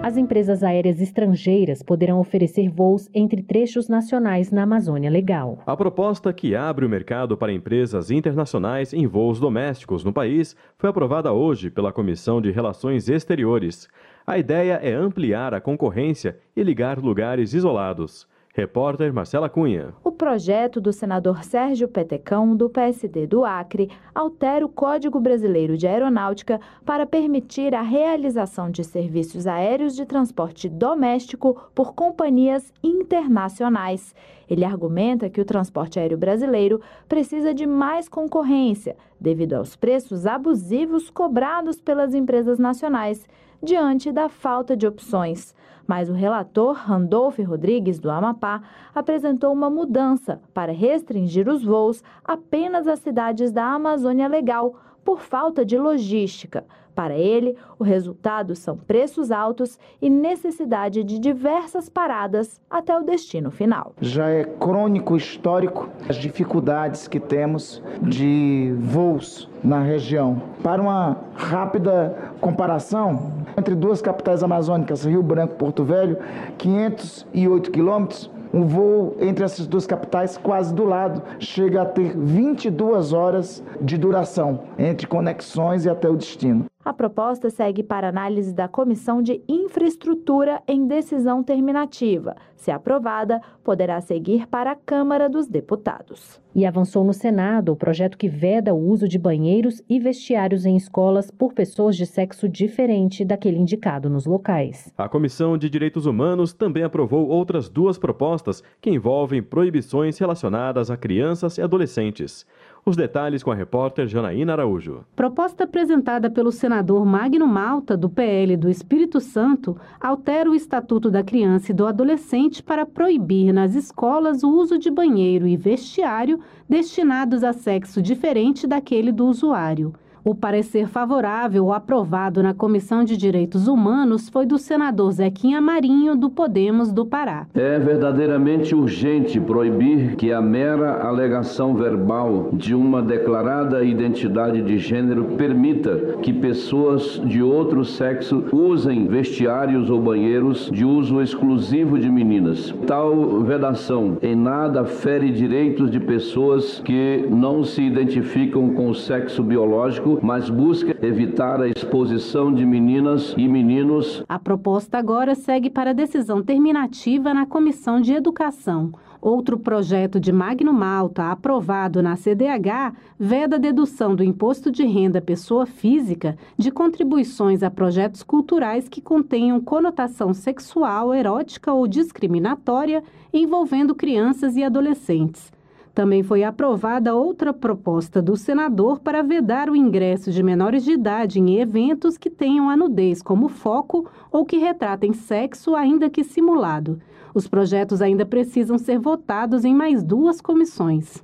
As 0.02 0.16
empresas 0.16 0.64
aéreas 0.64 1.02
estrangeiras 1.02 1.84
poderão 1.84 2.20
oferecer 2.20 2.70
voos 2.70 3.10
entre 3.14 3.44
trechos 3.44 3.90
nacionais 3.90 4.52
na 4.52 4.64
Amazônia 4.64 5.10
Legal. 5.10 5.60
A 5.66 5.76
proposta 5.76 6.32
que 6.32 6.56
abre 6.56 6.86
o 6.86 6.90
mercado 6.90 7.36
para 7.36 7.52
empresas 7.52 8.10
internacionais 8.10 8.94
em 8.94 9.06
voos 9.06 9.38
domésticos 9.38 10.02
no 10.02 10.14
país 10.14 10.56
foi 10.78 10.90
aprovada 10.90 11.34
hoje 11.34 11.70
pela 11.70 11.92
Comissão 11.92 12.42
de 12.42 12.52
Relações 12.52 13.10
Exteriores. 13.10 13.90
A 14.26 14.38
ideia 14.38 14.80
é 14.82 14.94
ampliar 14.94 15.54
a 15.54 15.60
concorrência 15.60 16.38
e 16.56 16.64
ligar 16.64 17.00
lugares 17.00 17.54
isolados. 17.54 18.32
Repórter 18.56 19.12
Marcela 19.12 19.50
Cunha. 19.50 19.96
O 20.04 20.12
projeto 20.12 20.80
do 20.80 20.94
senador 20.94 21.44
Sérgio 21.44 21.88
Petecão, 21.88 22.56
do 22.56 22.70
PSD 22.70 23.26
do 23.26 23.44
Acre, 23.44 23.90
altera 24.14 24.64
o 24.64 24.70
Código 24.70 25.20
Brasileiro 25.20 25.76
de 25.76 25.88
Aeronáutica 25.88 26.62
para 26.86 27.08
permitir 27.08 27.74
a 27.74 27.82
realização 27.82 28.70
de 28.70 28.84
serviços 28.84 29.48
aéreos 29.48 29.96
de 29.96 30.06
transporte 30.06 30.70
doméstico 30.70 31.60
por 31.74 31.96
companhias 31.96 32.72
internacionais. 32.84 34.14
Ele 34.48 34.64
argumenta 34.64 35.32
que 35.32 35.42
o 35.42 35.46
transporte 35.46 36.00
aéreo 36.00 36.20
brasileiro 36.20 36.80
precisa 37.10 37.56
de 37.56 37.66
mais 37.66 38.08
concorrência, 38.08 38.96
devido 39.20 39.54
aos 39.54 39.76
preços 39.76 40.28
abusivos 40.28 41.10
cobrados 41.10 41.82
pelas 41.82 42.14
empresas 42.14 42.60
nacionais, 42.60 43.28
diante 43.64 44.12
da 44.12 44.30
falta 44.30 44.78
de 44.78 44.86
opções 44.86 45.56
mas 45.88 46.10
o 46.10 46.14
relator 46.14 46.76
Randolph 46.76 47.40
Rodrigues, 47.40 48.00
do 48.00 48.10
Amapá, 48.10 48.62
apresentou 48.94 49.52
uma 49.52 49.70
mudança 49.70 50.42
para 50.54 50.72
restringir 50.72 51.48
os 51.50 51.64
voos 51.64 52.04
apenas 52.24 52.88
às 52.88 53.00
cidades 53.00 53.52
da 53.52 53.66
Amazônia 53.66 54.28
Legal, 54.28 54.76
por 55.04 55.20
falta 55.20 55.66
de 55.66 55.78
logística. 55.78 56.64
Para 56.96 57.18
ele, 57.18 57.58
o 57.80 57.84
resultado 57.84 58.56
são 58.56 58.78
preços 58.78 59.32
altos 59.32 59.80
e 60.00 60.10
necessidade 60.10 61.04
de 61.04 61.18
diversas 61.18 61.90
paradas 61.90 62.62
até 62.70 62.96
o 62.98 63.04
destino 63.04 63.50
final. 63.50 63.94
Já 64.00 64.30
é 64.30 64.44
crônico 64.44 65.18
histórico 65.18 65.90
as 66.08 66.18
dificuldades 66.18 67.08
que 67.08 67.20
temos 67.20 67.82
de 68.02 68.76
voos 68.78 69.50
na 69.64 69.82
região. 69.82 70.42
Para 70.62 70.82
uma 70.82 71.18
rápida 71.36 72.16
comparação, 72.40 73.43
entre 73.58 73.76
duas 73.76 74.02
capitais 74.02 74.44
amazônicas, 74.44 75.06
Rio 75.06 75.24
Branco 75.24 75.54
e 75.54 75.58
Porto 75.58 75.84
Velho, 75.84 76.18
508 76.58 77.72
quilômetros, 77.72 78.30
um 78.54 78.66
voo 78.66 79.16
entre 79.20 79.44
essas 79.44 79.66
duas 79.66 79.88
capitais, 79.88 80.38
quase 80.38 80.74
do 80.74 80.86
lado, 80.86 81.22
chega 81.40 81.82
a 81.82 81.86
ter 81.86 82.16
22 82.16 83.12
horas 83.12 83.64
de 83.82 83.98
duração 83.98 84.62
entre 84.78 85.08
conexões 85.08 85.86
e 85.86 85.90
até 85.90 86.08
o 86.08 86.16
destino. 86.16 86.66
A 86.86 86.92
proposta 86.92 87.50
segue 87.50 87.82
para 87.82 88.10
análise 88.10 88.54
da 88.54 88.68
Comissão 88.68 89.22
de 89.22 89.42
Infraestrutura 89.48 90.62
em 90.68 90.86
decisão 90.86 91.42
terminativa. 91.42 92.36
Se 92.58 92.72
aprovada, 92.72 93.42
poderá 93.64 94.02
seguir 94.02 94.48
para 94.48 94.72
a 94.72 94.76
Câmara 94.76 95.30
dos 95.30 95.48
Deputados. 95.48 96.42
E 96.54 96.66
avançou 96.66 97.04
no 97.04 97.14
Senado 97.14 97.72
o 97.72 97.76
projeto 97.76 98.18
que 98.18 98.28
veda 98.28 98.74
o 98.74 98.90
uso 98.90 99.08
de 99.08 99.18
banheiros 99.18 99.82
e 99.90 99.98
vestiários 99.98 100.66
em 100.66 100.76
escolas 100.76 101.32
por 101.32 101.54
pessoas 101.54 101.96
de 101.96 102.06
sexo 102.06 102.48
diferente 102.50 103.24
daquele 103.26 103.58
indicado 103.58 104.10
nos 104.10 104.26
locais. 104.26 104.94
A 104.98 105.10
Comissão 105.10 105.58
de 105.58 105.70
Direitos 105.70 106.06
Humanos 106.06 106.54
também 106.54 106.84
aprovou 106.84 107.28
outras 107.28 107.70
duas 107.70 107.98
propostas 107.98 108.62
que 108.82 108.90
envolvem 108.90 109.42
proibições 109.42 110.18
relacionadas 110.18 110.92
a 110.92 110.98
crianças 110.98 111.58
e 111.58 111.62
adolescentes. 111.62 112.46
Os 112.86 112.98
detalhes 112.98 113.42
com 113.42 113.50
a 113.50 113.56
repórter 113.56 114.08
Janaína 114.08 114.52
Araújo. 114.52 115.06
Proposta 115.16 115.64
apresentada 115.64 116.30
pelo 116.30 116.52
senador 116.52 117.06
Magno 117.06 117.48
Malta, 117.48 117.96
do 117.96 118.10
PL 118.10 118.58
do 118.58 118.70
Espírito 118.70 119.22
Santo, 119.22 119.78
altera 120.02 120.52
o 120.52 120.56
Estatuto 120.56 121.10
da 121.10 121.24
Criança 121.24 121.72
e 121.72 121.74
do 121.74 121.88
Adolescente 121.88 122.62
para 122.62 122.86
proibir 122.86 123.54
nas 123.54 123.74
escolas 123.74 124.44
o 124.44 124.50
uso 124.50 124.78
de 124.78 124.92
banheiro 124.92 125.48
e 125.48 125.56
vestiário 125.56 126.42
destinados 126.68 127.42
a 127.42 127.54
sexo 127.54 128.02
diferente 128.02 128.68
daquele 128.68 129.14
do 129.14 129.28
usuário. 129.28 129.94
O 130.26 130.34
parecer 130.34 130.88
favorável 130.88 131.74
aprovado 131.74 132.42
na 132.42 132.54
Comissão 132.54 133.04
de 133.04 133.18
Direitos 133.18 133.68
Humanos 133.68 134.30
foi 134.30 134.46
do 134.46 134.58
senador 134.58 135.12
Zequinha 135.12 135.60
Marinho, 135.60 136.16
do 136.16 136.30
Podemos 136.30 136.94
do 136.94 137.06
Pará. 137.06 137.46
É 137.54 137.78
verdadeiramente 137.78 138.74
urgente 138.74 139.38
proibir 139.38 140.16
que 140.16 140.32
a 140.32 140.42
mera 140.42 141.06
alegação 141.06 141.76
verbal 141.76 142.52
de 142.54 142.74
uma 142.74 143.02
declarada 143.02 143.84
identidade 143.84 144.62
de 144.62 144.78
gênero 144.78 145.26
permita 145.38 146.18
que 146.22 146.32
pessoas 146.32 147.22
de 147.26 147.44
outro 147.44 147.84
sexo 147.84 148.46
usem 148.54 149.08
vestiários 149.08 149.90
ou 149.90 150.00
banheiros 150.00 150.72
de 150.72 150.86
uso 150.86 151.22
exclusivo 151.22 152.00
de 152.00 152.10
meninas. 152.10 152.74
Tal 152.88 153.42
vedação 153.42 154.18
em 154.22 154.36
nada 154.36 154.86
fere 154.86 155.34
direitos 155.34 155.92
de 155.92 156.00
pessoas 156.00 156.80
que 156.80 157.28
não 157.30 157.66
se 157.66 157.82
identificam 157.82 158.70
com 158.70 158.90
o 158.90 158.96
sexo 158.96 159.44
biológico 159.44 160.13
mas 160.22 160.50
busca 160.50 160.98
evitar 161.06 161.62
a 161.62 161.68
exposição 161.68 162.54
de 162.54 162.66
meninas 162.66 163.34
e 163.38 163.48
meninos. 163.48 164.24
A 164.28 164.38
proposta 164.38 164.98
agora 164.98 165.36
segue 165.36 165.70
para 165.70 165.94
decisão 165.94 166.44
terminativa 166.44 167.34
na 167.34 167.46
Comissão 167.46 168.02
de 168.02 168.14
Educação. 168.14 168.92
Outro 169.24 169.58
projeto 169.58 170.20
de 170.20 170.34
Magno 170.34 170.74
Malta, 170.74 171.32
aprovado 171.32 172.04
na 172.04 172.18
CDH, 172.18 172.94
veda 173.18 173.56
a 173.56 173.60
dedução 173.60 174.14
do 174.14 174.22
imposto 174.22 174.70
de 174.70 174.84
renda 174.84 175.22
pessoa 175.22 175.66
física 175.66 176.38
de 176.58 176.70
contribuições 176.70 177.64
a 177.64 177.72
projetos 177.72 178.22
culturais 178.22 178.90
que 178.90 179.00
contenham 179.00 179.62
conotação 179.62 180.34
sexual, 180.34 181.14
erótica 181.14 181.72
ou 181.72 181.88
discriminatória 181.88 183.02
envolvendo 183.32 183.96
crianças 183.96 184.58
e 184.58 184.64
adolescentes. 184.64 185.53
Também 185.94 186.24
foi 186.24 186.44
aprovada 186.44 187.14
outra 187.14 187.54
proposta 187.54 188.20
do 188.20 188.36
senador 188.36 189.00
para 189.00 189.22
vedar 189.22 189.70
o 189.70 189.76
ingresso 189.76 190.32
de 190.32 190.42
menores 190.42 190.84
de 190.84 190.92
idade 190.92 191.40
em 191.40 191.60
eventos 191.60 192.18
que 192.18 192.32
tenham 192.32 192.68
a 192.68 192.76
nudez 192.76 193.22
como 193.22 193.48
foco 193.48 194.10
ou 194.32 194.44
que 194.44 194.58
retratem 194.58 195.14
sexo, 195.14 195.76
ainda 195.76 196.10
que 196.10 196.24
simulado. 196.24 197.00
Os 197.32 197.48
projetos 197.48 198.02
ainda 198.02 198.26
precisam 198.26 198.80
ser 198.80 198.98
votados 198.98 199.64
em 199.64 199.76
mais 199.76 200.04
duas 200.04 200.42
comissões. 200.42 201.24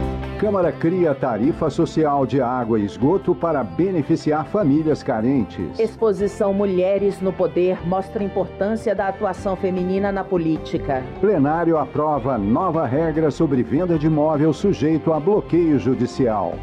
Câmara 0.41 0.71
cria 0.71 1.13
tarifa 1.13 1.69
social 1.69 2.25
de 2.25 2.41
água 2.41 2.79
e 2.79 2.83
esgoto 2.83 3.35
para 3.35 3.63
beneficiar 3.63 4.47
famílias 4.47 5.03
carentes. 5.03 5.79
Exposição 5.79 6.51
Mulheres 6.51 7.21
no 7.21 7.31
Poder 7.31 7.87
mostra 7.87 8.23
a 8.23 8.25
importância 8.25 8.95
da 8.95 9.07
atuação 9.07 9.55
feminina 9.55 10.11
na 10.11 10.23
política. 10.23 11.03
Plenário 11.19 11.77
aprova 11.77 12.39
nova 12.39 12.87
regra 12.87 13.29
sobre 13.29 13.61
venda 13.61 13.99
de 13.99 14.07
imóvel 14.07 14.51
sujeito 14.51 15.13
a 15.13 15.19
bloqueio 15.19 15.77
judicial. 15.77 16.53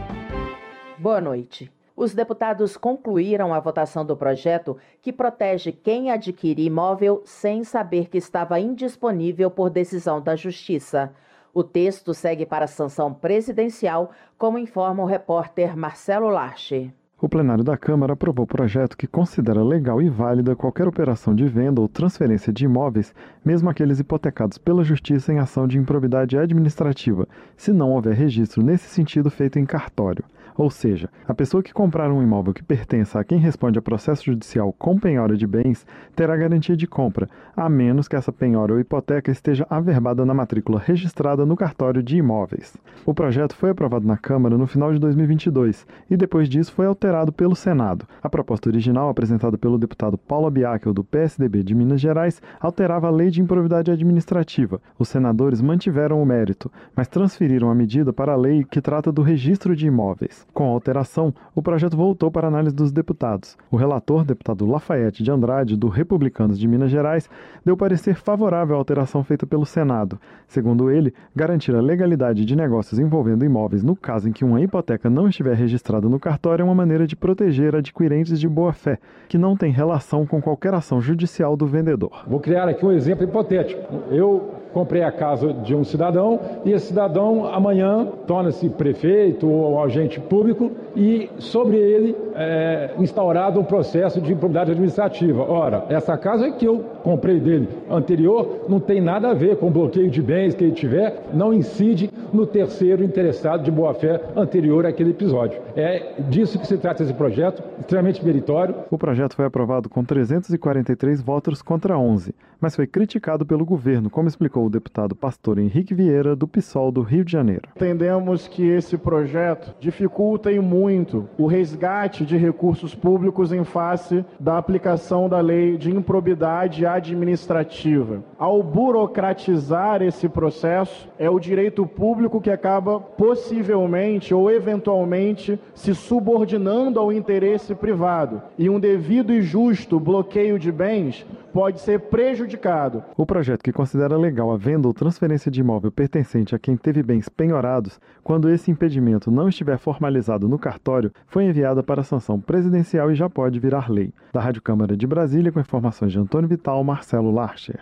Boa 0.98 1.20
noite. 1.20 1.70
Os 1.94 2.12
deputados 2.12 2.76
concluíram 2.76 3.54
a 3.54 3.60
votação 3.60 4.04
do 4.04 4.16
projeto 4.16 4.76
que 5.00 5.12
protege 5.12 5.70
quem 5.70 6.10
adquire 6.10 6.64
imóvel 6.64 7.22
sem 7.24 7.62
saber 7.62 8.08
que 8.08 8.18
estava 8.18 8.58
indisponível 8.58 9.52
por 9.52 9.70
decisão 9.70 10.20
da 10.20 10.34
Justiça. 10.34 11.12
O 11.58 11.64
texto 11.64 12.14
segue 12.14 12.46
para 12.46 12.66
a 12.66 12.68
sanção 12.68 13.12
presidencial, 13.12 14.12
como 14.38 14.60
informa 14.60 15.02
o 15.02 15.06
repórter 15.06 15.76
Marcelo 15.76 16.28
Larche. 16.28 16.92
O 17.20 17.28
plenário 17.28 17.64
da 17.64 17.76
Câmara 17.76 18.12
aprovou 18.12 18.44
o 18.44 18.46
projeto 18.46 18.96
que 18.96 19.08
considera 19.08 19.60
legal 19.60 20.00
e 20.00 20.08
válida 20.08 20.54
qualquer 20.54 20.86
operação 20.86 21.34
de 21.34 21.48
venda 21.48 21.80
ou 21.80 21.88
transferência 21.88 22.52
de 22.52 22.64
imóveis, 22.64 23.12
mesmo 23.44 23.68
aqueles 23.68 23.98
hipotecados 23.98 24.56
pela 24.56 24.84
Justiça 24.84 25.32
em 25.32 25.40
ação 25.40 25.66
de 25.66 25.78
improbidade 25.78 26.38
administrativa, 26.38 27.26
se 27.56 27.72
não 27.72 27.90
houver 27.90 28.14
registro 28.14 28.62
nesse 28.62 28.88
sentido 28.88 29.28
feito 29.28 29.58
em 29.58 29.66
cartório. 29.66 30.24
Ou 30.58 30.70
seja, 30.70 31.08
a 31.24 31.32
pessoa 31.32 31.62
que 31.62 31.72
comprar 31.72 32.10
um 32.10 32.20
imóvel 32.20 32.52
que 32.52 32.64
pertença 32.64 33.20
a 33.20 33.22
quem 33.24 33.38
responde 33.38 33.78
a 33.78 33.82
processo 33.82 34.24
judicial 34.24 34.74
com 34.76 34.98
penhora 34.98 35.36
de 35.36 35.46
bens 35.46 35.86
terá 36.16 36.36
garantia 36.36 36.76
de 36.76 36.84
compra, 36.84 37.28
a 37.56 37.68
menos 37.68 38.08
que 38.08 38.16
essa 38.16 38.32
penhora 38.32 38.72
ou 38.72 38.80
hipoteca 38.80 39.30
esteja 39.30 39.64
averbada 39.70 40.26
na 40.26 40.34
matrícula 40.34 40.82
registrada 40.84 41.46
no 41.46 41.56
cartório 41.56 42.02
de 42.02 42.16
imóveis. 42.16 42.76
O 43.06 43.14
projeto 43.14 43.54
foi 43.54 43.70
aprovado 43.70 44.04
na 44.04 44.16
Câmara 44.16 44.58
no 44.58 44.66
final 44.66 44.92
de 44.92 44.98
2022 44.98 45.86
e 46.10 46.16
depois 46.16 46.48
disso 46.48 46.72
foi 46.72 46.86
alterado 46.86 47.32
pelo 47.32 47.54
Senado. 47.54 48.04
A 48.20 48.28
proposta 48.28 48.68
original, 48.68 49.08
apresentada 49.08 49.56
pelo 49.56 49.78
deputado 49.78 50.18
Paulo 50.18 50.50
Biakel 50.50 50.92
do 50.92 51.04
PSDB 51.04 51.62
de 51.62 51.72
Minas 51.72 52.00
Gerais, 52.00 52.42
alterava 52.60 53.06
a 53.06 53.12
lei 53.12 53.30
de 53.30 53.40
improvidade 53.40 53.92
administrativa. 53.92 54.80
Os 54.98 55.08
senadores 55.08 55.62
mantiveram 55.62 56.20
o 56.20 56.26
mérito, 56.26 56.68
mas 56.96 57.06
transferiram 57.06 57.70
a 57.70 57.76
medida 57.76 58.12
para 58.12 58.32
a 58.32 58.36
lei 58.36 58.64
que 58.64 58.80
trata 58.80 59.12
do 59.12 59.22
registro 59.22 59.76
de 59.76 59.86
imóveis. 59.86 60.47
Com 60.52 60.64
a 60.64 60.72
alteração, 60.72 61.32
o 61.54 61.62
projeto 61.62 61.96
voltou 61.96 62.30
para 62.30 62.48
análise 62.48 62.74
dos 62.74 62.90
deputados. 62.90 63.56
O 63.70 63.76
relator, 63.76 64.24
deputado 64.24 64.66
Lafayette 64.66 65.22
de 65.22 65.30
Andrade, 65.30 65.76
do 65.76 65.88
Republicanos 65.88 66.58
de 66.58 66.66
Minas 66.66 66.90
Gerais, 66.90 67.30
deu 67.64 67.76
parecer 67.76 68.14
favorável 68.14 68.74
à 68.74 68.78
alteração 68.78 69.22
feita 69.22 69.46
pelo 69.46 69.64
Senado. 69.64 70.18
Segundo 70.46 70.90
ele, 70.90 71.14
garantir 71.34 71.74
a 71.74 71.80
legalidade 71.80 72.44
de 72.44 72.56
negócios 72.56 72.98
envolvendo 72.98 73.44
imóveis 73.44 73.84
no 73.84 73.94
caso 73.94 74.28
em 74.28 74.32
que 74.32 74.44
uma 74.44 74.60
hipoteca 74.60 75.08
não 75.08 75.28
estiver 75.28 75.54
registrada 75.54 76.08
no 76.08 76.18
cartório 76.18 76.62
é 76.62 76.64
uma 76.64 76.74
maneira 76.74 77.06
de 77.06 77.14
proteger 77.14 77.76
adquirentes 77.76 78.40
de 78.40 78.48
boa-fé, 78.48 78.98
que 79.28 79.38
não 79.38 79.56
tem 79.56 79.70
relação 79.70 80.26
com 80.26 80.42
qualquer 80.42 80.74
ação 80.74 81.00
judicial 81.00 81.56
do 81.56 81.66
vendedor. 81.66 82.24
Vou 82.26 82.40
criar 82.40 82.68
aqui 82.68 82.84
um 82.84 82.92
exemplo 82.92 83.24
hipotético. 83.24 83.80
Eu 84.10 84.54
comprei 84.72 85.02
a 85.02 85.12
casa 85.12 85.52
de 85.52 85.74
um 85.74 85.84
cidadão 85.84 86.40
e 86.64 86.72
esse 86.72 86.86
cidadão 86.86 87.46
amanhã 87.46 88.06
torna-se 88.26 88.68
prefeito 88.68 89.48
ou 89.48 89.82
agente 89.82 90.20
público 90.20 90.70
e 90.96 91.30
sobre 91.38 91.76
ele 91.76 92.16
é 92.34 92.94
instaurado 92.98 93.60
um 93.60 93.64
processo 93.64 94.20
de 94.20 94.32
improbidade 94.32 94.70
administrativa. 94.70 95.42
Ora, 95.42 95.86
essa 95.88 96.16
casa 96.16 96.50
que 96.52 96.66
eu 96.66 96.84
comprei 97.02 97.40
dele 97.40 97.68
anterior 97.90 98.66
não 98.68 98.80
tem 98.80 99.00
nada 99.00 99.30
a 99.30 99.34
ver 99.34 99.56
com 99.56 99.70
bloqueio 99.70 100.10
de 100.10 100.22
bens 100.22 100.54
que 100.54 100.64
ele 100.64 100.72
tiver, 100.72 101.22
não 101.32 101.52
incide 101.52 102.10
no 102.32 102.46
terceiro 102.46 103.02
interessado 103.02 103.62
de 103.62 103.70
boa-fé 103.70 104.20
anterior 104.36 104.86
àquele 104.86 105.10
episódio. 105.10 105.60
É 105.76 106.14
disso 106.28 106.58
que 106.58 106.66
se 106.66 106.76
trata 106.76 107.02
esse 107.02 107.14
projeto, 107.14 107.62
extremamente 107.78 108.24
meritório. 108.24 108.74
O 108.90 108.98
projeto 108.98 109.34
foi 109.34 109.46
aprovado 109.46 109.88
com 109.88 110.04
343 110.04 111.20
votos 111.20 111.62
contra 111.62 111.98
11, 111.98 112.34
mas 112.60 112.76
foi 112.76 112.86
criticado 112.86 113.44
pelo 113.46 113.64
governo, 113.64 114.10
como 114.10 114.28
explicou 114.28 114.57
o 114.66 114.70
deputado 114.70 115.14
pastor 115.14 115.58
Henrique 115.58 115.94
Vieira, 115.94 116.34
do 116.34 116.46
PSOL 116.46 116.90
do 116.90 117.02
Rio 117.02 117.24
de 117.24 117.32
Janeiro. 117.32 117.68
Entendemos 117.76 118.48
que 118.48 118.66
esse 118.68 118.96
projeto 118.96 119.74
dificulta 119.80 120.50
e 120.50 120.60
muito 120.60 121.28
o 121.38 121.46
resgate 121.46 122.24
de 122.24 122.36
recursos 122.36 122.94
públicos 122.94 123.52
em 123.52 123.64
face 123.64 124.24
da 124.38 124.58
aplicação 124.58 125.28
da 125.28 125.40
lei 125.40 125.76
de 125.76 125.90
improbidade 125.90 126.84
administrativa. 126.84 128.22
Ao 128.38 128.62
burocratizar 128.62 130.02
esse 130.02 130.28
processo, 130.28 131.08
é 131.18 131.28
o 131.28 131.38
direito 131.38 131.86
público 131.86 132.40
que 132.40 132.50
acaba 132.50 133.00
possivelmente 133.00 134.34
ou 134.34 134.50
eventualmente 134.50 135.58
se 135.74 135.94
subordinando 135.94 136.98
ao 136.98 137.12
interesse 137.12 137.74
privado. 137.74 138.42
E 138.58 138.68
um 138.68 138.78
devido 138.80 139.32
e 139.32 139.42
justo 139.42 140.00
bloqueio 140.00 140.58
de 140.58 140.70
bens 140.70 141.26
pode 141.52 141.80
ser 141.80 142.00
prejudicado. 142.00 143.02
O 143.16 143.26
projeto 143.26 143.62
que 143.62 143.72
considera 143.72 144.16
legal 144.16 144.47
a 144.50 144.56
venda 144.56 144.88
ou 144.88 144.94
transferência 144.94 145.50
de 145.50 145.60
imóvel 145.60 145.90
pertencente 145.90 146.54
a 146.54 146.58
quem 146.58 146.76
teve 146.76 147.02
bens 147.02 147.28
penhorados, 147.28 148.00
quando 148.22 148.48
esse 148.50 148.70
impedimento 148.70 149.30
não 149.30 149.48
estiver 149.48 149.78
formalizado 149.78 150.48
no 150.48 150.58
cartório, 150.58 151.12
foi 151.26 151.44
enviada 151.44 151.82
para 151.82 152.00
a 152.00 152.04
sanção 152.04 152.40
presidencial 152.40 153.10
e 153.10 153.14
já 153.14 153.28
pode 153.28 153.58
virar 153.58 153.90
lei. 153.90 154.12
Da 154.32 154.40
Rádio 154.40 154.62
Câmara 154.62 154.96
de 154.96 155.06
Brasília, 155.06 155.52
com 155.52 155.60
informações 155.60 156.12
de 156.12 156.18
Antônio 156.18 156.48
Vital, 156.48 156.82
Marcelo 156.84 157.30
Larcher. 157.30 157.80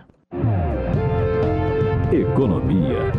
Economia. 2.12 3.12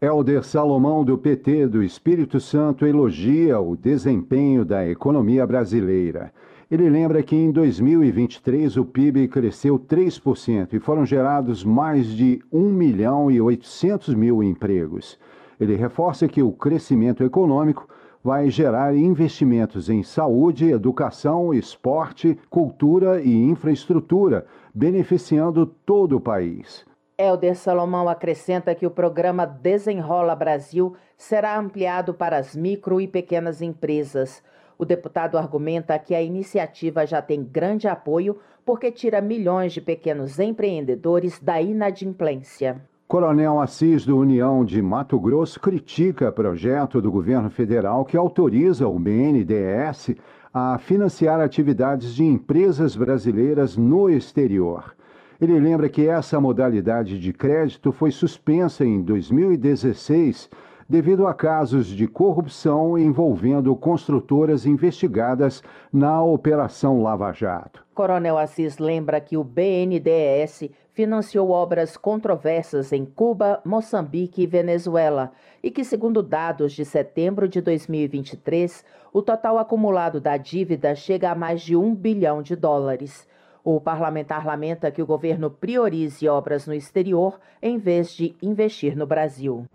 Helder 0.00 0.44
Salomão, 0.44 1.02
do 1.02 1.16
PT 1.16 1.66
do 1.66 1.82
Espírito 1.82 2.38
Santo, 2.38 2.84
elogia 2.84 3.58
o 3.58 3.74
desempenho 3.74 4.64
da 4.64 4.86
economia 4.86 5.46
brasileira. 5.46 6.30
Ele 6.70 6.88
lembra 6.88 7.22
que 7.22 7.36
em 7.36 7.50
2023 7.50 8.76
o 8.76 8.84
PIB 8.84 9.28
cresceu 9.28 9.78
3% 9.78 10.72
e 10.72 10.80
foram 10.80 11.04
gerados 11.04 11.62
mais 11.62 12.06
de 12.06 12.42
1 12.50 12.60
milhão 12.70 13.30
e 13.30 13.40
800 13.40 14.14
mil 14.14 14.42
empregos. 14.42 15.18
Ele 15.60 15.76
reforça 15.76 16.26
que 16.26 16.42
o 16.42 16.52
crescimento 16.52 17.22
econômico 17.22 17.86
vai 18.22 18.48
gerar 18.48 18.96
investimentos 18.96 19.90
em 19.90 20.02
saúde, 20.02 20.70
educação, 20.70 21.52
esporte, 21.52 22.38
cultura 22.48 23.20
e 23.20 23.30
infraestrutura, 23.30 24.46
beneficiando 24.74 25.66
todo 25.66 26.16
o 26.16 26.20
país. 26.20 26.86
Helder 27.18 27.54
Salomão 27.54 28.08
acrescenta 28.08 28.74
que 28.74 28.86
o 28.86 28.90
programa 28.90 29.46
Desenrola 29.46 30.34
Brasil 30.34 30.96
será 31.16 31.58
ampliado 31.58 32.14
para 32.14 32.38
as 32.38 32.56
micro 32.56 33.00
e 33.00 33.06
pequenas 33.06 33.60
empresas. 33.60 34.42
O 34.78 34.84
deputado 34.84 35.38
argumenta 35.38 35.98
que 35.98 36.14
a 36.14 36.22
iniciativa 36.22 37.06
já 37.06 37.22
tem 37.22 37.42
grande 37.42 37.86
apoio 37.86 38.38
porque 38.64 38.90
tira 38.90 39.20
milhões 39.20 39.72
de 39.72 39.80
pequenos 39.80 40.38
empreendedores 40.38 41.38
da 41.40 41.60
inadimplência. 41.60 42.80
Coronel 43.06 43.60
Assis 43.60 44.04
do 44.04 44.18
União 44.18 44.64
de 44.64 44.80
Mato 44.80 45.20
Grosso 45.20 45.60
critica 45.60 46.32
projeto 46.32 47.00
do 47.00 47.12
governo 47.12 47.50
federal 47.50 48.04
que 48.04 48.16
autoriza 48.16 48.88
o 48.88 48.98
BNDES 48.98 50.16
a 50.52 50.78
financiar 50.78 51.40
atividades 51.40 52.14
de 52.14 52.24
empresas 52.24 52.96
brasileiras 52.96 53.76
no 53.76 54.08
exterior. 54.08 54.96
Ele 55.40 55.60
lembra 55.60 55.88
que 55.88 56.08
essa 56.08 56.40
modalidade 56.40 57.18
de 57.18 57.32
crédito 57.32 57.92
foi 57.92 58.10
suspensa 58.10 58.84
em 58.84 59.02
2016 59.02 60.48
devido 60.94 61.26
a 61.26 61.34
casos 61.34 61.88
de 61.88 62.06
corrupção 62.06 62.96
envolvendo 62.96 63.74
construtoras 63.74 64.64
investigadas 64.64 65.60
na 65.92 66.22
Operação 66.22 67.02
Lava 67.02 67.32
Jato. 67.32 67.84
Coronel 67.92 68.38
Assis 68.38 68.78
lembra 68.78 69.20
que 69.20 69.36
o 69.36 69.42
BNDES 69.42 70.70
financiou 70.92 71.50
obras 71.50 71.96
controversas 71.96 72.92
em 72.92 73.04
Cuba, 73.04 73.60
Moçambique 73.64 74.42
e 74.42 74.46
Venezuela 74.46 75.32
e 75.60 75.68
que, 75.68 75.82
segundo 75.82 76.22
dados 76.22 76.72
de 76.72 76.84
setembro 76.84 77.48
de 77.48 77.60
2023, 77.60 78.84
o 79.12 79.20
total 79.20 79.58
acumulado 79.58 80.20
da 80.20 80.36
dívida 80.36 80.94
chega 80.94 81.32
a 81.32 81.34
mais 81.34 81.60
de 81.60 81.74
um 81.74 81.92
bilhão 81.92 82.40
de 82.40 82.54
dólares. 82.54 83.26
O 83.64 83.80
parlamentar 83.80 84.46
lamenta 84.46 84.92
que 84.92 85.02
o 85.02 85.06
governo 85.06 85.50
priorize 85.50 86.28
obras 86.28 86.68
no 86.68 86.72
exterior 86.72 87.40
em 87.60 87.78
vez 87.78 88.14
de 88.14 88.36
investir 88.40 88.96
no 88.96 89.08
Brasil. 89.08 89.66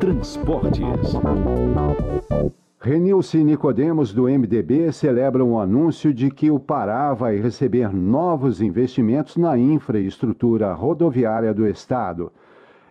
Transportes. 0.00 1.18
Renilce 2.80 3.42
Nicodemos, 3.42 4.12
do 4.12 4.24
MDB, 4.24 4.92
celebra 4.92 5.42
um 5.42 5.58
anúncio 5.58 6.12
de 6.12 6.30
que 6.30 6.50
o 6.50 6.60
Pará 6.60 7.14
vai 7.14 7.36
receber 7.36 7.90
novos 7.92 8.60
investimentos 8.60 9.36
na 9.38 9.56
infraestrutura 9.56 10.72
rodoviária 10.74 11.54
do 11.54 11.66
Estado. 11.66 12.30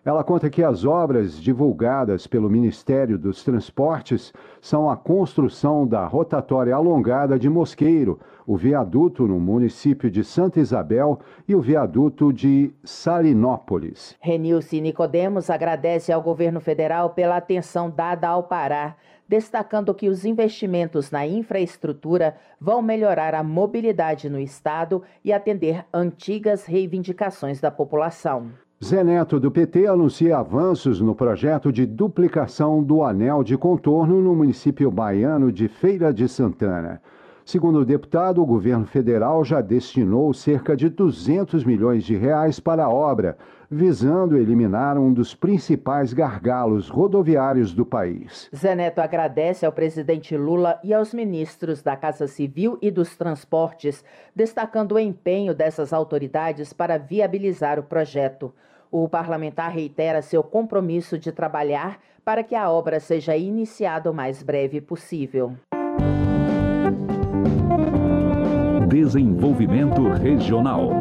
Ela 0.06 0.22
conta 0.22 0.50
que 0.50 0.62
as 0.62 0.84
obras 0.84 1.42
divulgadas 1.42 2.28
pelo 2.28 2.50
Ministério 2.50 3.18
dos 3.18 3.42
Transportes 3.42 4.34
são 4.60 4.90
a 4.90 4.98
construção 4.98 5.88
da 5.88 6.06
rotatória 6.06 6.76
alongada 6.76 7.40
de 7.40 7.50
Mosqueiro, 7.50 8.20
o 8.46 8.58
viaduto 8.58 9.26
no 9.26 9.40
município 9.40 10.12
de 10.12 10.22
Santa 10.22 10.60
Isabel 10.60 11.20
e 11.48 11.56
o 11.56 11.62
viaduto 11.62 12.34
de 12.34 12.74
Salinópolis. 12.84 14.18
Renilce 14.20 14.82
Nicodemos 14.82 15.50
agradece 15.50 16.12
ao 16.12 16.22
governo 16.22 16.60
federal 16.60 17.12
pela 17.12 17.38
atenção 17.38 17.90
dada 17.90 18.28
ao 18.28 18.44
Pará, 18.44 18.98
destacando 19.26 19.94
que 19.94 20.10
os 20.10 20.26
investimentos 20.26 21.12
na 21.12 21.26
infraestrutura 21.26 22.36
vão 22.60 22.82
melhorar 22.82 23.34
a 23.34 23.42
mobilidade 23.42 24.30
no 24.30 24.38
estado 24.38 25.02
e 25.24 25.32
atender 25.32 25.86
antigas 25.94 26.66
reivindicações 26.66 27.62
da 27.62 27.72
população. 27.72 28.52
Zé 28.84 29.02
Neto, 29.02 29.40
do 29.40 29.50
PT, 29.50 29.88
anuncia 29.88 30.38
avanços 30.38 31.00
no 31.00 31.16
projeto 31.16 31.72
de 31.72 31.86
duplicação 31.86 32.84
do 32.84 33.02
anel 33.02 33.42
de 33.42 33.58
contorno 33.58 34.22
no 34.22 34.36
município 34.36 34.92
baiano 34.92 35.54
de 35.54 35.70
Feira 35.70 36.14
de 36.14 36.28
Santana. 36.28 37.02
Segundo 37.46 37.80
o 37.80 37.86
deputado, 37.86 38.42
o 38.42 38.46
governo 38.46 38.86
federal 38.86 39.42
já 39.46 39.62
destinou 39.62 40.34
cerca 40.34 40.76
de 40.76 40.90
200 40.90 41.64
milhões 41.64 42.04
de 42.04 42.18
reais 42.18 42.60
para 42.60 42.84
a 42.84 42.90
obra, 42.90 43.38
visando 43.72 44.38
eliminar 44.38 44.98
um 44.98 45.14
dos 45.14 45.34
principais 45.34 46.12
gargalos 46.12 46.90
rodoviários 46.90 47.74
do 47.74 47.86
país. 47.86 48.50
Zé 48.54 48.76
Neto 48.76 49.00
agradece 49.00 49.66
ao 49.66 49.72
presidente 49.72 50.36
Lula 50.36 50.78
e 50.84 50.94
aos 50.94 51.14
ministros 51.14 51.82
da 51.82 51.96
Casa 51.96 52.28
Civil 52.28 52.78
e 52.82 52.92
dos 52.92 53.16
Transportes, 53.16 54.04
destacando 54.36 54.96
o 54.96 55.00
empenho 55.00 55.56
dessas 55.56 55.94
autoridades 55.94 56.74
para 56.74 56.98
viabilizar 56.98 57.80
o 57.80 57.84
projeto. 57.84 58.54
O 58.96 59.10
parlamentar 59.10 59.72
reitera 59.72 60.22
seu 60.22 60.44
compromisso 60.44 61.18
de 61.18 61.32
trabalhar 61.32 62.00
para 62.24 62.44
que 62.44 62.54
a 62.54 62.70
obra 62.70 63.00
seja 63.00 63.36
iniciada 63.36 64.12
o 64.12 64.14
mais 64.14 64.44
breve 64.44 64.80
possível. 64.80 65.54
Desenvolvimento 68.88 70.10
Regional. 70.10 70.92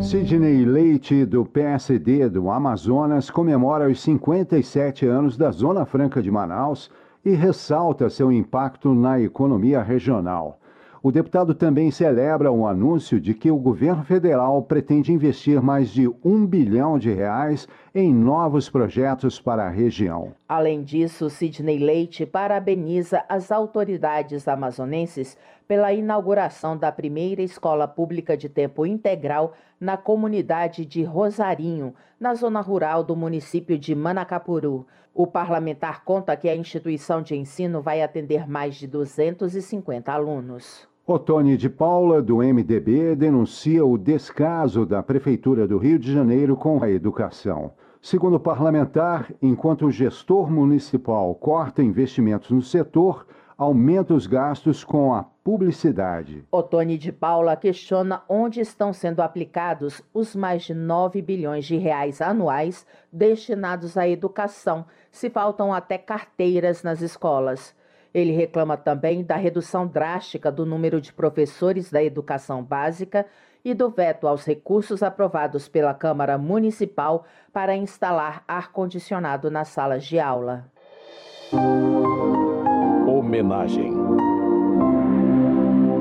Sidney 0.00 0.64
Leite, 0.64 1.24
do 1.24 1.44
PSD 1.44 2.28
do 2.28 2.48
Amazonas, 2.48 3.28
comemora 3.28 3.90
os 3.90 4.00
57 4.00 5.04
anos 5.04 5.36
da 5.36 5.50
Zona 5.50 5.84
Franca 5.84 6.22
de 6.22 6.30
Manaus 6.30 6.88
e 7.24 7.30
ressalta 7.34 8.08
seu 8.08 8.30
impacto 8.30 8.94
na 8.94 9.20
economia 9.20 9.82
regional. 9.82 10.57
O 11.00 11.12
deputado 11.12 11.54
também 11.54 11.92
celebra 11.92 12.50
o 12.50 12.66
anúncio 12.66 13.20
de 13.20 13.32
que 13.32 13.50
o 13.50 13.58
governo 13.58 14.02
federal 14.02 14.60
pretende 14.62 15.12
investir 15.12 15.62
mais 15.62 15.90
de 15.90 16.08
um 16.24 16.44
bilhão 16.44 16.98
de 16.98 17.12
reais 17.12 17.68
em 17.94 18.12
novos 18.12 18.68
projetos 18.68 19.40
para 19.40 19.64
a 19.64 19.70
região. 19.70 20.32
Além 20.48 20.82
disso, 20.82 21.30
Sidney 21.30 21.78
Leite 21.78 22.26
parabeniza 22.26 23.24
as 23.28 23.52
autoridades 23.52 24.48
amazonenses 24.48 25.38
pela 25.68 25.92
inauguração 25.92 26.76
da 26.76 26.90
primeira 26.90 27.42
escola 27.42 27.86
pública 27.86 28.36
de 28.36 28.48
tempo 28.48 28.84
integral 28.84 29.52
na 29.80 29.96
comunidade 29.96 30.84
de 30.84 31.04
Rosarinho, 31.04 31.94
na 32.18 32.34
zona 32.34 32.60
rural 32.60 33.04
do 33.04 33.14
município 33.14 33.78
de 33.78 33.94
Manacapuru. 33.94 34.86
O 35.18 35.26
parlamentar 35.26 36.04
conta 36.04 36.36
que 36.36 36.48
a 36.48 36.54
instituição 36.54 37.20
de 37.20 37.34
ensino 37.34 37.82
vai 37.82 38.02
atender 38.02 38.48
mais 38.48 38.76
de 38.76 38.86
250 38.86 40.12
alunos. 40.12 40.86
Otone 41.04 41.56
de 41.56 41.68
Paula, 41.68 42.22
do 42.22 42.36
MDB, 42.36 43.16
denuncia 43.16 43.84
o 43.84 43.98
descaso 43.98 44.86
da 44.86 45.02
Prefeitura 45.02 45.66
do 45.66 45.76
Rio 45.76 45.98
de 45.98 46.12
Janeiro 46.12 46.56
com 46.56 46.80
a 46.84 46.88
educação. 46.88 47.72
Segundo 48.00 48.36
o 48.36 48.40
parlamentar, 48.40 49.34
enquanto 49.42 49.86
o 49.86 49.90
gestor 49.90 50.48
municipal 50.48 51.34
corta 51.34 51.82
investimentos 51.82 52.52
no 52.52 52.62
setor, 52.62 53.26
aumenta 53.58 54.14
os 54.14 54.24
gastos 54.24 54.84
com 54.84 55.12
a 55.12 55.24
publicidade. 55.42 56.44
Otone 56.48 56.96
de 56.96 57.10
Paula 57.10 57.56
questiona 57.56 58.22
onde 58.28 58.60
estão 58.60 58.92
sendo 58.92 59.20
aplicados 59.20 60.00
os 60.14 60.36
mais 60.36 60.62
de 60.62 60.72
9 60.72 61.20
bilhões 61.20 61.64
de 61.64 61.76
reais 61.76 62.22
anuais 62.22 62.86
destinados 63.12 63.98
à 63.98 64.08
educação, 64.08 64.86
se 65.10 65.28
faltam 65.28 65.74
até 65.74 65.98
carteiras 65.98 66.84
nas 66.84 67.02
escolas. 67.02 67.74
Ele 68.14 68.30
reclama 68.30 68.76
também 68.76 69.24
da 69.24 69.34
redução 69.34 69.88
drástica 69.88 70.52
do 70.52 70.64
número 70.64 71.00
de 71.00 71.12
professores 71.12 71.90
da 71.90 72.02
educação 72.02 72.62
básica 72.62 73.26
e 73.64 73.74
do 73.74 73.90
veto 73.90 74.28
aos 74.28 74.44
recursos 74.44 75.02
aprovados 75.02 75.68
pela 75.68 75.92
Câmara 75.92 76.38
Municipal 76.38 77.24
para 77.52 77.76
instalar 77.76 78.44
ar-condicionado 78.46 79.50
nas 79.50 79.68
salas 79.68 80.04
de 80.04 80.20
aula. 80.20 80.64
Homenagem. 83.28 83.92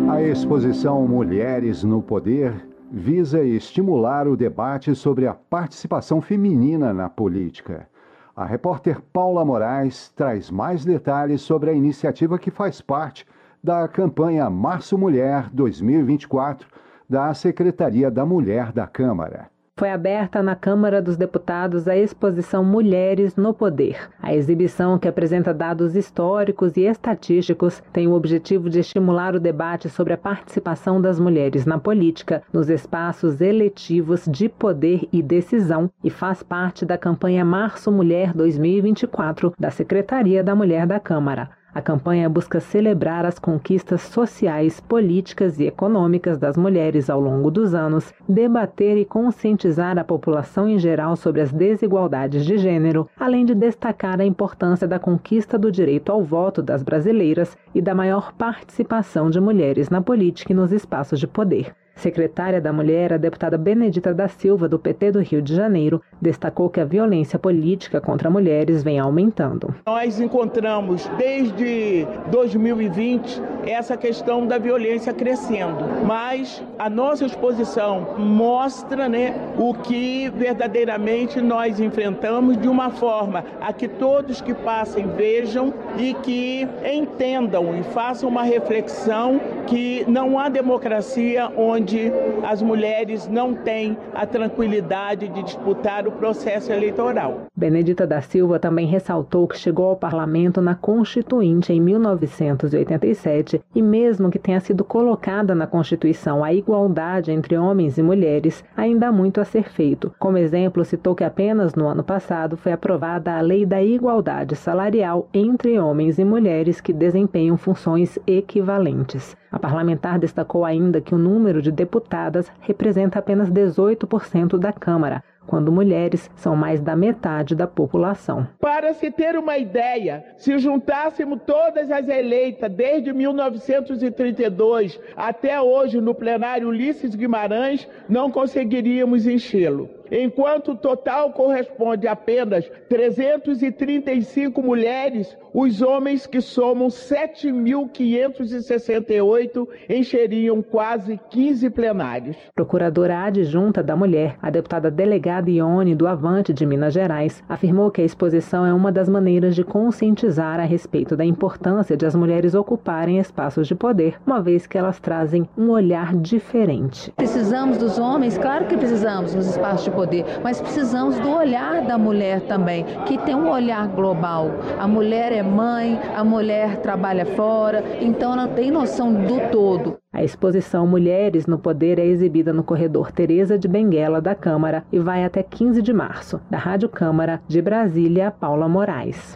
A 0.09 0.21
exposição 0.21 1.05
Mulheres 1.05 1.83
no 1.83 2.01
Poder 2.01 2.65
visa 2.89 3.43
estimular 3.43 4.29
o 4.29 4.37
debate 4.37 4.95
sobre 4.95 5.27
a 5.27 5.33
participação 5.33 6.21
feminina 6.21 6.93
na 6.93 7.09
política. 7.09 7.89
A 8.33 8.45
repórter 8.45 9.01
Paula 9.11 9.43
Moraes 9.43 10.07
traz 10.15 10.49
mais 10.49 10.85
detalhes 10.85 11.41
sobre 11.41 11.69
a 11.69 11.73
iniciativa 11.73 12.39
que 12.39 12.49
faz 12.49 12.79
parte 12.79 13.27
da 13.61 13.85
campanha 13.89 14.49
Março 14.49 14.97
Mulher 14.97 15.49
2024 15.51 16.65
da 17.09 17.33
Secretaria 17.33 18.09
da 18.09 18.25
Mulher 18.25 18.71
da 18.71 18.87
Câmara 18.87 19.49
foi 19.77 19.91
aberta 19.91 20.41
na 20.41 20.55
Câmara 20.55 20.99
dos 20.99 21.15
Deputados 21.15 21.87
a 21.87 21.95
exposição 21.95 22.65
Mulheres 22.65 23.35
no 23.35 23.53
Poder. 23.53 24.09
A 24.19 24.33
exibição, 24.33 24.97
que 24.97 25.07
apresenta 25.07 25.53
dados 25.53 25.95
históricos 25.95 26.75
e 26.75 26.81
estatísticos, 26.81 27.83
tem 27.93 28.07
o 28.07 28.13
objetivo 28.13 28.71
de 28.71 28.79
estimular 28.79 29.35
o 29.35 29.39
debate 29.39 29.87
sobre 29.87 30.13
a 30.13 30.17
participação 30.17 30.99
das 30.99 31.19
mulheres 31.19 31.63
na 31.63 31.77
política, 31.77 32.41
nos 32.51 32.69
espaços 32.69 33.39
eletivos 33.39 34.25
de 34.25 34.49
poder 34.49 35.07
e 35.13 35.21
decisão 35.21 35.91
e 36.03 36.09
faz 36.09 36.41
parte 36.41 36.83
da 36.83 36.97
campanha 36.97 37.45
Março 37.45 37.91
Mulher 37.91 38.33
2024 38.33 39.53
da 39.59 39.69
Secretaria 39.69 40.43
da 40.43 40.55
Mulher 40.55 40.87
da 40.87 40.99
Câmara. 40.99 41.56
A 41.77 41.81
campanha 41.83 42.27
busca 42.27 42.59
celebrar 42.59 43.23
as 43.23 43.37
conquistas 43.37 44.01
sociais, 44.01 44.79
políticas 44.79 45.59
e 45.59 45.67
econômicas 45.67 46.35
das 46.39 46.57
mulheres 46.57 47.07
ao 47.07 47.21
longo 47.21 47.51
dos 47.51 47.75
anos, 47.75 48.11
debater 48.27 48.97
e 48.97 49.05
conscientizar 49.05 49.95
a 49.99 50.03
população 50.03 50.67
em 50.67 50.79
geral 50.79 51.15
sobre 51.15 51.39
as 51.39 51.53
desigualdades 51.53 52.43
de 52.47 52.57
gênero, 52.57 53.07
além 53.15 53.45
de 53.45 53.53
destacar 53.53 54.19
a 54.19 54.25
importância 54.25 54.87
da 54.87 54.97
conquista 54.97 55.55
do 55.55 55.71
direito 55.71 56.11
ao 56.11 56.23
voto 56.23 56.63
das 56.63 56.81
brasileiras 56.81 57.55
e 57.75 57.79
da 57.79 57.93
maior 57.93 58.33
participação 58.33 59.29
de 59.29 59.39
mulheres 59.39 59.87
na 59.87 60.01
política 60.01 60.53
e 60.53 60.55
nos 60.55 60.71
espaços 60.71 61.19
de 61.19 61.27
poder. 61.27 61.75
Secretária 61.97 62.61
da 62.61 62.71
Mulher, 62.71 63.13
a 63.13 63.17
deputada 63.17 63.57
Benedita 63.57 64.13
da 64.13 64.27
Silva, 64.27 64.69
do 64.69 64.77
PT 64.77 65.11
do 65.11 65.19
Rio 65.19 65.41
de 65.41 65.55
Janeiro, 65.55 66.01
destacou 66.21 66.69
que 66.69 66.79
a 66.79 66.85
violência 66.85 67.39
política 67.39 67.99
contra 67.99 68.29
mulheres 68.29 68.83
vem 68.83 68.99
aumentando. 68.99 69.73
Nós 69.85 70.19
encontramos 70.19 71.09
desde 71.17 72.07
2020 72.31 73.41
essa 73.65 73.97
questão 73.97 74.45
da 74.45 74.57
violência 74.57 75.11
crescendo, 75.11 75.83
mas 76.05 76.63
a 76.77 76.89
nossa 76.89 77.25
exposição 77.25 78.15
mostra 78.17 79.09
né, 79.09 79.35
o 79.57 79.73
que 79.73 80.29
verdadeiramente 80.29 81.41
nós 81.41 81.79
enfrentamos 81.79 82.57
de 82.57 82.67
uma 82.67 82.91
forma 82.91 83.43
a 83.59 83.73
que 83.73 83.87
todos 83.87 84.39
que 84.39 84.53
passem 84.53 85.07
vejam 85.07 85.73
e 85.97 86.13
que 86.13 86.67
entendam 86.85 87.77
e 87.77 87.83
façam 87.83 88.29
uma 88.29 88.43
reflexão 88.43 89.41
que 89.67 90.05
não 90.07 90.39
há 90.39 90.47
democracia 90.47 91.51
onde 91.57 92.11
as 92.43 92.61
mulheres 92.61 93.27
não 93.27 93.53
têm 93.53 93.97
a 94.15 94.25
tranquilidade 94.25 95.27
de 95.27 95.43
disputar 95.43 96.07
o 96.07 96.11
processo 96.11 96.71
eleitoral. 96.71 97.41
Benedita 97.55 98.07
da 98.07 98.21
Silva 98.21 98.59
também 98.59 98.87
ressaltou 98.87 99.47
que 99.47 99.57
chegou 99.57 99.89
ao 99.89 99.95
parlamento 99.97 100.61
na 100.61 100.73
Constituinte 100.73 101.73
em 101.73 101.81
1987 101.81 103.61
e, 103.75 103.81
mesmo 103.81 104.31
que 104.31 104.39
tenha 104.39 104.59
sido 104.61 104.83
colocada 104.85 105.53
na 105.53 105.67
Constituição 105.67 106.43
a 106.43 106.53
igualdade 106.53 107.31
entre 107.31 107.57
homens 107.57 107.97
e 107.97 108.03
mulheres, 108.03 108.63
ainda 108.75 109.09
há 109.09 109.11
muito 109.11 109.41
a 109.41 109.45
ser 109.45 109.69
feito. 109.69 110.13
Como 110.17 110.37
exemplo, 110.37 110.85
citou 110.85 111.13
que 111.13 111.23
apenas 111.23 111.75
no 111.75 111.87
ano 111.87 112.03
passado 112.03 112.55
foi 112.55 112.71
aprovada 112.71 113.37
a 113.37 113.41
Lei 113.41 113.65
da 113.65 113.83
Igualdade 113.83 114.55
Salarial 114.55 115.27
entre 115.33 115.77
homens 115.77 116.17
e 116.17 116.23
mulheres 116.23 116.79
que 116.79 116.93
desempenham 116.93 117.57
funções 117.57 118.17
equivalentes. 118.25 119.35
A 119.51 119.57
parlamentar 119.57 120.19
destacou 120.19 120.65
ainda 120.65 120.99
que 120.99 121.15
o 121.15 121.17
número 121.17 121.61
de 121.61 121.71
deputadas 121.71 122.51
representa 122.59 123.19
apenas 123.19 123.49
18% 123.49 124.57
da 124.57 124.73
Câmara, 124.73 125.23
quando 125.47 125.71
mulheres 125.71 126.29
são 126.35 126.55
mais 126.55 126.81
da 126.81 126.95
metade 126.95 127.55
da 127.55 127.65
população. 127.65 128.45
Para 128.59 128.93
se 128.93 129.09
ter 129.09 129.37
uma 129.37 129.57
ideia, 129.57 130.25
se 130.37 130.57
juntássemos 130.59 131.39
todas 131.47 131.89
as 131.89 132.07
eleitas 132.07 132.69
desde 132.71 133.13
1932 133.13 134.99
até 135.15 135.59
hoje 135.61 136.01
no 136.01 136.13
plenário 136.13 136.67
Ulisses 136.67 137.15
Guimarães, 137.15 137.87
não 138.09 138.29
conseguiríamos 138.29 139.25
enchê-lo 139.25 139.89
enquanto 140.11 140.71
o 140.71 140.75
total 140.75 141.31
corresponde 141.31 142.07
a 142.07 142.15
apenas 142.17 142.69
335 142.89 144.61
mulheres, 144.61 145.37
os 145.53 145.81
homens 145.81 146.27
que 146.27 146.41
somam 146.41 146.87
7.568 146.87 149.65
encheriam 149.87 150.61
quase 150.61 151.17
15 151.29 151.69
plenários. 151.69 152.35
Procuradora 152.53 153.23
adjunta 153.23 153.81
da 153.81 153.95
mulher, 153.95 154.35
a 154.41 154.49
deputada 154.49 154.91
delegada 154.91 155.49
Ione 155.49 155.95
do 155.95 156.05
Avante 156.07 156.51
de 156.51 156.65
Minas 156.65 156.93
Gerais, 156.93 157.41
afirmou 157.47 157.89
que 157.91 158.01
a 158.01 158.05
exposição 158.05 158.65
é 158.65 158.73
uma 158.73 158.91
das 158.91 159.07
maneiras 159.07 159.55
de 159.55 159.63
conscientizar 159.63 160.59
a 160.59 160.63
respeito 160.63 161.15
da 161.15 161.23
importância 161.23 161.95
de 161.95 162.05
as 162.05 162.15
mulheres 162.15 162.55
ocuparem 162.55 163.19
espaços 163.19 163.67
de 163.67 163.75
poder, 163.75 164.17
uma 164.25 164.41
vez 164.41 164.67
que 164.67 164.77
elas 164.77 164.99
trazem 164.99 165.47
um 165.57 165.69
olhar 165.69 166.13
diferente. 166.15 167.13
Precisamos 167.15 167.77
dos 167.77 167.97
homens, 167.97 168.37
claro 168.37 168.65
que 168.65 168.75
precisamos 168.75 169.33
nos 169.33 169.47
espaços 169.47 169.85
de 169.85 169.91
poder, 169.97 170.23
mas 170.43 170.61
precisamos 170.61 171.19
do 171.19 171.31
olhar 171.31 171.81
da 171.81 171.97
mulher 171.97 172.41
também, 172.41 172.85
que 173.07 173.17
tem 173.17 173.33
um 173.33 173.49
olhar 173.49 173.87
global. 173.87 174.51
A 174.77 174.87
mulher 174.87 175.31
é 175.31 175.41
mãe, 175.41 175.99
a 176.15 176.23
mulher 176.23 176.77
trabalha 176.77 177.25
fora, 177.25 177.83
então 177.99 178.33
ela 178.33 178.47
tem 178.47 178.69
noção 178.69 179.11
do 179.11 179.49
todo. 179.51 179.97
A 180.13 180.23
exposição 180.23 180.85
Mulheres 180.85 181.47
no 181.47 181.57
Poder 181.57 181.97
é 181.97 182.05
exibida 182.05 182.53
no 182.53 182.63
corredor 182.63 183.11
Teresa 183.11 183.57
de 183.57 183.67
Benguela 183.67 184.21
da 184.21 184.35
Câmara 184.35 184.83
e 184.91 184.99
vai 184.99 185.23
até 185.25 185.41
15 185.41 185.81
de 185.81 185.93
março. 185.93 186.39
Da 186.49 186.59
Rádio 186.59 186.89
Câmara 186.89 187.41
de 187.47 187.59
Brasília, 187.59 188.29
Paula 188.31 188.67
Moraes. 188.67 189.35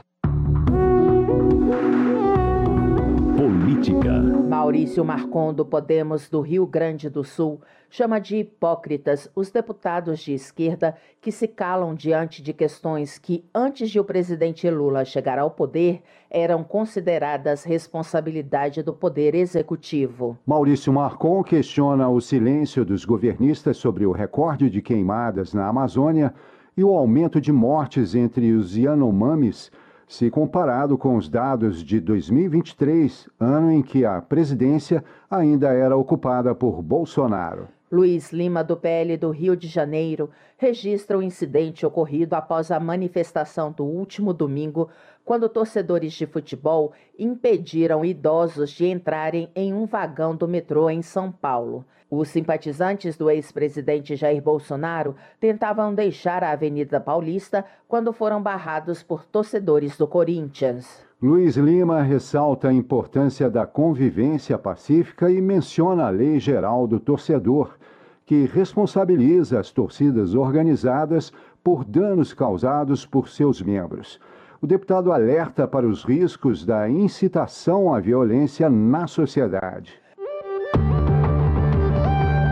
Política. 3.82 4.22
Maurício 4.22 5.04
Marcon, 5.04 5.52
do 5.52 5.66
Podemos 5.66 6.30
do 6.30 6.40
Rio 6.40 6.68
Grande 6.68 7.10
do 7.10 7.24
Sul, 7.24 7.60
chama 7.90 8.20
de 8.20 8.38
hipócritas 8.38 9.28
os 9.36 9.50
deputados 9.50 10.20
de 10.20 10.34
esquerda 10.34 10.96
que 11.20 11.32
se 11.32 11.48
calam 11.48 11.96
diante 11.96 12.44
de 12.44 12.54
questões 12.54 13.18
que, 13.18 13.44
antes 13.54 13.90
de 13.90 14.00
o 14.00 14.04
presidente 14.04 14.70
Lula 14.70 15.04
chegar 15.04 15.40
ao 15.40 15.50
poder, 15.50 16.04
eram 16.30 16.64
consideradas 16.64 17.64
responsabilidade 17.64 18.84
do 18.84 18.94
Poder 18.94 19.34
Executivo. 19.34 20.38
Maurício 20.46 20.94
Marcon 20.94 21.44
questiona 21.44 22.08
o 22.08 22.22
silêncio 22.22 22.86
dos 22.86 23.04
governistas 23.04 23.78
sobre 23.78 24.06
o 24.06 24.12
recorde 24.12 24.70
de 24.70 24.80
queimadas 24.80 25.56
na 25.56 25.68
Amazônia 25.68 26.32
e 26.78 26.84
o 26.84 26.96
aumento 26.96 27.42
de 27.42 27.52
mortes 27.52 28.14
entre 28.14 28.52
os 28.54 28.78
Yanomamis 28.78 29.72
se 30.12 30.30
comparado 30.30 30.98
com 30.98 31.16
os 31.16 31.30
dados 31.30 31.82
de 31.82 31.98
2023, 32.02 33.30
ano 33.40 33.72
em 33.72 33.82
que 33.82 34.04
a 34.04 34.22
presidência 34.22 35.02
ainda 35.30 35.70
era 35.70 35.96
ocupada 35.96 36.54
por 36.54 36.82
Bolsonaro. 36.82 37.70
Luiz 37.90 38.34
Lima, 38.34 38.62
do 38.62 38.76
PL 38.76 39.16
do 39.16 39.30
Rio 39.30 39.56
de 39.56 39.70
Janeiro, 39.70 40.30
registra 40.58 41.18
o 41.18 41.24
incidente 41.24 41.86
ocorrido 41.86 42.36
após 42.36 42.72
a 42.72 42.80
manifestação 42.80 43.72
do 43.72 43.86
último 43.86 44.34
domingo, 44.34 44.90
quando 45.24 45.48
torcedores 45.48 46.12
de 46.12 46.28
futebol 46.28 46.92
impediram 47.18 48.04
idosos 48.04 48.72
de 48.72 48.88
entrarem 48.88 49.50
em 49.56 49.74
um 49.74 49.86
vagão 49.86 50.36
do 50.36 50.46
metrô 50.46 50.90
em 50.90 51.02
São 51.02 51.32
Paulo. 51.32 51.86
Os 52.14 52.28
simpatizantes 52.28 53.16
do 53.16 53.30
ex-presidente 53.30 54.18
Jair 54.18 54.44
Bolsonaro 54.44 55.16
tentavam 55.40 55.96
deixar 55.96 56.44
a 56.44 56.52
Avenida 56.52 57.00
Paulista 57.00 57.64
quando 57.88 58.12
foram 58.12 58.44
barrados 58.44 59.02
por 59.02 59.24
torcedores 59.24 59.96
do 59.96 60.06
Corinthians. 60.06 61.06
Luiz 61.22 61.56
Lima 61.56 62.02
ressalta 62.02 62.68
a 62.68 62.74
importância 62.74 63.50
da 63.50 63.66
convivência 63.66 64.58
pacífica 64.58 65.32
e 65.32 65.42
menciona 65.42 66.08
a 66.08 66.10
Lei 66.10 66.38
Geral 66.38 66.86
do 66.86 67.00
Torcedor, 67.00 67.78
que 68.26 68.46
responsabiliza 68.46 69.58
as 69.58 69.72
torcidas 69.72 70.36
organizadas 70.36 71.32
por 71.64 71.86
danos 71.86 72.34
causados 72.34 73.06
por 73.06 73.30
seus 73.30 73.62
membros. 73.62 74.20
O 74.62 74.68
deputado 74.68 75.14
alerta 75.14 75.66
para 75.66 75.88
os 75.88 76.04
riscos 76.04 76.66
da 76.66 76.90
incitação 76.90 77.94
à 77.94 78.02
violência 78.02 78.70
na 78.70 79.08
sociedade. 79.08 80.02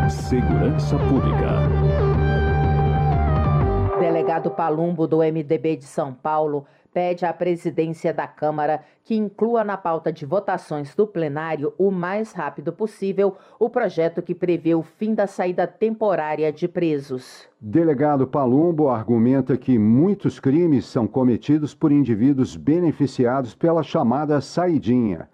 Segurança 0.09 0.97
Pública. 0.97 1.69
Delegado 3.99 4.49
Palumbo, 4.49 5.05
do 5.05 5.19
MDB 5.19 5.75
de 5.75 5.85
São 5.85 6.13
Paulo, 6.13 6.65
pede 6.91 7.27
à 7.27 7.33
presidência 7.33 8.11
da 8.11 8.25
Câmara 8.25 8.81
que 9.03 9.15
inclua 9.15 9.63
na 9.63 9.77
pauta 9.77 10.11
de 10.11 10.25
votações 10.25 10.95
do 10.95 11.05
plenário 11.05 11.73
o 11.77 11.91
mais 11.91 12.31
rápido 12.31 12.73
possível 12.73 13.35
o 13.59 13.69
projeto 13.69 14.21
que 14.21 14.33
prevê 14.33 14.73
o 14.73 14.81
fim 14.81 15.13
da 15.13 15.27
saída 15.27 15.67
temporária 15.67 16.51
de 16.51 16.67
presos. 16.67 17.47
Delegado 17.61 18.25
Palumbo 18.25 18.89
argumenta 18.89 19.55
que 19.57 19.77
muitos 19.77 20.39
crimes 20.39 20.85
são 20.85 21.05
cometidos 21.05 21.75
por 21.75 21.91
indivíduos 21.91 22.55
beneficiados 22.55 23.53
pela 23.53 23.83
chamada 23.83 24.41
saidinha. 24.41 25.29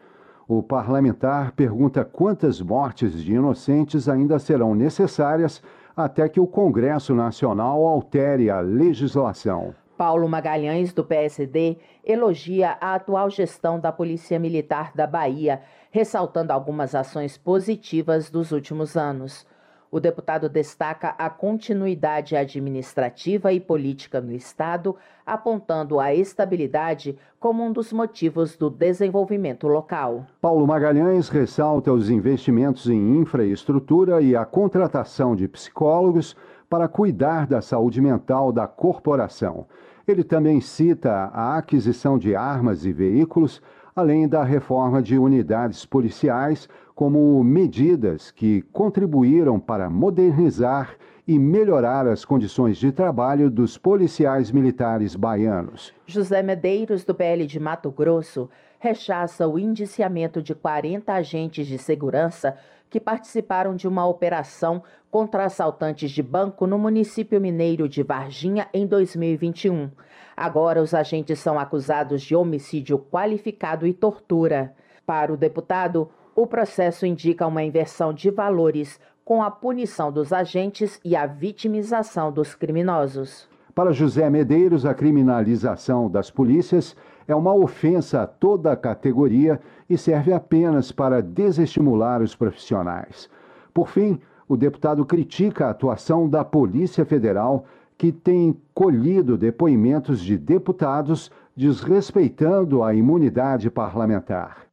O 0.47 0.61
parlamentar 0.61 1.53
pergunta 1.53 2.05
quantas 2.05 2.61
mortes 2.61 3.23
de 3.23 3.33
inocentes 3.33 4.07
ainda 4.07 4.37
serão 4.37 4.75
necessárias 4.75 5.59
até 5.97 6.29
que 6.29 6.39
o 6.39 6.45
Congresso 6.45 7.15
Nacional 7.15 7.83
altere 7.83 8.51
a 8.51 8.59
legislação. 8.59 9.73
Paulo 9.97 10.29
Magalhães, 10.29 10.93
do 10.93 11.03
PSD, 11.03 11.77
elogia 12.03 12.77
a 12.79 12.93
atual 12.93 13.27
gestão 13.29 13.79
da 13.79 13.91
Polícia 13.91 14.37
Militar 14.37 14.91
da 14.93 15.07
Bahia, 15.07 15.61
ressaltando 15.89 16.53
algumas 16.53 16.93
ações 16.93 17.39
positivas 17.39 18.29
dos 18.29 18.51
últimos 18.51 18.95
anos. 18.95 19.47
O 19.95 19.99
deputado 20.01 20.49
destaca 20.49 21.15
a 21.17 21.29
continuidade 21.29 22.35
administrativa 22.35 23.53
e 23.53 23.61
política 23.61 24.19
no 24.19 24.33
Estado, 24.33 24.93
apontando 25.25 26.01
a 26.01 26.13
estabilidade 26.13 27.17
como 27.39 27.63
um 27.63 27.71
dos 27.71 27.93
motivos 27.93 28.57
do 28.57 28.69
desenvolvimento 28.69 29.69
local. 29.69 30.25
Paulo 30.41 30.67
Magalhães 30.67 31.29
ressalta 31.29 31.93
os 31.93 32.09
investimentos 32.09 32.89
em 32.89 33.21
infraestrutura 33.21 34.21
e 34.21 34.35
a 34.35 34.43
contratação 34.43 35.33
de 35.33 35.47
psicólogos 35.47 36.35
para 36.69 36.89
cuidar 36.89 37.47
da 37.47 37.61
saúde 37.61 38.01
mental 38.01 38.51
da 38.51 38.67
corporação. 38.67 39.65
Ele 40.05 40.25
também 40.25 40.59
cita 40.59 41.31
a 41.33 41.57
aquisição 41.57 42.17
de 42.17 42.35
armas 42.35 42.83
e 42.83 42.91
veículos, 42.91 43.61
além 43.95 44.27
da 44.27 44.43
reforma 44.43 45.01
de 45.01 45.17
unidades 45.17 45.85
policiais, 45.85 46.67
como 46.93 47.41
medidas 47.43 48.29
que 48.29 48.61
contribuíram 48.73 49.57
para 49.57 49.89
modernizar 49.89 50.95
e 51.25 51.39
melhorar 51.39 52.05
as 52.05 52.25
condições 52.25 52.77
de 52.77 52.91
trabalho 52.91 53.49
dos 53.49 53.77
policiais 53.77 54.51
militares 54.51 55.15
baianos. 55.15 55.93
José 56.05 56.43
Medeiros, 56.43 57.05
do 57.05 57.15
PL 57.15 57.47
de 57.47 57.59
Mato 57.59 57.89
Grosso, 57.89 58.49
rechaça 58.79 59.47
o 59.47 59.57
indiciamento 59.57 60.41
de 60.41 60.53
40 60.53 61.13
agentes 61.13 61.65
de 61.65 61.77
segurança 61.77 62.55
que 62.89 62.99
participaram 62.99 63.75
de 63.75 63.87
uma 63.87 64.05
operação 64.05 64.83
contra 65.09 65.45
assaltantes 65.45 66.11
de 66.11 66.21
banco 66.21 66.67
no 66.67 66.77
município 66.77 67.39
mineiro 67.39 67.87
de 67.87 68.03
Varginha 68.03 68.67
em 68.73 68.85
2021. 68.85 69.89
Agora, 70.35 70.81
os 70.81 70.93
agentes 70.93 71.39
são 71.39 71.57
acusados 71.57 72.21
de 72.21 72.35
homicídio 72.35 72.99
qualificado 72.99 73.87
e 73.87 73.93
tortura. 73.93 74.73
Para 75.05 75.31
o 75.31 75.37
deputado, 75.37 76.09
o 76.35 76.45
processo 76.45 77.05
indica 77.05 77.47
uma 77.47 77.63
inversão 77.63 78.13
de 78.13 78.29
valores 78.29 78.99
com 79.23 79.41
a 79.41 79.49
punição 79.49 80.11
dos 80.11 80.33
agentes 80.33 80.99
e 81.03 81.15
a 81.15 81.25
vitimização 81.25 82.31
dos 82.31 82.53
criminosos. 82.53 83.47
Para 83.73 83.91
José 83.91 84.29
Medeiros, 84.29 84.85
a 84.85 84.93
criminalização 84.93 86.09
das 86.09 86.29
polícias 86.29 86.95
é 87.27 87.35
uma 87.35 87.53
ofensa 87.53 88.21
a 88.21 88.27
toda 88.27 88.71
a 88.71 88.75
categoria 88.75 89.59
e 89.89 89.97
serve 89.97 90.31
apenas 90.31 90.91
para 90.91 91.21
desestimular 91.21 92.21
os 92.21 92.35
profissionais. 92.35 93.29
Por 93.73 93.89
fim, 93.89 94.19
o 94.47 94.55
deputado 94.55 95.03
critica 95.05 95.65
a 95.65 95.71
atuação 95.71 96.29
da 96.29 96.45
Polícia 96.45 97.03
Federal, 97.03 97.65
que 97.97 98.11
tem 98.11 98.55
colhido 98.73 99.37
depoimentos 99.37 100.19
de 100.19 100.37
deputados 100.37 101.31
desrespeitando 101.55 102.83
a 102.83 102.93
imunidade 102.93 103.69
parlamentar. 103.69 104.67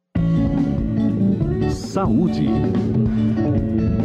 Saúde. 1.71 2.47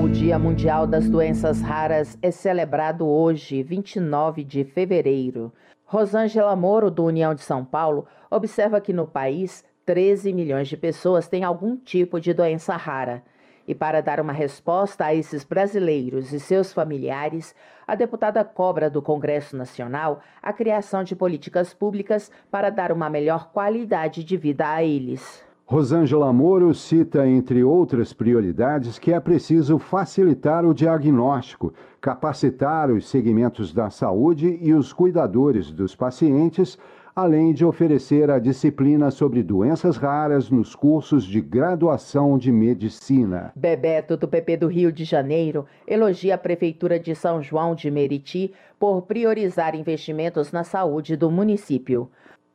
O 0.03 0.07
Dia 0.09 0.37
Mundial 0.37 0.85
das 0.85 1.09
Doenças 1.09 1.61
Raras 1.61 2.17
é 2.21 2.31
celebrado 2.31 3.05
hoje, 3.07 3.63
29 3.63 4.43
de 4.43 4.63
fevereiro. 4.63 5.51
Rosângela 5.85 6.55
Moro, 6.55 6.91
do 6.91 7.03
União 7.05 7.33
de 7.33 7.41
São 7.41 7.63
Paulo, 7.63 8.05
observa 8.29 8.79
que 8.79 8.93
no 8.93 9.07
país 9.07 9.63
13 9.85 10.33
milhões 10.33 10.67
de 10.67 10.75
pessoas 10.75 11.27
têm 11.27 11.43
algum 11.43 11.77
tipo 11.77 12.19
de 12.19 12.33
doença 12.33 12.75
rara. 12.75 13.23
E 13.67 13.75
para 13.75 14.01
dar 14.01 14.21
uma 14.21 14.31
resposta 14.31 15.05
a 15.05 15.13
esses 15.13 15.43
brasileiros 15.43 16.31
e 16.31 16.39
seus 16.39 16.71
familiares, 16.71 17.53
a 17.85 17.95
deputada 17.95 18.43
cobra 18.45 18.89
do 18.89 19.01
Congresso 19.01 19.57
Nacional 19.57 20.21
a 20.41 20.53
criação 20.53 21.03
de 21.03 21.15
políticas 21.15 21.73
públicas 21.73 22.31
para 22.49 22.69
dar 22.69 22.93
uma 22.93 23.09
melhor 23.09 23.51
qualidade 23.51 24.23
de 24.23 24.37
vida 24.37 24.69
a 24.71 24.83
eles. 24.83 25.45
Rosângela 25.69 26.31
Moro 26.31 26.73
cita, 26.73 27.27
entre 27.27 27.61
outras 27.61 28.13
prioridades, 28.13 28.97
que 28.97 29.11
é 29.11 29.19
preciso 29.19 29.77
facilitar 29.77 30.63
o 30.63 30.73
diagnóstico, 30.73 31.73
capacitar 31.99 32.89
os 32.89 33.09
segmentos 33.09 33.73
da 33.73 33.89
saúde 33.89 34.57
e 34.61 34.73
os 34.73 34.93
cuidadores 34.93 35.69
dos 35.69 35.93
pacientes, 35.93 36.79
além 37.17 37.51
de 37.51 37.65
oferecer 37.65 38.29
a 38.29 38.37
disciplina 38.37 39.09
sobre 39.09 39.41
doenças 39.41 39.97
raras 39.97 40.51
nos 40.51 40.75
cursos 40.75 41.25
de 41.25 41.41
graduação 41.41 42.37
de 42.37 42.51
medicina. 42.51 43.51
Bebeto, 43.55 44.15
do 44.15 44.27
PP 44.27 44.57
do 44.57 44.67
Rio 44.67 44.91
de 44.91 45.03
Janeiro, 45.03 45.65
elogia 45.87 46.35
a 46.35 46.37
Prefeitura 46.37 46.99
de 46.99 47.15
São 47.15 47.41
João 47.41 47.73
de 47.73 47.89
Meriti 47.89 48.53
por 48.79 49.01
priorizar 49.01 49.73
investimentos 49.73 50.51
na 50.51 50.63
saúde 50.63 51.15
do 51.15 51.31
município. 51.31 52.07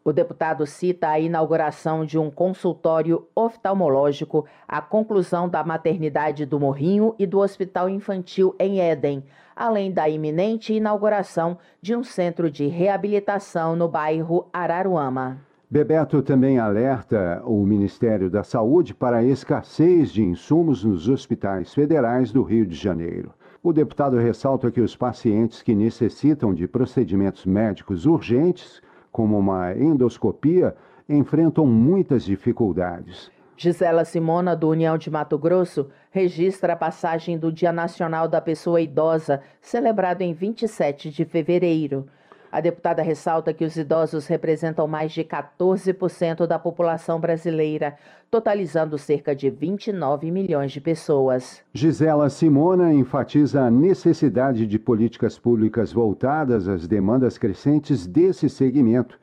O 0.04 0.12
deputado 0.12 0.64
cita 0.64 1.08
a 1.08 1.18
inauguração 1.18 2.04
de 2.04 2.16
um 2.16 2.30
consultório 2.30 3.26
oftalmológico, 3.34 4.46
a 4.68 4.80
conclusão 4.80 5.48
da 5.48 5.64
maternidade 5.64 6.46
do 6.46 6.60
Morrinho 6.60 7.16
e 7.18 7.26
do 7.26 7.40
Hospital 7.40 7.88
Infantil 7.88 8.54
em 8.60 8.80
Éden, 8.80 9.24
além 9.54 9.92
da 9.92 10.08
iminente 10.08 10.72
inauguração 10.72 11.58
de 11.80 11.94
um 11.94 12.02
centro 12.02 12.50
de 12.50 12.66
reabilitação 12.66 13.76
no 13.76 13.88
bairro 13.88 14.46
Araruama. 14.52 15.38
Bebeto 15.70 16.22
também 16.22 16.58
alerta 16.58 17.42
o 17.44 17.64
Ministério 17.64 18.28
da 18.28 18.42
Saúde 18.44 18.94
para 18.94 19.18
a 19.18 19.24
escassez 19.24 20.12
de 20.12 20.22
insumos 20.22 20.84
nos 20.84 21.08
hospitais 21.08 21.72
federais 21.72 22.30
do 22.30 22.42
Rio 22.42 22.66
de 22.66 22.76
Janeiro. 22.76 23.32
O 23.62 23.72
deputado 23.72 24.18
ressalta 24.18 24.70
que 24.70 24.80
os 24.80 24.94
pacientes 24.94 25.62
que 25.62 25.74
necessitam 25.74 26.52
de 26.52 26.68
procedimentos 26.68 27.46
médicos 27.46 28.06
urgentes 28.06 28.82
como 29.12 29.38
uma 29.38 29.74
endoscopia, 29.76 30.74
enfrentam 31.08 31.66
muitas 31.66 32.24
dificuldades. 32.24 33.30
Gisela 33.54 34.04
Simona, 34.04 34.56
do 34.56 34.70
União 34.70 34.96
de 34.96 35.10
Mato 35.10 35.38
Grosso, 35.38 35.88
registra 36.12 36.74
a 36.74 36.76
passagem 36.76 37.38
do 37.38 37.50
Dia 37.50 37.72
Nacional 37.72 38.28
da 38.28 38.40
Pessoa 38.40 38.82
Idosa, 38.82 39.40
celebrado 39.62 40.20
em 40.20 40.34
27 40.34 41.10
de 41.10 41.24
fevereiro. 41.24 42.06
A 42.52 42.60
deputada 42.60 43.00
ressalta 43.00 43.54
que 43.54 43.64
os 43.64 43.76
idosos 43.76 44.26
representam 44.26 44.86
mais 44.86 45.10
de 45.10 45.24
14% 45.24 46.46
da 46.46 46.58
população 46.58 47.18
brasileira, 47.18 47.96
totalizando 48.30 48.98
cerca 48.98 49.34
de 49.34 49.48
29 49.48 50.30
milhões 50.30 50.70
de 50.70 50.78
pessoas. 50.78 51.62
Gisela 51.72 52.28
Simona 52.28 52.92
enfatiza 52.92 53.62
a 53.62 53.70
necessidade 53.70 54.66
de 54.66 54.78
políticas 54.78 55.38
públicas 55.38 55.94
voltadas 55.94 56.68
às 56.68 56.86
demandas 56.86 57.38
crescentes 57.38 58.06
desse 58.06 58.50
segmento, 58.50 59.18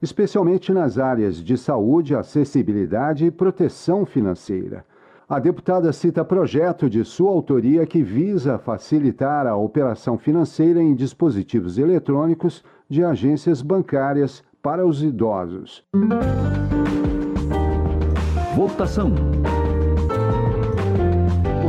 especialmente 0.00 0.72
nas 0.72 0.96
áreas 0.96 1.36
de 1.44 1.58
saúde, 1.58 2.16
acessibilidade 2.16 3.26
e 3.26 3.30
proteção 3.30 4.06
financeira. 4.06 4.86
A 5.30 5.38
deputada 5.38 5.92
cita 5.92 6.24
projeto 6.24 6.90
de 6.90 7.04
sua 7.04 7.30
autoria 7.30 7.86
que 7.86 8.02
visa 8.02 8.58
facilitar 8.58 9.46
a 9.46 9.56
operação 9.56 10.18
financeira 10.18 10.82
em 10.82 10.92
dispositivos 10.92 11.78
eletrônicos 11.78 12.64
de 12.88 13.04
agências 13.04 13.62
bancárias 13.62 14.42
para 14.60 14.84
os 14.84 15.04
idosos. 15.04 15.84
Votação. 18.56 19.14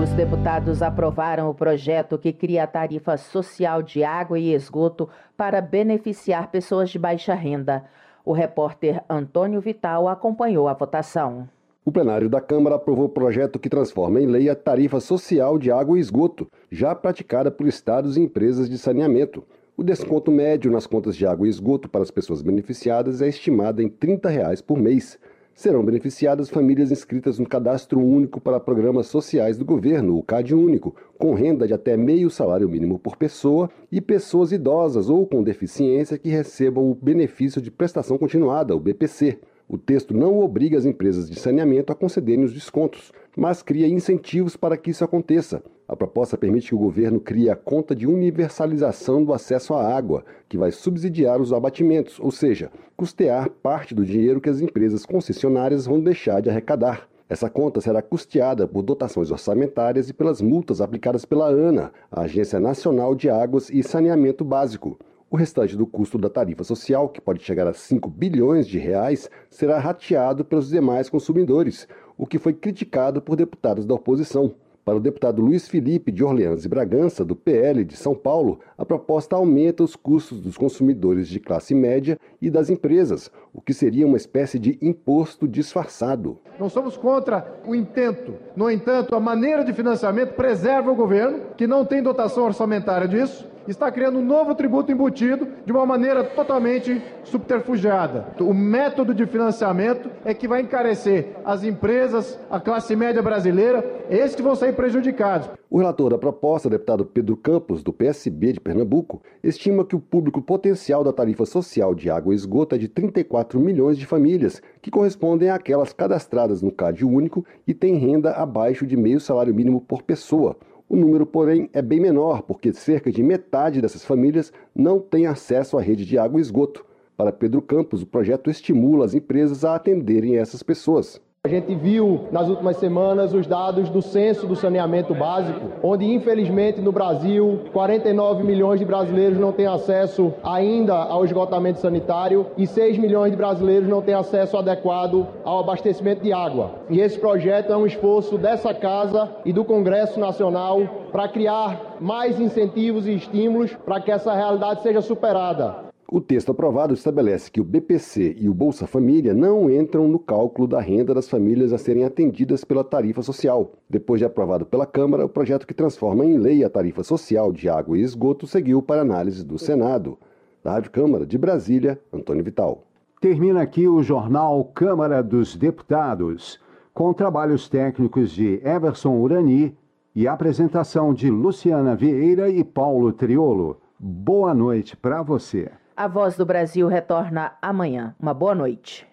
Os 0.02 0.10
deputados 0.14 0.82
aprovaram 0.82 1.48
o 1.48 1.54
projeto 1.54 2.18
que 2.18 2.34
cria 2.34 2.64
a 2.64 2.68
tarifa 2.68 3.16
social 3.16 3.84
de 3.84 4.04
água 4.04 4.40
e 4.40 4.56
esgoto 4.56 5.08
para 5.38 5.62
beneficiar 5.62 6.50
pessoas 6.50 6.90
de 6.90 6.98
baixa 6.98 7.36
renda. 7.36 7.86
O 8.26 8.34
repórter 8.34 9.04
Antônio 9.08 9.62
Vital 9.62 10.08
acompanhou 10.08 10.68
a 10.68 10.74
votação. 10.74 11.48
O 11.84 11.92
plenário 11.92 12.30
da 12.30 12.40
Câmara 12.40 12.76
aprovou 12.76 13.06
o 13.06 13.10
projeto 13.10 13.58
que 13.58 13.68
transforma 13.68 14.22
em 14.22 14.28
lei 14.28 14.48
a 14.48 14.56
tarifa 14.56 15.00
social 15.00 15.58
de 15.58 15.72
água 15.72 15.98
e 15.98 16.00
esgoto, 16.00 16.48
já 16.70 16.94
praticada 16.94 17.50
por 17.50 17.66
estados 17.66 18.16
e 18.16 18.22
empresas 18.22 18.70
de 18.70 18.78
saneamento. 18.78 19.44
O 19.76 19.84
desconto 19.84 20.30
médio 20.30 20.70
nas 20.70 20.86
contas 20.86 21.16
de 21.16 21.26
água 21.26 21.48
e 21.48 21.50
esgoto 21.50 21.90
para 21.90 22.04
as 22.04 22.12
pessoas 22.12 22.44
beneficiadas 22.44 23.20
é 23.20 23.28
estimado 23.28 23.82
em 23.82 23.90
30 23.90 24.30
reais 24.30 24.62
por 24.62 24.78
mês. 24.78 25.18
Serão 25.56 25.84
beneficiadas 25.84 26.52
famílias 26.52 26.92
inscritas 26.92 27.40
no 27.40 27.50
Cadastro 27.50 28.00
Único 28.00 28.40
para 28.40 28.60
Programas 28.60 29.08
Sociais 29.08 29.58
do 29.58 29.66
Governo, 29.66 30.20
o 30.20 30.22
CAD 30.22 30.54
Único, 30.54 30.96
com 31.18 31.34
renda 31.34 31.66
de 31.66 31.74
até 31.74 31.98
meio 31.98 32.30
salário 32.30 32.70
mínimo 32.70 33.00
por 33.00 33.18
pessoa 33.18 33.72
e 33.92 34.00
pessoas 34.00 34.52
idosas 34.52 35.10
ou 35.10 35.26
com 35.26 35.42
deficiência 35.42 36.20
que 36.20 36.30
recebam 36.30 36.92
o 36.92 36.94
benefício 36.94 37.60
de 37.60 37.72
prestação 37.72 38.20
continuada, 38.20 38.76
o 38.76 38.80
BPC. 38.80 39.40
O 39.74 39.78
texto 39.78 40.14
não 40.14 40.38
obriga 40.38 40.78
as 40.78 40.84
empresas 40.84 41.30
de 41.30 41.40
saneamento 41.40 41.94
a 41.94 41.96
concederem 41.96 42.44
os 42.44 42.52
descontos, 42.52 43.14
mas 43.38 43.64
cria 43.64 43.88
incentivos 43.88 44.58
para 44.58 44.76
que 44.76 44.92
isso 44.92 45.02
aconteça. 45.02 45.64
A 45.88 45.96
proposta 45.96 46.38
permite 46.38 46.68
que 46.68 46.76
o 46.76 46.78
governo 46.78 47.22
crie 47.22 47.50
a 47.50 47.56
conta 47.56 47.96
de 47.96 48.06
universalização 48.06 49.24
do 49.24 49.34
acesso 49.34 49.74
à 49.74 49.96
água, 49.96 50.26
que 50.50 50.58
vai 50.58 50.74
subsidiar 50.74 51.40
os 51.40 51.54
abatimentos, 51.54 52.20
ou 52.20 52.32
seja, 52.32 52.70
custear 52.98 53.50
parte 53.50 53.96
do 53.96 54.04
dinheiro 54.04 54.42
que 54.42 54.50
as 54.50 54.60
empresas 54.60 55.06
concessionárias 55.06 55.86
vão 55.86 56.02
deixar 56.02 56.42
de 56.42 56.50
arrecadar. 56.50 57.08
Essa 57.30 57.50
conta 57.50 57.80
será 57.80 58.02
custeada 58.02 58.68
por 58.68 58.82
dotações 58.82 59.32
orçamentárias 59.32 60.10
e 60.10 60.14
pelas 60.14 60.42
multas 60.42 60.82
aplicadas 60.82 61.24
pela 61.24 61.48
ANA, 61.48 61.94
a 62.12 62.24
Agência 62.24 62.60
Nacional 62.60 63.16
de 63.16 63.30
Águas 63.30 63.70
e 63.70 63.82
Saneamento 63.82 64.44
Básico. 64.44 65.00
O 65.32 65.38
restante 65.38 65.78
do 65.78 65.88
custo 65.88 66.18
da 66.18 66.30
tarifa 66.30 66.62
social, 66.62 67.08
que 67.08 67.22
pode 67.22 67.42
chegar 67.42 67.66
a 67.66 67.72
5 67.72 68.10
bilhões 68.10 68.68
de 68.68 68.78
reais, 68.78 69.30
será 69.50 69.80
rateado 69.80 70.44
pelos 70.44 70.68
demais 70.68 71.10
consumidores, 71.10 71.88
o 72.18 72.28
que 72.28 72.38
foi 72.38 72.52
criticado 72.52 73.22
por 73.22 73.38
deputados 73.38 73.86
da 73.86 73.94
oposição. 73.94 74.54
Para 74.84 74.98
o 74.98 75.00
deputado 75.00 75.42
Luiz 75.42 75.70
Felipe 75.70 76.12
de 76.12 76.22
Orleans 76.22 76.66
e 76.66 76.68
Bragança, 76.68 77.24
do 77.24 77.34
PL 77.34 77.86
de 77.86 77.96
São 77.96 78.14
Paulo, 78.14 78.60
a 78.78 78.84
proposta 78.84 79.38
aumenta 79.38 79.84
os 79.84 79.96
custos 79.96 80.42
dos 80.42 80.58
consumidores 80.58 81.30
de 81.30 81.40
classe 81.40 81.74
média 81.74 82.20
e 82.42 82.50
das 82.50 82.70
empresas, 82.70 83.32
o 83.54 83.62
que 83.62 83.74
seria 83.74 84.06
uma 84.06 84.18
espécie 84.18 84.60
de 84.60 84.78
imposto 84.82 85.48
disfarçado. 85.48 86.40
Não 86.60 86.68
somos 86.68 86.98
contra 86.98 87.62
o 87.66 87.74
intento. 87.74 88.34
No 88.54 88.70
entanto, 88.70 89.16
a 89.16 89.20
maneira 89.20 89.64
de 89.64 89.72
financiamento 89.72 90.34
preserva 90.34 90.92
o 90.92 90.96
governo, 90.96 91.42
que 91.56 91.68
não 91.68 91.86
tem 91.86 92.04
dotação 92.04 92.44
orçamentária 92.44 93.08
disso, 93.08 93.51
está 93.68 93.92
criando 93.92 94.20
um 94.20 94.26
novo 94.26 94.56
tributo 94.56 94.92
embutido 94.92 95.48
de 95.66 95.72
uma 95.72 95.86
maneira 95.86 96.24
totalmente 96.24 97.02
subterfugiada. 97.24 98.28
O 98.40 98.54
método 98.54 99.14
de 99.14 99.26
financiamento 99.26 100.10
é 100.26 100.34
que 100.34 100.48
vai 100.48 100.62
encarecer 100.62 101.36
as 101.46 101.64
empresas, 101.64 102.40
a 102.50 102.60
classe 102.60 102.96
média 102.96 103.22
brasileira, 103.22 103.84
esses 104.10 104.36
que 104.36 104.42
vão 104.42 104.56
sair 104.56 104.74
prejudicados. 104.74 105.50
O 105.70 105.78
relator 105.78 106.10
da 106.10 106.18
proposta, 106.18 106.70
deputado 106.70 107.06
Pedro 107.06 107.38
Campos, 107.38 107.82
do 107.82 107.94
PSB 107.94 108.52
de 108.52 108.60
Pernambuco, 108.60 109.22
estima 109.42 109.86
que 109.86 109.96
o 109.96 110.02
público 110.02 110.42
potencial 110.42 111.02
da 111.02 111.14
tarifa 111.14 111.46
social 111.46 111.96
de 111.96 112.10
água 112.10 112.34
e 112.34 112.36
esgoto 112.36 112.76
é 112.76 112.78
de 112.78 112.90
34 112.90 113.58
milhões 113.58 113.98
de 113.98 114.06
famílias, 114.06 114.62
que 114.82 114.92
correspondem 114.92 115.50
àquelas 115.50 115.94
cadastradas 115.94 116.62
no 116.62 116.74
CAD 116.74 117.06
único 117.06 117.46
e 117.66 117.74
têm 117.74 117.96
renda 117.96 118.34
abaixo 118.34 118.86
de 118.86 118.98
meio 118.98 119.22
salário 119.22 119.56
mínimo 119.56 119.80
por 119.80 120.04
pessoa. 120.04 120.58
O 120.92 120.98
número, 120.98 121.26
porém, 121.26 121.70
é 121.72 121.82
bem 121.82 122.02
menor, 122.02 122.42
porque 122.42 122.74
cerca 122.74 123.10
de 123.10 123.24
metade 123.24 123.80
dessas 123.80 124.04
famílias 124.04 124.52
não 124.76 125.00
tem 125.00 125.26
acesso 125.26 125.78
à 125.78 125.82
rede 125.82 126.04
de 126.04 126.18
água 126.18 126.38
e 126.38 126.42
esgoto. 126.42 126.86
Para 127.16 127.32
Pedro 127.32 127.62
Campos, 127.62 128.02
o 128.02 128.06
projeto 128.06 128.50
estimula 128.52 129.06
as 129.06 129.14
empresas 129.14 129.64
a 129.64 129.74
atenderem 129.74 130.36
essas 130.36 130.62
pessoas. 130.62 131.22
A 131.44 131.50
gente 131.50 131.74
viu 131.74 132.28
nas 132.32 132.48
últimas 132.48 132.78
semanas 132.78 133.34
os 133.34 133.48
dados 133.48 133.90
do 133.90 134.00
censo 134.00 134.46
do 134.46 134.56
saneamento 134.56 135.16
básico, 135.16 135.72
onde 135.82 136.06
infelizmente 136.06 136.80
no 136.80 136.92
Brasil 136.92 137.62
49 137.74 138.44
milhões 138.44 138.80
de 138.80 138.86
brasileiros 138.86 139.40
não 139.40 139.52
têm 139.52 139.66
acesso 139.66 140.32
ainda 140.44 140.94
ao 140.94 141.26
esgotamento 141.26 141.80
sanitário 141.80 142.46
e 142.56 142.68
6 142.68 143.00
milhões 143.00 143.32
de 143.32 143.38
brasileiros 143.38 143.90
não 143.90 144.04
têm 144.04 144.14
acesso 144.14 144.56
adequado 144.56 145.28
ao 145.44 145.62
abastecimento 145.62 146.22
de 146.22 146.32
água. 146.32 146.76
E 146.92 147.00
esse 147.00 147.18
projeto 147.18 147.74
é 147.74 147.76
um 147.76 147.88
esforço 147.88 148.38
dessa 148.38 148.72
casa 148.72 149.28
e 149.44 149.52
do 149.52 149.66
Congresso 149.66 150.20
Nacional 150.20 151.08
para 151.12 151.28
criar 151.28 151.98
mais 152.00 152.40
incentivos 152.40 153.08
e 153.08 153.16
estímulos 153.16 153.76
para 153.84 154.00
que 154.00 154.12
essa 154.12 154.32
realidade 154.32 154.84
seja 154.84 155.02
superada. 155.02 155.91
O 156.14 156.20
texto 156.20 156.52
aprovado 156.52 156.94
estabelece 156.94 157.50
que 157.50 157.62
o 157.62 157.64
BPC 157.64 158.36
e 158.38 158.50
o 158.50 158.54
Bolsa 158.54 158.86
Família 158.86 159.34
não 159.34 159.72
entram 159.72 160.10
no 160.10 160.20
cálculo 160.20 160.68
da 160.68 160.82
renda 160.82 161.14
das 161.14 161.30
famílias 161.30 161.72
a 161.72 161.78
serem 161.78 162.04
atendidas 162.04 162.66
pela 162.66 162.84
tarifa 162.84 163.22
social. 163.22 163.72
Depois 163.90 164.20
de 164.20 164.26
aprovado 164.26 164.66
pela 164.66 164.86
Câmara, 164.86 165.24
o 165.24 165.30
projeto 165.30 165.66
que 165.66 165.74
transforma 165.74 166.26
em 166.26 166.38
lei 166.38 166.66
a 166.66 166.70
tarifa 166.70 167.02
social 167.02 167.54
de 167.54 167.70
água 167.70 167.98
e 167.98 168.02
esgoto 168.02 168.46
seguiu 168.46 168.82
para 168.82 169.04
análise 169.04 169.42
do 169.42 169.58
Senado. 169.58 170.18
Da 170.62 170.74
Rádio 170.74 170.92
Câmara 170.92 171.26
de 171.26 171.38
Brasília, 171.38 171.98
Antônio 172.12 172.44
Vital. 172.44 172.84
Termina 173.22 173.62
aqui 173.62 173.88
o 173.88 174.04
jornal 174.04 174.66
Câmara 174.66 175.24
dos 175.24 175.56
Deputados, 175.56 176.60
com 176.94 177.14
trabalhos 177.14 177.70
técnicos 177.70 178.32
de 178.32 178.60
Everson 178.66 179.18
Urani 179.18 179.78
e 180.14 180.28
apresentação 180.28 181.14
de 181.14 181.30
Luciana 181.32 181.96
Vieira 181.96 182.50
e 182.50 182.66
Paulo 182.66 183.14
Triolo. 183.14 183.78
Boa 183.98 184.54
noite 184.54 184.98
para 184.98 185.22
você. 185.22 185.72
A 186.02 186.08
Voz 186.08 186.36
do 186.36 186.48
Brasil 186.48 186.88
retorna 186.88 187.54
amanhã. 187.62 188.16
Uma 188.20 188.34
boa 188.34 188.56
noite. 188.56 189.06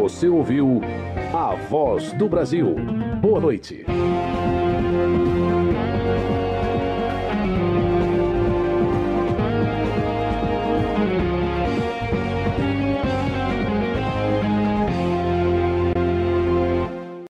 Você 0.00 0.26
ouviu 0.26 0.80
A 1.34 1.54
Voz 1.56 2.14
do 2.14 2.26
Brasil. 2.26 2.74
Boa 3.20 3.38
noite. 3.38 3.84